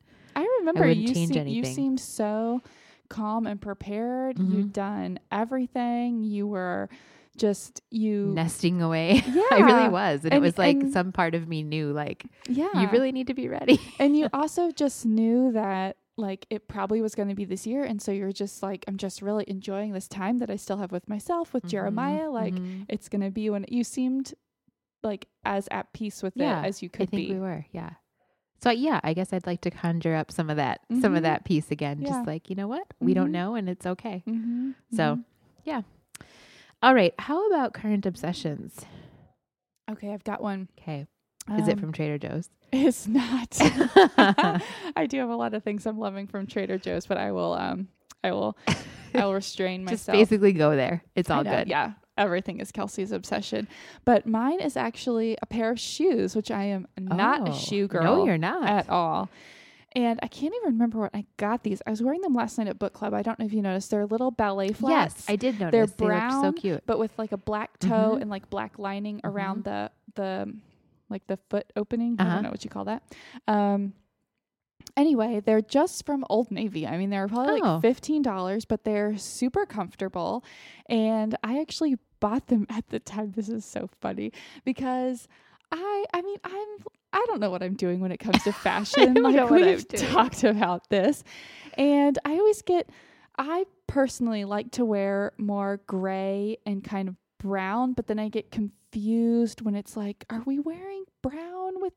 remember 0.70 0.88
wouldn't 0.88 1.08
you 1.08 1.14
change 1.14 1.34
seem, 1.34 1.48
you 1.48 1.64
seemed 1.66 2.00
so 2.00 2.62
calm 3.10 3.48
and 3.48 3.60
prepared. 3.62 4.38
Mhm. 4.38 4.54
You'd 4.54 4.74
done 4.74 5.20
everything. 5.32 6.24
You 6.24 6.48
were 6.48 6.90
just 7.38 7.82
you 7.90 8.32
nesting 8.36 8.82
away. 8.82 9.24
Yeah. 9.28 9.44
I 9.52 9.60
really 9.62 9.90
was. 9.90 10.26
And, 10.26 10.34
it 10.34 10.42
was 10.42 10.58
like 10.58 10.78
some 10.92 11.12
part 11.12 11.36
of 11.36 11.48
me 11.48 11.64
knew 11.64 11.92
like 11.94 12.26
yeah. 12.48 12.82
you 12.82 12.90
really 12.90 13.12
need 13.12 13.28
to 13.28 13.34
be 13.34 13.48
ready. 13.48 13.80
and 14.00 14.16
you 14.18 14.28
also 14.34 14.72
just 14.72 15.06
knew 15.06 15.52
that 15.54 15.98
like 16.18 16.46
it 16.50 16.68
probably 16.68 17.02
was 17.02 17.16
going 17.16 17.30
to 17.30 17.36
be 17.36 17.46
this 17.46 17.66
year 17.66 17.86
and 17.86 18.02
so 18.02 18.12
you're 18.12 18.34
just 18.34 18.62
like 18.62 18.84
I'm 18.90 18.98
just 18.98 19.22
really 19.22 19.46
enjoying 19.48 19.94
this 19.94 20.10
time 20.10 20.40
that 20.40 20.50
I 20.50 20.58
still 20.58 20.76
have 20.78 20.92
with 20.92 21.08
myself 21.08 21.54
with 21.54 21.64
Mhm, 21.64 21.70
Jeremiah 21.70 22.30
like 22.30 22.54
mhm. 22.54 22.86
it's 22.90 23.08
going 23.08 23.22
to 23.22 23.32
be 23.32 23.50
when 23.50 23.64
you 23.70 23.86
seemed 23.86 24.34
like 25.02 25.28
as 25.46 25.70
at 25.72 25.94
peace 25.94 26.22
with 26.22 26.34
Yeah, 26.36 26.62
it 26.62 26.68
as 26.68 26.82
you 26.84 26.90
I 26.94 26.98
could 26.98 27.10
think 27.10 27.30
be. 27.30 27.34
we 27.36 27.40
were. 27.40 27.66
Yeah. 27.72 27.92
So 28.62 28.72
yeah, 28.72 29.00
I 29.04 29.14
guess 29.14 29.32
I'd 29.32 29.46
like 29.48 29.62
to 29.62 29.72
conjure 29.72 30.16
up 30.16 30.32
some 30.32 30.50
of 30.50 30.58
that 30.58 30.82
some 31.02 31.14
of 31.16 31.20
Mhm. 31.22 31.24
that 31.24 31.46
peace 31.46 31.72
again. 31.72 32.02
Yeah. 32.02 32.10
Just 32.10 32.28
like, 32.28 32.50
you 32.50 32.56
know 32.56 32.68
what? 32.68 32.86
We 33.00 33.14
don't 33.14 33.30
Mhm. 33.30 33.32
know 33.32 33.56
and 33.56 33.70
it's 33.70 33.86
okay. 33.86 34.24
Mhm, 34.28 34.76
So, 34.92 35.20
mhm. 35.20 35.84
All 36.82 36.94
right. 36.96 37.14
How 37.20 37.46
about 37.48 37.74
current 37.74 38.06
obsessions? 38.06 38.86
okay, 39.92 40.14
I've 40.14 40.24
got 40.24 40.42
one. 40.42 40.70
Okay. 40.80 41.08
Is 41.58 41.68
it 41.68 41.74
Um, 41.74 41.80
from 41.80 41.94
Trader 41.94 42.18
Joe's? 42.18 42.50
It's 42.72 43.08
not. 43.08 43.58
I 44.96 45.08
do 45.08 45.18
have 45.20 45.30
a 45.30 45.36
lot 45.36 45.54
of 45.56 45.64
things 45.64 45.86
I'm 45.88 45.98
loving 45.98 46.28
from 46.28 46.46
Trader 46.48 46.78
Joe's, 46.78 47.06
but 47.08 47.18
I 47.18 47.32
will 47.32 47.54
um 47.54 47.88
I 48.24 48.32
will 48.32 48.56
I 49.14 49.26
will 49.26 49.34
restrain 49.34 49.82
Just 49.88 50.08
myself. 50.08 50.18
basically 50.20 50.54
go 50.54 50.76
there. 50.76 51.04
It's 51.16 51.30
all 51.32 51.44
good. 51.44 51.68
Yeah. 51.68 51.94
Everything 52.20 52.60
is 52.60 52.72
Kelsey's 52.72 53.12
obsession. 53.12 53.68
But 54.06 54.28
mine 54.28 54.60
is 54.60 54.78
actually 54.78 55.38
a 55.42 55.46
pair 55.48 55.72
of 55.72 55.80
shoes, 55.80 56.36
which 56.36 56.52
I 56.52 56.66
am 56.66 56.88
not 57.00 57.48
Oh, 57.48 57.52
a 57.52 57.56
shoe 57.56 57.88
girl 57.88 58.04
No, 58.04 58.26
you're 58.26 58.38
not. 58.38 58.68
at 58.70 58.90
all. 58.90 59.30
And 59.96 60.20
I 60.22 60.28
can't 60.28 60.54
even 60.54 60.74
remember 60.74 61.00
when 61.00 61.10
I 61.16 61.26
got 61.38 61.64
these. 61.64 61.82
I 61.88 61.90
was 61.90 62.04
wearing 62.04 62.22
them 62.22 62.36
last 62.36 62.60
night 62.60 62.68
at 62.68 62.78
book 62.78 62.94
club. 62.94 63.14
I 63.16 63.24
don't 63.24 63.40
know 63.40 63.46
if 63.46 63.54
you 63.54 63.64
noticed. 63.64 63.90
They're 63.90 64.06
little 64.06 64.30
ballet 64.30 64.72
flats. 64.72 65.16
yes, 65.18 65.26
I 65.28 65.36
did 65.36 65.60
notice. 65.60 65.94
They're 65.98 66.08
They 66.10 66.30
so 66.30 66.52
cute. 66.52 66.84
but 66.86 67.00
with 67.00 67.18
like 67.18 67.32
a 67.32 67.38
black 67.38 67.80
toe 67.80 68.14
Mhm. 68.16 68.22
and 68.22 68.30
like 68.30 68.50
black 68.52 68.78
lining 68.78 69.20
around 69.24 69.64
the 69.64 69.90
the 70.14 70.54
like 71.10 71.26
the 71.26 71.38
foot 71.50 71.72
opening. 71.76 72.18
I 72.20 72.24
Uh-huh. 72.24 72.34
don't 72.36 72.44
know 72.44 72.50
what 72.52 72.64
you 72.64 72.70
call 72.70 72.86
that. 72.86 73.02
Um 73.48 73.94
anyway, 74.96 75.40
they're 75.44 75.62
just 75.62 76.06
from 76.06 76.24
Old 76.30 76.52
Navy. 76.52 76.86
I 76.86 76.98
mean, 76.98 77.10
they're 77.10 77.28
probably 77.28 77.62
Oh. 77.62 77.74
like 77.76 77.82
fifteen 77.82 78.22
dollars, 78.22 78.66
but 78.66 78.84
they're 78.84 79.18
super 79.18 79.66
comfortable. 79.66 80.44
And 80.88 81.36
I 81.44 81.60
actually 81.60 81.98
bought 82.20 82.48
them 82.48 82.66
at 82.70 82.90
the 82.90 83.00
time. 83.00 83.32
This 83.36 83.50
is 83.50 83.66
so 83.66 83.90
funny 84.02 84.32
because 84.66 85.28
I 85.72 86.06
I 86.14 86.22
mean 86.22 86.38
I'm 86.44 86.68
I 87.12 87.26
don't 87.28 87.40
know 87.40 87.50
what 87.50 87.64
I'm 87.64 87.76
doing 87.76 88.00
when 88.00 88.12
it 88.12 88.20
comes 88.20 88.44
to 88.44 88.52
fashion. 88.54 89.16
like 89.16 89.36
know 89.36 89.46
what 89.46 89.62
I'm 89.62 89.68
we've 89.68 89.88
talked 89.88 90.44
about 90.44 90.90
this. 90.90 91.24
And 91.78 92.18
I 92.26 92.34
always 92.34 92.62
get 92.62 92.90
I 93.38 93.66
personally 93.88 94.46
like 94.46 94.72
to 94.72 94.86
wear 94.86 95.32
more 95.38 95.80
gray 95.88 96.58
and 96.66 96.84
kind 96.84 97.08
of 97.10 97.16
brown, 97.40 97.94
but 97.94 98.08
then 98.08 98.20
I 98.20 98.30
get 98.30 98.52
confused 98.52 99.62
when 99.62 99.76
it's 99.76 99.96
like, 99.96 100.26
are 100.30 100.44
we 100.46 100.60
wearing 100.60 101.06
brown 101.22 101.82
with 101.82 101.94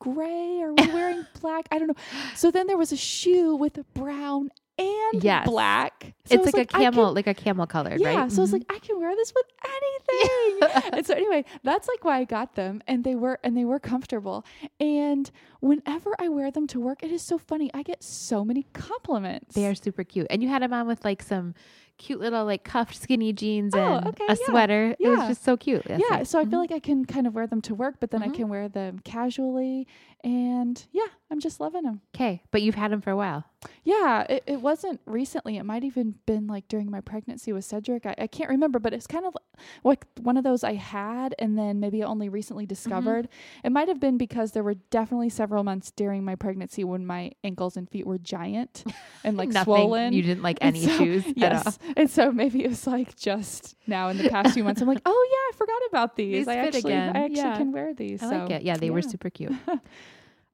gray? 0.00 0.60
Are 0.60 0.72
we 0.72 0.86
wearing 0.92 1.26
black? 1.40 1.68
I 1.70 1.78
don't 1.78 1.88
know. 1.88 2.02
So 2.34 2.50
then 2.50 2.66
there 2.66 2.76
was 2.76 2.92
a 2.92 2.96
shoe 2.96 3.54
with 3.54 3.78
a 3.78 3.84
brown 3.94 4.50
and 4.80 5.22
Yes. 5.24 5.46
black. 5.48 6.14
So 6.24 6.34
it's 6.36 6.46
was 6.46 6.54
like, 6.54 6.70
a 6.72 6.78
camel, 6.78 7.06
can- 7.06 7.14
like 7.14 7.26
a 7.26 7.34
camel 7.34 7.66
colored, 7.66 8.00
yeah, 8.00 8.06
right? 8.08 8.14
Yeah. 8.14 8.28
So 8.28 8.42
it's 8.42 8.50
Mhm. 8.50 8.54
like 8.54 8.66
I 8.70 8.78
can 8.78 8.98
wear 9.00 9.14
this 9.16 9.32
with 9.34 9.46
anything. 9.64 10.92
and 10.92 11.06
so 11.06 11.14
anyway, 11.14 11.44
that's 11.62 11.88
like 11.88 12.04
why 12.04 12.18
I 12.18 12.24
got 12.24 12.54
them 12.54 12.82
and 12.86 13.04
they 13.04 13.14
were 13.14 13.38
and 13.42 13.56
they 13.56 13.64
were 13.64 13.78
comfortable. 13.80 14.44
And 14.78 15.30
whenever 15.60 16.14
I 16.18 16.28
wear 16.28 16.50
them 16.50 16.66
to 16.68 16.80
work, 16.80 17.02
it 17.02 17.10
is 17.10 17.22
so 17.22 17.38
funny. 17.38 17.70
I 17.74 17.82
get 17.82 18.02
so 18.02 18.44
many 18.44 18.64
compliments. 18.72 19.54
They 19.54 19.66
are 19.66 19.74
super 19.74 20.04
cute. 20.04 20.26
And 20.30 20.42
you 20.42 20.48
had 20.48 20.62
them 20.62 20.72
on 20.72 20.86
with 20.86 21.04
like 21.04 21.22
some 21.22 21.54
cute 21.98 22.18
little 22.20 22.46
like 22.46 22.64
cuffed 22.64 22.96
skinny 22.96 23.30
jeans 23.32 23.74
Oh, 23.74 23.78
and 23.96 24.06
okay, 24.08 24.24
a 24.28 24.36
yeah. 24.36 24.46
sweater. 24.46 24.96
It 24.98 25.08
was 25.08 25.28
just 25.28 25.44
so 25.44 25.56
cute. 25.58 25.84
That's 25.84 26.02
yeah, 26.10 26.20
it. 26.20 26.28
so 26.28 26.38
I 26.38 26.44
feel 26.44 26.58
Mhm. 26.58 26.62
like 26.62 26.72
I 26.72 26.78
can 26.78 27.04
kind 27.04 27.26
of 27.26 27.34
wear 27.34 27.46
them 27.46 27.60
to 27.62 27.74
work, 27.74 27.96
but 28.00 28.10
then 28.10 28.22
I 28.22 28.28
Mhm. 28.28 28.34
can 28.34 28.48
wear 28.48 28.68
them 28.70 29.00
casually. 29.04 29.86
And 30.24 30.82
yeah, 30.92 31.02
I'm 31.30 31.38
just 31.40 31.60
loving 31.60 31.82
them. 31.84 32.00
Okay, 32.14 32.42
but 32.50 32.60
you've 32.62 32.74
had 32.74 32.90
them 32.90 33.00
for 33.00 33.10
a 33.10 33.16
while. 33.16 33.44
Yeah, 33.84 34.22
it, 34.28 34.42
it 34.46 34.60
wasn't 34.60 35.00
recently. 35.06 35.56
It 35.58 35.64
might 35.64 35.84
even 35.84 36.14
been 36.26 36.46
like 36.46 36.66
during 36.66 36.90
my 36.90 37.00
pregnancy 37.00 37.52
with 37.52 37.64
Cedric. 37.64 38.04
I, 38.06 38.14
I 38.18 38.26
can't 38.26 38.48
remember, 38.50 38.78
but 38.78 38.92
it's 38.94 39.06
kind 39.06 39.24
of 39.26 39.36
like 39.84 40.06
one 40.20 40.36
of 40.38 40.44
those 40.44 40.64
I 40.64 40.74
had 40.74 41.34
and 41.38 41.56
then 41.58 41.78
maybe 41.78 42.02
only 42.02 42.28
recently 42.28 42.64
Mm-hmm. 42.64 42.68
discovered. 42.68 43.28
It 43.62 43.70
might 43.70 43.88
have 43.88 44.00
been 44.00 44.16
because 44.18 44.52
there 44.52 44.62
were 44.64 44.74
definitely 44.74 45.28
several 45.28 45.62
months 45.62 45.90
during 45.92 46.24
my 46.24 46.34
pregnancy 46.34 46.82
when 46.84 47.06
my 47.06 47.32
ankles 47.44 47.76
and 47.76 47.88
feet 47.88 48.06
were 48.06 48.18
giant 48.18 48.82
and 49.24 49.36
like 49.36 49.50
Nothing. 49.50 49.64
swollen. 49.64 50.12
You 50.14 50.22
didn't 50.22 50.42
like 50.42 50.58
any 50.62 50.84
so- 50.86 50.96
shoes 50.98 51.24
at 51.26 51.52
all. 51.52 51.62
Yes. 51.64 51.78
And 51.96 52.10
so 52.10 52.32
maybe 52.32 52.64
it 52.64 52.68
was 52.68 52.86
like 52.86 53.14
just 53.16 53.76
now 53.86 54.08
in 54.08 54.16
the 54.18 54.28
past 54.30 54.54
few 54.54 54.64
months, 54.64 54.80
I'm 54.80 54.88
like, 54.88 55.02
oh 55.06 55.28
yeah, 55.30 55.54
I 55.54 55.56
forgot 55.58 55.82
about 55.90 56.16
these. 56.16 56.46
These 56.46 56.48
I 56.48 56.56
actually, 56.56 56.78
again. 56.92 57.16
I 57.16 57.20
actually 57.24 57.36
Yeah. 57.36 57.56
can 57.56 57.72
wear 57.72 57.94
these. 57.94 58.22
I 58.22 58.30
so, 58.30 58.36
like 58.38 58.50
it. 58.50 58.62
Yeah, 58.62 58.76
they 58.78 58.90
were 58.90 59.02
super 59.02 59.30
cute. 59.30 59.52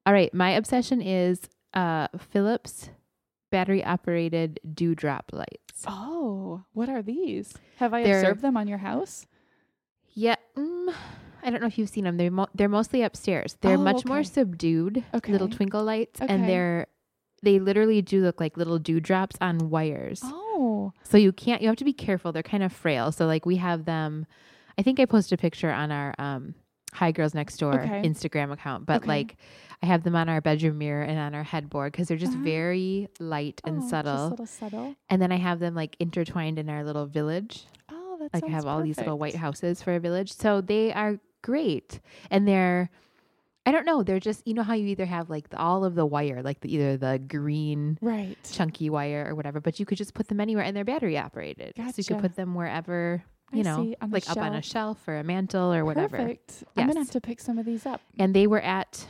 all 0.07 0.13
right, 0.13 0.33
my 0.33 0.51
obsession 0.51 1.01
is 1.01 1.41
uh 1.73 2.07
Philips 2.31 2.89
battery 3.51 3.83
operated 3.83 4.59
dewdrop 4.73 5.31
lights. 5.33 5.83
Oh, 5.85 6.63
what 6.73 6.89
are 6.89 7.01
these? 7.03 7.53
Have 7.77 7.93
I 7.93 8.03
They're- 8.03 8.19
observed 8.19 8.41
them 8.41 8.57
on 8.57 8.67
your 8.67 8.79
house? 8.79 9.27
Yeah, 10.13 10.35
mm, 10.57 10.93
I 11.43 11.49
don't 11.51 11.61
know 11.61 11.67
if 11.67 11.77
you've 11.77 11.89
seen 11.89 12.05
them. 12.05 12.17
They're 12.17 12.31
mo- 12.31 12.47
they're 12.55 12.67
mostly 12.69 13.03
upstairs. 13.03 13.55
They're 13.61 13.77
Oh, 13.77 13.81
much 13.83 14.05
more 14.05 14.19
okay. 14.19 14.23
subdued, 14.27 15.03
little 15.27 15.47
twinkle 15.49 15.83
lights, 15.83 16.21
Okay. 16.21 16.33
and 16.33 16.47
they're 16.49 16.87
they 17.43 17.59
literally 17.59 18.01
do 18.01 18.23
look 18.23 18.39
like 18.39 18.57
little 18.57 18.79
dewdrops 18.79 19.35
on 19.39 19.69
wires. 19.69 20.21
Oh, 20.23 20.91
So 21.03 21.17
you 21.17 21.31
can't 21.31 21.61
you 21.61 21.67
have 21.67 21.77
to 21.77 21.85
be 21.85 21.93
careful. 21.93 22.31
They're 22.31 22.41
kind 22.41 22.63
of 22.63 22.73
frail. 22.73 23.11
So 23.11 23.27
like 23.27 23.45
we 23.45 23.57
have 23.57 23.85
them 23.85 24.25
I 24.79 24.81
think 24.81 24.99
I 24.99 25.05
posted 25.05 25.37
a 25.37 25.41
picture 25.41 25.71
on 25.71 25.91
our 25.91 26.15
um 26.17 26.55
Hi 26.93 27.11
Girls 27.11 27.33
Next 27.33 27.57
Door 27.57 27.81
Okay. 27.85 28.01
Instagram 28.03 28.51
account, 28.51 28.85
but 28.85 28.97
Okay. 29.03 29.07
like 29.07 29.35
I 29.83 29.85
have 29.85 30.03
them 30.03 30.15
on 30.15 30.29
our 30.29 30.41
bedroom 30.41 30.77
mirror 30.79 31.03
and 31.03 31.19
on 31.19 31.35
our 31.35 31.43
headboard 31.43 31.91
because 31.91 32.07
they're 32.07 32.17
just 32.17 32.33
Ah. 32.35 32.41
very 32.43 33.07
light 33.19 33.61
and 33.65 33.77
Oh, 33.77 33.79
just 33.79 33.89
subtle. 33.89 34.45
subtle. 34.47 34.95
And 35.09 35.21
then 35.21 35.31
I 35.31 35.35
have 35.37 35.59
them 35.59 35.75
like 35.75 35.95
intertwined 35.99 36.57
in 36.57 36.69
our 36.69 36.83
little 36.83 37.05
village. 37.05 37.65
Oh, 37.89 38.17
that 38.19 38.33
Like 38.33 38.45
I 38.45 38.49
have 38.51 38.65
all 38.65 38.81
these 38.81 38.97
little 38.97 39.19
white 39.19 39.35
houses 39.35 39.81
for 39.83 39.93
a 39.95 39.99
village. 39.99 40.31
So 40.33 40.61
they 40.61 40.91
are 40.93 41.19
great. 41.43 41.99
And 42.31 42.47
they're 42.47 42.89
I 43.65 43.71
don't 43.73 43.85
know, 43.85 44.01
they're 44.01 44.21
just 44.21 44.47
you 44.47 44.53
know 44.53 44.63
how 44.63 44.73
you 44.73 44.87
either 44.87 45.05
have 45.05 45.29
like 45.29 45.49
the, 45.49 45.57
all 45.59 45.83
of 45.83 45.93
the 45.93 46.05
wire, 46.05 46.41
like 46.41 46.61
the, 46.61 46.73
either 46.73 46.95
the 46.97 47.19
green 47.19 47.99
Right. 48.01 48.37
chunky 48.49 48.89
wire 48.89 49.27
or 49.29 49.35
whatever, 49.35 49.59
but 49.59 49.77
you 49.79 49.85
could 49.85 49.97
just 49.97 50.13
put 50.13 50.29
them 50.29 50.39
anywhere 50.39 50.63
and 50.63 50.75
they're 50.75 50.85
battery 50.85 51.17
operated. 51.17 51.73
So 51.75 51.93
you 51.97 52.03
could 52.05 52.19
put 52.19 52.35
them 52.37 52.55
wherever, 52.55 53.23
you 53.51 53.59
I 53.59 53.63
know, 53.63 53.83
see, 53.83 53.95
on 54.01 54.09
the 54.09 54.15
like 54.15 54.29
up 54.29 54.37
on 54.37 54.53
a 54.53 54.61
shelf. 54.61 55.07
or 55.07 55.17
a 55.17 55.23
mantle 55.23 55.73
or 55.73 55.85
whatever. 55.85 56.17
Perfect. 56.17 56.63
I'm 56.75 56.87
gonna 56.87 56.99
have 56.99 57.11
to 57.11 57.21
pick 57.21 57.39
some 57.39 57.57
of 57.57 57.65
these 57.65 57.85
up. 57.85 58.01
And 58.19 58.33
they 58.33 58.47
were 58.47 58.61
at 58.61 59.05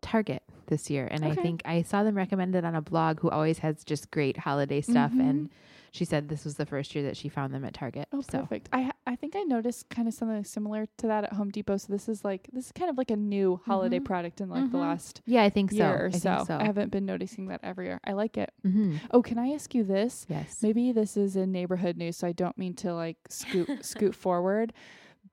Target 0.00 0.42
this 0.66 0.90
year. 0.90 1.08
And 1.10 1.24
I 1.24 1.34
think 1.34 1.62
I 1.64 1.82
saw 1.82 2.02
them 2.02 2.16
recommended 2.16 2.64
on 2.64 2.74
a 2.74 2.82
blog 2.82 3.20
who 3.20 3.30
always 3.30 3.58
has 3.58 3.84
just 3.84 4.10
great 4.10 4.38
holiday 4.38 4.80
stuff. 4.80 5.12
And 5.12 5.48
mm-hmm. 5.48 5.54
She 5.92 6.04
said 6.04 6.28
this 6.28 6.44
was 6.44 6.56
the 6.56 6.66
first 6.66 6.94
year 6.94 7.04
that 7.04 7.16
she 7.16 7.28
found 7.28 7.54
them 7.54 7.64
at 7.64 7.74
Target. 7.74 8.08
Oh, 8.12 8.22
so 8.22 8.40
perfect. 8.40 8.68
I 8.72 8.82
ha- 8.82 8.92
I 9.06 9.14
think 9.14 9.36
I 9.36 9.42
noticed 9.42 9.88
kind 9.90 10.08
of 10.08 10.14
something 10.14 10.42
similar 10.44 10.86
to 10.98 11.06
that 11.06 11.24
at 11.24 11.34
Home 11.34 11.50
Depot. 11.50 11.76
So 11.76 11.92
this 11.92 12.08
is 12.08 12.24
like 12.24 12.48
this 12.52 12.66
is 12.66 12.72
kind 12.72 12.90
of 12.90 12.96
like 12.98 13.10
a 13.10 13.16
new 13.16 13.60
holiday 13.66 13.98
Mhm. 14.00 14.04
product 14.06 14.40
in 14.40 14.48
like 14.48 14.70
the 14.72 14.78
Mhm. 14.78 14.80
last 14.80 15.20
yeah, 15.26 15.42
I 15.42 15.50
think 15.50 15.70
so. 15.70 15.76
year 15.76 16.04
or 16.04 16.06
I 16.06 16.10
so. 16.18 16.34
think 16.36 16.46
so. 16.48 16.56
I 16.58 16.64
haven't 16.64 16.90
been 16.90 17.04
noticing 17.06 17.46
that 17.48 17.60
every 17.62 17.86
year. 17.86 18.00
I 18.04 18.12
like 18.12 18.36
it. 18.38 18.52
Mm-hmm. 18.66 18.96
Oh, 19.12 19.22
can 19.22 19.38
I 19.38 19.48
ask 19.52 19.74
you 19.74 19.84
this? 19.84 20.26
Yes. 20.28 20.62
Maybe 20.62 20.92
this 20.92 21.16
is 21.16 21.36
in 21.36 21.52
neighborhood 21.52 21.96
news, 21.96 22.16
so 22.16 22.26
I 22.26 22.32
don't 22.32 22.56
mean 22.56 22.74
to 22.76 22.94
like 22.94 23.18
scoot 23.28 23.68
scoot 23.84 24.14
forward. 24.14 24.72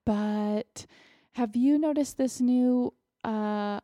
But 0.05 0.85
have 1.33 1.55
you 1.55 1.77
noticed 1.77 2.17
this 2.17 2.41
new 2.41 2.93
uh 3.23 3.79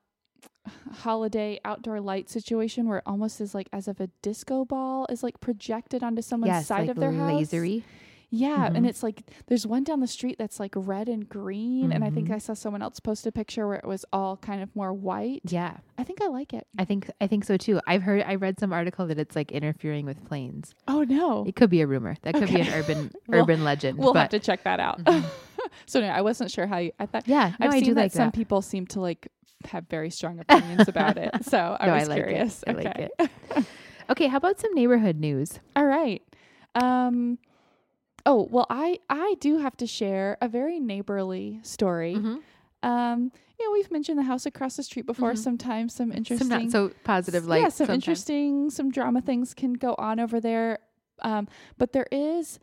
holiday 0.92 1.60
outdoor 1.66 2.00
light 2.02 2.30
situation 2.30 2.88
where 2.88 3.00
it 3.00 3.04
almost 3.06 3.42
is 3.42 3.54
like 3.54 3.70
as 3.74 3.88
if 3.88 4.00
a 4.00 4.08
disco 4.22 4.66
ball 4.66 5.06
is 5.10 5.24
like 5.24 5.40
projected 5.40 6.04
onto 6.04 6.22
someone's 6.22 6.50
yes, 6.50 6.68
side 6.68 6.82
like 6.82 6.90
of 6.92 6.98
their 6.98 7.12
house? 7.12 7.32
lasery. 7.42 7.84
Yeah, 8.32 8.70
Mhm. 8.70 8.78
and 8.78 8.88
it's 8.88 9.04
like 9.04 9.22
there's 9.46 9.66
one 9.68 9.84
down 9.84 10.00
the 10.02 10.08
street 10.08 10.38
that's 10.38 10.60
like 10.60 10.74
red 10.76 11.08
and 11.08 11.30
green, 11.30 11.92
and 11.94 12.04
I 12.04 12.10
think 12.10 12.28
Mhm. 12.30 12.34
I 12.36 12.38
saw 12.40 12.54
someone 12.54 12.82
else 12.82 13.00
post 13.00 13.26
a 13.28 13.32
picture 13.32 13.66
where 13.68 13.78
it 13.78 13.86
was 13.86 14.04
all 14.12 14.36
kind 14.38 14.62
of 14.64 14.76
more 14.76 14.92
white. 14.92 15.42
Yeah, 15.48 15.78
I 15.98 16.04
think 16.04 16.22
I 16.22 16.28
like 16.28 16.54
it. 16.54 16.66
I 16.78 16.84
think 16.86 17.10
I 17.22 17.28
think 17.28 17.46
so 17.46 17.56
too. 17.56 17.80
I've 17.88 18.02
heard 18.02 18.24
I 18.26 18.36
read 18.36 18.60
some 18.60 18.74
article 18.74 19.06
that 19.08 19.20
it's 19.20 19.36
like 19.36 19.52
interfering 19.52 20.06
with 20.06 20.26
planes. 20.26 20.74
Oh 20.88 21.04
no, 21.04 21.46
It 21.46 21.56
could 21.56 21.70
be 21.70 21.82
a 21.82 21.88
rumor. 21.88 22.16
That 22.24 22.34
could 22.34 22.50
be 22.50 22.60
an 22.60 22.68
urban 22.74 23.12
We'll- 23.28 23.44
urban 23.44 23.64
legend. 23.64 24.00
we'll 24.00 24.14
have 24.16 24.30
to 24.30 24.40
check 24.40 24.64
that 24.64 24.80
out. 24.80 25.02
Mhm. 25.04 25.24
so 25.86 26.02
no, 26.02 26.08
I 26.08 26.22
wasn't 26.22 26.52
sure 26.52 26.66
how 26.68 26.80
you. 26.80 26.92
I 27.00 27.06
thought 27.06 27.28
yeah, 27.28 27.54
no, 27.60 27.68
I've 27.68 27.74
I 27.74 27.76
seen 27.76 27.84
do 27.86 27.94
that 27.94 28.02
like 28.02 28.12
some 28.12 28.28
that. 28.28 28.34
people 28.34 28.62
seem 28.64 28.88
to 28.88 29.00
like 29.02 29.30
have 29.68 29.88
very 29.88 30.10
strong 30.10 30.40
opinions 30.40 30.88
about 30.88 31.18
it. 31.18 31.32
So 31.46 31.58
I 31.80 31.88
No, 31.88 31.94
I 31.94 32.00
was 32.00 32.10
like 32.10 32.20
it. 32.20 32.24
curious. 32.26 32.64
I 32.68 32.72
like 32.72 32.86
okay. 32.88 33.10
Okay, 34.10 34.28
how 34.28 34.38
about 34.38 34.60
some 34.60 34.74
neighborhood 34.76 35.20
news? 35.20 35.60
All 35.76 35.86
right. 35.86 36.22
Um. 36.76 37.40
Oh 38.26 38.48
well, 38.52 38.66
I 38.70 39.00
I 39.10 39.36
do 39.40 39.58
have 39.60 39.76
to 39.78 39.88
share 39.88 40.38
a 40.42 40.48
very 40.48 40.80
neighborly 40.80 41.60
story. 41.64 42.16
Mhm. 42.16 42.42
Um. 42.84 43.32
You 43.60 43.66
know, 43.66 43.72
we've 43.72 43.90
mentioned 43.90 44.20
the 44.20 44.24
house 44.24 44.46
across 44.46 44.76
the 44.76 44.84
street 44.84 45.06
before. 45.06 45.34
Mhm. 45.34 45.38
Sometimes 45.38 45.96
some 45.96 46.12
interesting. 46.12 46.50
Some 46.50 46.64
not 46.64 46.72
so 46.72 46.92
positive 47.04 47.48
light. 47.48 47.62
yeah, 47.62 47.70
some 47.70 47.88
sometimes. 47.88 48.04
interesting, 48.04 48.70
some 48.70 48.92
drama 48.92 49.22
things 49.22 49.54
can 49.54 49.74
go 49.74 49.96
on 49.98 50.20
over 50.20 50.40
there. 50.40 50.80
Um, 51.22 51.48
but 51.78 51.94
there 51.94 52.08
is 52.12 52.60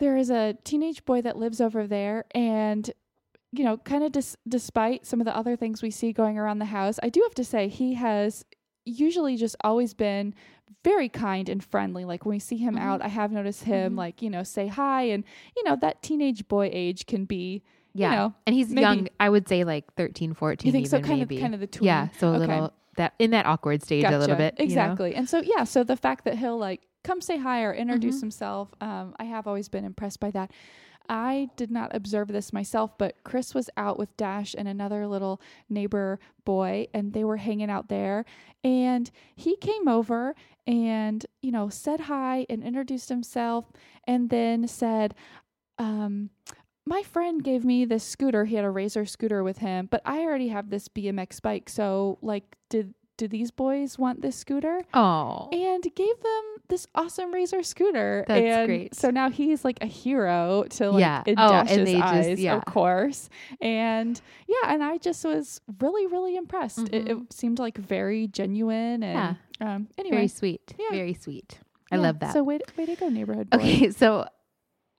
there 0.00 0.16
is 0.16 0.28
a 0.30 0.54
teenage 0.64 1.04
boy 1.04 1.22
that 1.22 1.36
lives 1.38 1.60
over 1.60 1.86
there, 1.86 2.24
and 2.34 2.90
you 3.52 3.64
know, 3.64 3.76
kind 3.78 4.04
of 4.04 4.12
dis- 4.12 4.36
despite 4.46 5.06
some 5.06 5.20
of 5.20 5.24
the 5.24 5.34
other 5.36 5.56
things 5.56 5.82
we 5.82 5.90
see 5.90 6.12
going 6.12 6.38
around 6.38 6.58
the 6.58 6.66
house, 6.66 6.98
I 7.02 7.08
do 7.08 7.20
have 7.22 7.34
to 7.36 7.44
say 7.44 7.68
he 7.68 7.94
has 7.94 8.44
usually 8.84 9.36
just 9.36 9.56
always 9.62 9.94
been 9.94 10.34
very 10.84 11.08
kind 11.08 11.48
and 11.48 11.62
friendly. 11.64 12.04
Like 12.04 12.24
when 12.24 12.34
we 12.36 12.38
see 12.38 12.56
him 12.58 12.74
Mhm. 12.76 12.80
out, 12.80 13.02
I 13.02 13.08
have 13.08 13.32
noticed 13.32 13.64
him 13.64 13.94
Mhm. 13.94 13.98
like 13.98 14.22
you 14.22 14.30
know 14.30 14.42
say 14.42 14.66
hi, 14.68 15.02
and 15.04 15.24
you 15.56 15.64
know 15.64 15.76
that 15.76 16.02
teenage 16.02 16.46
boy 16.48 16.68
age 16.72 17.06
can 17.06 17.24
be 17.24 17.62
Yeah. 17.94 18.10
you 18.10 18.16
know 18.16 18.34
and 18.46 18.54
he's 18.54 18.68
maybe- 18.68 18.80
young. 18.82 19.08
I 19.18 19.28
would 19.30 19.48
say 19.48 19.64
like 19.64 19.92
13, 19.94 20.34
14 20.34 20.66
you 20.66 20.72
think 20.72 20.86
so 20.86 21.00
kind 21.00 21.18
maybe. 21.20 21.36
of 21.36 21.40
kind 21.42 21.54
of 21.54 21.60
the 21.60 21.66
tween. 21.66 21.86
yeah, 21.86 22.08
so 22.18 22.28
a 22.28 22.36
Okay. 22.36 22.46
little 22.46 22.72
that 22.96 23.14
in 23.18 23.30
that 23.30 23.46
awkward 23.46 23.82
stage 23.82 24.04
a 24.04 24.10
little 24.10 24.26
Gotcha. 24.36 24.36
bit. 24.36 24.54
you 24.58 24.64
know? 24.66 24.82
Exactly. 24.82 25.14
And 25.14 25.28
so 25.28 25.40
yeah, 25.40 25.64
so 25.64 25.84
the 25.84 25.96
fact 25.96 26.24
that 26.24 26.36
he'll 26.38 26.58
like 26.58 26.82
come 27.04 27.20
say 27.20 27.38
hi 27.38 27.62
or 27.62 27.72
introduce 27.72 28.16
Mhm. 28.18 28.20
himself, 28.22 28.74
um, 28.80 29.14
I 29.18 29.24
have 29.24 29.46
always 29.46 29.68
been 29.68 29.84
impressed 29.84 30.20
by 30.20 30.30
that. 30.32 30.50
I 31.08 31.48
did 31.56 31.70
not 31.70 31.94
observe 31.94 32.28
this 32.28 32.52
myself, 32.52 32.96
but 32.98 33.16
Chris 33.24 33.54
was 33.54 33.70
out 33.76 33.98
with 33.98 34.16
Dash 34.16 34.54
and 34.56 34.68
another 34.68 35.06
little 35.06 35.40
neighbor 35.68 36.20
boy, 36.44 36.88
and 36.92 37.12
they 37.12 37.24
were 37.24 37.38
hanging 37.38 37.70
out 37.70 37.88
there. 37.88 38.24
And 38.62 39.10
he 39.36 39.56
came 39.56 39.88
over 39.88 40.34
and, 40.66 41.24
you 41.42 41.50
know, 41.50 41.68
said 41.68 42.00
hi 42.00 42.46
and 42.50 42.62
introduced 42.62 43.08
himself, 43.08 43.66
and 44.06 44.30
then 44.30 44.68
said, 44.68 45.14
um, 45.78 46.30
my 46.84 47.02
friend 47.02 47.44
gave 47.44 47.64
me 47.64 47.84
this 47.84 48.04
scooter. 48.04 48.46
He 48.46 48.56
had 48.56 48.64
a 48.64 48.70
Razor 48.70 49.04
scooter 49.04 49.44
with 49.44 49.58
him, 49.58 49.88
but 49.90 50.00
I 50.04 50.20
already 50.20 50.48
have 50.48 50.70
this 50.70 50.88
BMX 50.88 51.40
bike. 51.42 51.68
So, 51.68 52.18
like, 52.22 52.56
did 52.70 52.94
do 53.18 53.28
these 53.28 53.50
boys 53.50 53.98
want 53.98 54.22
this 54.22 54.36
scooter? 54.36 54.80
Oh. 54.94 55.48
And 55.52 55.82
gave 55.94 56.20
them 56.22 56.42
this 56.68 56.86
awesome 56.94 57.32
Razor 57.34 57.62
scooter. 57.62 58.24
That's 58.26 58.40
and 58.40 58.66
great. 58.66 58.94
So 58.94 59.10
now 59.10 59.28
he's 59.28 59.64
like 59.64 59.78
a 59.82 59.86
hero 59.86 60.64
to 60.70 60.90
like 60.92 61.00
Yeah. 61.00 61.22
in 61.26 61.34
Oh, 61.38 61.52
and 61.52 61.68
Dash's 61.68 61.84
they 61.84 62.00
just- 62.00 62.40
yeah. 62.40 62.56
of 62.56 62.64
course. 62.64 63.28
And 63.60 64.18
yeah, 64.46 64.72
and 64.72 64.82
I 64.82 64.96
just 64.98 65.24
was 65.24 65.60
really, 65.80 66.06
really 66.06 66.36
impressed. 66.36 66.78
It, 66.90 67.08
it 67.08 67.16
Mhm. 67.18 67.32
seemed 67.32 67.58
like 67.58 67.76
very 67.76 68.26
genuine 68.28 69.02
and 69.02 69.36
um 69.60 69.88
anyway. 69.98 70.16
Very 70.16 70.28
sweet. 70.28 70.72
Yeah. 70.78 70.86
Very 70.92 71.14
sweet. 71.14 71.58
I 71.90 71.96
yeah. 71.96 72.02
love 72.02 72.20
that. 72.20 72.32
So 72.32 72.42
way 72.42 72.58
to, 72.58 72.64
way 72.76 72.86
to 72.86 72.94
go, 72.96 73.08
neighborhood 73.08 73.50
boy. 73.50 73.58
okay, 73.58 73.90
so 73.90 74.26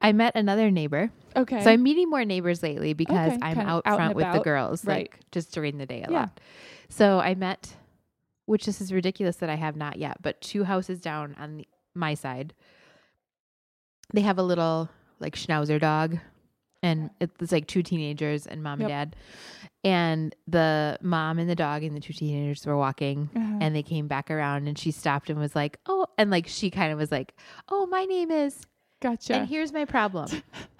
I 0.01 0.11
met 0.11 0.35
another 0.35 0.71
neighbor. 0.71 1.11
Okay. 1.35 1.63
So 1.63 1.69
I'm 1.69 1.83
meeting 1.83 2.09
more 2.09 2.25
neighbors 2.25 2.63
lately 2.63 2.93
because 2.93 3.33
Okay, 3.33 3.39
I'm 3.41 3.59
out 3.59 3.83
out 3.85 3.95
front 3.97 4.15
with 4.15 4.31
the 4.33 4.39
girls, 4.39 4.83
Right. 4.85 5.09
like 5.11 5.19
just 5.31 5.53
during 5.53 5.77
the 5.77 5.85
day 5.85 6.01
a 6.01 6.11
Yeah. 6.11 6.19
lot. 6.19 6.39
So 6.89 7.19
I 7.19 7.35
met, 7.35 7.75
which 8.49 8.65
this 8.65 8.81
is 8.81 8.91
ridiculous 8.91 9.35
that 9.37 9.49
I 9.49 9.55
have 9.55 9.75
not 9.75 9.97
yet, 9.97 10.17
but 10.23 10.41
two 10.41 10.63
houses 10.63 10.99
down 10.99 11.35
on 11.39 11.57
the, 11.57 11.67
my 11.93 12.15
side, 12.15 12.53
they 14.13 14.21
have 14.21 14.39
a 14.39 14.43
little 14.43 14.89
like 15.19 15.35
schnauzer 15.35 15.79
dog, 15.79 16.17
and 16.81 17.11
it's 17.19 17.51
like 17.51 17.67
two 17.67 17.83
teenagers 17.83 18.47
and 18.47 18.63
mom 18.63 18.81
Yep. 18.81 18.89
and 18.89 19.11
dad, 19.11 19.15
and 19.83 20.35
the 20.47 20.97
mom 21.01 21.37
and 21.37 21.47
the 21.49 21.55
dog 21.55 21.83
and 21.83 21.95
the 21.95 21.99
two 21.99 22.13
teenagers 22.13 22.65
were 22.65 22.75
walking. 22.77 23.29
Uh-huh. 23.35 23.57
And 23.61 23.75
they 23.75 23.83
came 23.83 24.07
back 24.07 24.31
around 24.31 24.67
and 24.67 24.77
she 24.79 24.89
stopped 24.91 25.29
and 25.29 25.37
was 25.39 25.55
like, 25.55 25.77
Oh, 25.85 26.07
and 26.17 26.31
like 26.31 26.47
she 26.47 26.71
kind 26.71 26.91
of 26.91 26.97
was 26.97 27.11
like, 27.11 27.33
Oh, 27.69 27.85
my 27.85 28.05
name 28.05 28.31
is 28.31 28.65
gotcha. 29.01 29.35
and 29.35 29.47
here's 29.47 29.71
my 29.71 29.85
problem. 29.85 30.27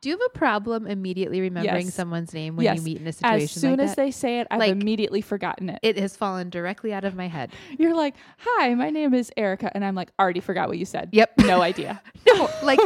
Do 0.00 0.08
you 0.08 0.16
have 0.16 0.26
a 0.34 0.38
problem 0.38 0.86
immediately 0.86 1.42
remembering 1.42 1.84
Yes. 1.86 1.94
someone 1.94 2.26
name 2.32 2.56
when 2.56 2.64
Yes. 2.64 2.78
you 2.78 2.82
meet 2.84 3.00
in 3.02 3.06
a 3.06 3.12
situation 3.12 3.42
As 3.44 3.50
soon 3.50 3.70
like 3.72 3.80
as 3.80 3.90
that? 3.90 3.96
they 4.02 4.10
say 4.10 4.40
it, 4.40 4.46
I've 4.50 4.58
Like- 4.60 4.70
immediately 4.72 5.20
forgotten 5.20 5.68
it. 5.68 5.78
it 5.82 5.98
has 5.98 6.16
fallen 6.16 6.48
directly 6.48 6.92
out 6.94 7.04
of 7.04 7.14
my 7.14 7.28
head. 7.28 7.50
You're 7.78 7.94
like, 7.94 8.14
"Hi, 8.38 8.74
my 8.74 8.88
name 8.88 9.12
is 9.12 9.30
Erica," 9.36 9.70
and 9.74 9.84
I'm 9.84 9.94
like, 9.94 10.10
"Already 10.18 10.40
forgot 10.40 10.68
what 10.68 10.78
you 10.78 10.86
said." 10.86 11.10
Yep. 11.12 11.32
No 11.46 11.60
idea. 11.60 12.00
No, 12.32 12.48
like 12.62 12.78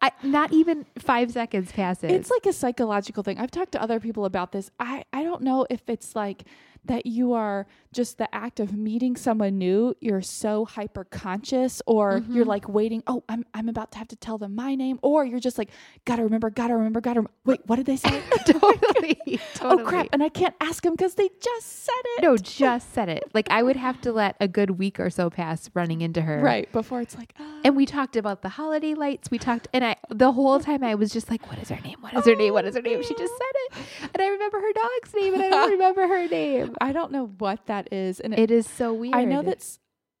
I, 0.00 0.10
not 0.22 0.52
even 0.52 0.86
five 0.98 1.30
seconds 1.30 1.70
passes. 1.72 2.10
It's 2.10 2.30
like 2.30 2.46
a 2.46 2.52
psychological 2.52 3.22
thing. 3.22 3.38
I've 3.38 3.50
talked 3.50 3.72
to 3.72 3.82
other 3.82 4.00
people 4.00 4.24
about 4.24 4.50
this. 4.52 4.70
I, 4.80 5.04
I 5.12 5.22
don't 5.24 5.42
know 5.42 5.66
if 5.68 5.88
it's 5.88 6.16
like 6.16 6.44
that 6.84 7.06
you 7.06 7.32
are 7.32 7.66
just 7.92 8.18
the 8.18 8.32
act 8.34 8.58
of 8.58 8.72
meeting 8.72 9.14
someone 9.16 9.56
new, 9.56 9.94
you're 10.00 10.20
so 10.22 10.64
hyper 10.64 11.04
conscious, 11.04 11.80
or 11.86 12.20
Mm-hmm. 12.20 12.34
you're 12.34 12.44
like 12.44 12.68
waiting, 12.68 13.02
oh, 13.06 13.22
I'm 13.28 13.44
I'm 13.54 13.68
about 13.68 13.92
to 13.92 13.98
have 13.98 14.08
to 14.08 14.16
tell 14.16 14.36
them 14.38 14.54
my 14.54 14.74
name, 14.74 14.98
or 15.02 15.24
you're 15.24 15.38
just 15.40 15.58
like, 15.58 15.70
gotta 16.04 16.24
remember, 16.24 16.50
gotta 16.50 16.74
remember, 16.76 17.00
gotta 17.00 17.20
rem- 17.20 17.28
wait, 17.44 17.60
what 17.66 17.76
did 17.76 17.86
they 17.86 17.96
say? 17.96 18.20
totally, 18.46 19.18
oh 19.60 19.82
crap, 19.84 20.08
and 20.12 20.22
I 20.22 20.28
can't 20.28 20.54
ask 20.60 20.82
them 20.82 20.94
because 20.94 21.14
they 21.14 21.28
just 21.40 21.84
said 21.84 21.92
it. 22.16 22.22
No, 22.22 22.36
just 22.36 22.92
said 22.92 23.08
it. 23.08 23.30
Like 23.34 23.48
I 23.50 23.62
would 23.62 23.76
have 23.76 24.00
to 24.02 24.12
let 24.12 24.36
a 24.40 24.48
good 24.48 24.72
week 24.72 24.98
or 24.98 25.10
so 25.10 25.30
pass 25.30 25.70
running 25.74 26.00
into 26.00 26.22
her. 26.22 26.40
Right, 26.40 26.70
before 26.72 27.00
it's 27.00 27.16
like, 27.16 27.34
ah. 27.38 27.51
And 27.64 27.76
we 27.76 27.86
talked 27.86 28.16
about 28.16 28.42
the 28.42 28.50
holiday 28.50 28.94
lights. 28.94 29.30
We 29.30 29.38
talked, 29.38 29.68
and 29.72 29.84
I 29.84 29.96
the 30.08 30.32
whole 30.32 30.60
time 30.60 30.82
I 30.82 30.94
was 30.94 31.12
just 31.12 31.30
like, 31.30 31.48
"What 31.48 31.58
is 31.58 31.68
her 31.68 31.80
name? 31.82 31.98
What 32.00 32.14
is 32.14 32.24
her 32.24 32.34
name? 32.34 32.52
What 32.52 32.64
is 32.64 32.74
her 32.74 32.82
name?" 32.82 33.02
She 33.02 33.14
just 33.14 33.32
said 33.32 33.54
it, 33.54 34.08
and 34.14 34.22
I 34.22 34.28
remember 34.28 34.60
her 34.60 34.72
dog's 34.72 35.14
name, 35.14 35.34
and 35.34 35.42
I 35.42 35.50
don't 35.50 35.70
remember 35.72 36.08
her 36.08 36.28
name. 36.28 36.74
I 36.80 36.92
don't 36.92 37.12
know 37.12 37.26
what 37.38 37.66
that 37.66 37.92
is. 37.92 38.20
And 38.20 38.32
it, 38.34 38.40
It 38.40 38.50
is 38.50 38.68
so 38.68 38.92
weird. 38.92 39.14
I 39.14 39.24
know 39.24 39.42
that's 39.42 39.78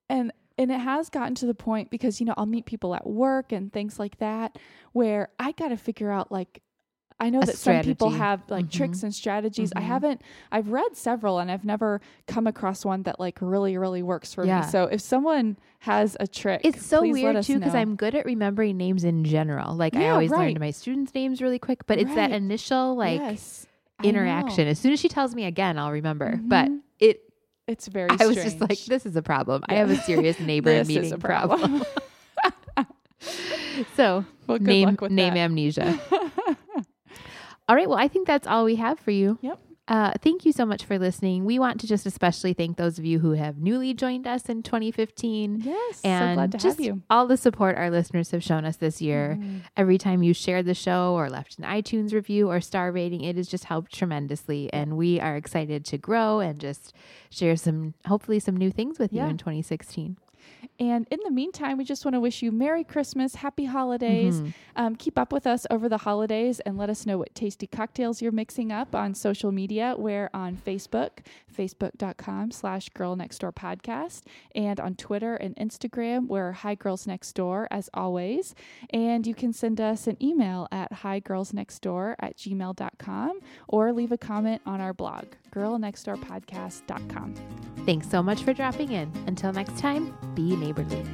and 0.08 0.32
and 0.58 0.70
it 0.70 0.78
has 0.78 1.08
gotten 1.08 1.34
to 1.36 1.46
the 1.46 1.54
point 1.54 1.90
because 1.90 2.20
you 2.20 2.26
know 2.26 2.34
I'll 2.36 2.46
meet 2.46 2.66
people 2.66 2.94
at 2.94 3.06
work 3.06 3.52
and 3.52 3.72
things 3.72 3.98
like 3.98 4.18
that 4.18 4.58
where 4.92 5.30
I 5.38 5.52
got 5.52 5.68
to 5.68 5.76
figure 5.76 6.10
out 6.10 6.30
like 6.30 6.62
I 7.22 7.30
know 7.30 7.40
that 7.40 7.56
some 7.56 7.80
people 7.82 8.10
have 8.10 8.42
like 8.50 8.66
Mhm. 8.66 8.70
tricks 8.72 9.02
and 9.04 9.14
strategies. 9.14 9.72
I 9.76 9.80
Mhm. 9.80 9.84
haven't 9.84 10.22
I've 10.50 10.70
read 10.72 10.96
several 10.96 11.38
and 11.38 11.50
I've 11.50 11.64
never 11.64 12.00
come 12.26 12.46
across 12.48 12.84
one 12.84 13.04
that 13.04 13.20
like 13.20 13.38
really 13.40 13.78
really 13.78 14.02
works 14.02 14.34
for 14.34 14.44
Yeah. 14.44 14.60
me. 14.60 14.66
So 14.66 14.84
if 14.84 15.00
someone 15.00 15.56
has 15.80 16.16
a 16.20 16.26
trick, 16.26 16.60
It's 16.64 16.84
so 16.84 17.00
weird 17.08 17.42
too 17.44 17.58
because. 17.60 17.74
I'm 17.74 17.96
good 17.96 18.14
at 18.14 18.24
remembering 18.26 18.76
names 18.76 19.04
in 19.04 19.24
general. 19.24 19.74
Like 19.76 19.94
I 19.96 20.08
always 20.10 20.30
right. 20.30 20.46
learned 20.46 20.60
my 20.60 20.72
students' 20.72 21.14
names 21.14 21.40
really 21.40 21.58
quick, 21.60 21.86
but 21.86 21.98
it's 21.98 22.14
that 22.16 22.32
initial 22.32 22.96
like 22.96 23.20
Yes, 23.20 23.66
interaction. 24.02 24.66
As 24.68 24.78
soon 24.80 24.92
as 24.92 24.98
she 25.00 25.08
tells 25.08 25.34
me 25.34 25.44
again, 25.44 25.78
I'll 25.78 25.92
remember. 25.92 26.40
But 26.42 26.68
Mhm. 26.70 26.80
it, 26.98 27.20
It's 27.68 27.86
very 27.86 28.10
I 28.20 28.26
was 28.26 28.34
just 28.34 28.60
like, 28.60 28.78
this 28.86 29.06
is 29.06 29.14
a 29.14 29.22
problem. 29.22 29.62
I 29.68 29.74
have 29.76 29.88
a 29.90 29.96
serious 29.96 30.40
neighbor 30.50 30.72
meeting 30.84 31.04
is 31.04 31.12
a 31.12 31.18
problem. 31.18 31.60
problem. 31.60 32.86
so 33.94 34.24
well, 34.48 34.58
good 34.58 34.66
name 34.66 34.88
luck 34.88 35.00
with 35.00 35.12
name 35.12 35.34
that. 35.34 35.40
amnesia. 35.40 36.00
All 37.72 37.76
right. 37.76 37.88
Well, 37.88 37.96
I 37.98 38.06
think 38.06 38.26
that's 38.26 38.46
all 38.46 38.66
we 38.66 38.76
have 38.76 39.00
for 39.00 39.12
you. 39.12 39.38
Yep. 39.40 39.58
Uh, 39.88 40.12
thank 40.20 40.44
you 40.44 40.52
so 40.52 40.66
much 40.66 40.84
for 40.84 40.98
listening. 40.98 41.46
We 41.46 41.58
want 41.58 41.80
to 41.80 41.86
just 41.86 42.04
especially 42.04 42.52
thank 42.52 42.76
those 42.76 42.98
of 42.98 43.06
you 43.06 43.18
who 43.18 43.30
have 43.32 43.56
newly 43.56 43.94
joined 43.94 44.26
us 44.26 44.44
in 44.50 44.62
2015 44.62 45.62
yes, 45.64 46.00
and 46.04 46.32
so 46.32 46.34
glad 46.34 46.52
to 46.52 46.58
just 46.58 46.76
have 46.78 46.84
you. 46.86 47.02
all 47.08 47.26
the 47.26 47.38
support 47.38 47.76
our 47.78 47.90
listeners 47.90 48.30
have 48.32 48.44
shown 48.44 48.66
us 48.66 48.76
this 48.76 49.00
year. 49.00 49.38
Mhm. 49.40 49.62
Every 49.74 49.96
time 49.96 50.22
you 50.22 50.34
shared 50.34 50.66
the 50.66 50.74
show 50.74 51.14
or 51.14 51.30
left 51.30 51.58
an 51.58 51.64
iTunes 51.64 52.12
review 52.12 52.50
or 52.50 52.60
star 52.60 52.92
rating, 52.92 53.22
it 53.22 53.36
has 53.36 53.48
just 53.48 53.64
helped 53.64 53.90
tremendously. 53.94 54.70
And 54.70 54.98
we 54.98 55.18
are 55.18 55.34
excited 55.36 55.86
to 55.86 55.96
grow 55.96 56.40
and 56.40 56.60
just 56.60 56.92
share 57.30 57.56
some, 57.56 57.94
hopefully, 58.06 58.38
some 58.38 58.56
new 58.58 58.70
things 58.70 58.98
with 58.98 59.14
Yeah. 59.14 59.24
you 59.24 59.30
in 59.30 59.38
2016. 59.38 60.18
And 60.80 61.06
in 61.10 61.18
the 61.24 61.30
meantime, 61.30 61.78
we 61.78 61.84
just 61.84 62.04
want 62.04 62.14
to 62.14 62.20
wish 62.20 62.42
you 62.42 62.50
Merry 62.50 62.82
Christmas, 62.84 63.36
Happy 63.36 63.64
Holidays. 63.66 64.40
Mhm. 64.40 64.54
Um, 64.76 64.96
keep 64.96 65.18
up 65.18 65.32
with 65.32 65.46
us 65.46 65.66
over 65.70 65.88
the 65.88 65.98
holidays 65.98 66.60
and 66.60 66.76
let 66.76 66.90
us 66.90 67.04
know 67.06 67.18
what 67.18 67.34
tasty 67.34 67.66
cocktails 67.66 68.20
you're 68.22 68.32
mixing 68.32 68.72
up 68.72 68.94
on 68.94 69.14
social 69.14 69.52
media. 69.52 69.94
We're 69.98 70.30
on 70.32 70.56
Facebook, 70.56 71.20
facebook.com 71.54 72.50
slash 72.50 72.88
girl 72.90 73.16
next 73.16 73.38
door 73.38 73.52
podcast, 73.52 74.22
and 74.54 74.80
on 74.80 74.94
Twitter 74.94 75.34
and 75.36 75.54
Instagram, 75.56 76.26
we're 76.26 76.52
Hi 76.52 76.74
Girls 76.74 77.06
Next 77.06 77.32
Door 77.34 77.68
as 77.70 77.90
always. 77.94 78.54
And 78.90 79.26
you 79.26 79.34
can 79.34 79.52
send 79.52 79.80
us 79.80 80.06
an 80.06 80.16
email 80.22 80.68
at 80.72 80.90
higirlsnextdoor 80.92 82.16
at 82.18 82.36
gmail.com 82.36 83.40
or 83.68 83.92
leave 83.92 84.12
a 84.12 84.18
comment 84.18 84.62
on 84.66 84.80
our 84.80 84.92
blog, 84.94 85.26
girlnextdoorpodcast.com. 85.52 87.34
Thanks 87.86 88.08
so 88.08 88.22
much 88.22 88.42
for 88.42 88.52
dropping 88.52 88.92
in. 88.92 89.12
Until 89.26 89.52
next 89.52 89.78
time, 89.78 90.16
be 90.34 90.56
neighborly. 90.56 91.04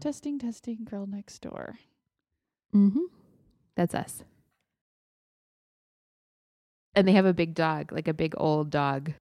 Testing, 0.00 0.38
testing, 0.38 0.84
girl 0.84 1.06
next 1.06 1.42
door. 1.42 1.76
Mm-hmm. 2.74 3.06
That's 3.74 3.94
us. 3.94 4.22
And 6.98 7.06
they 7.06 7.12
have 7.12 7.26
a 7.26 7.32
big 7.32 7.54
dog, 7.54 7.92
like 7.92 8.08
a 8.08 8.12
big 8.12 8.34
old 8.36 8.70
dog. 8.70 9.12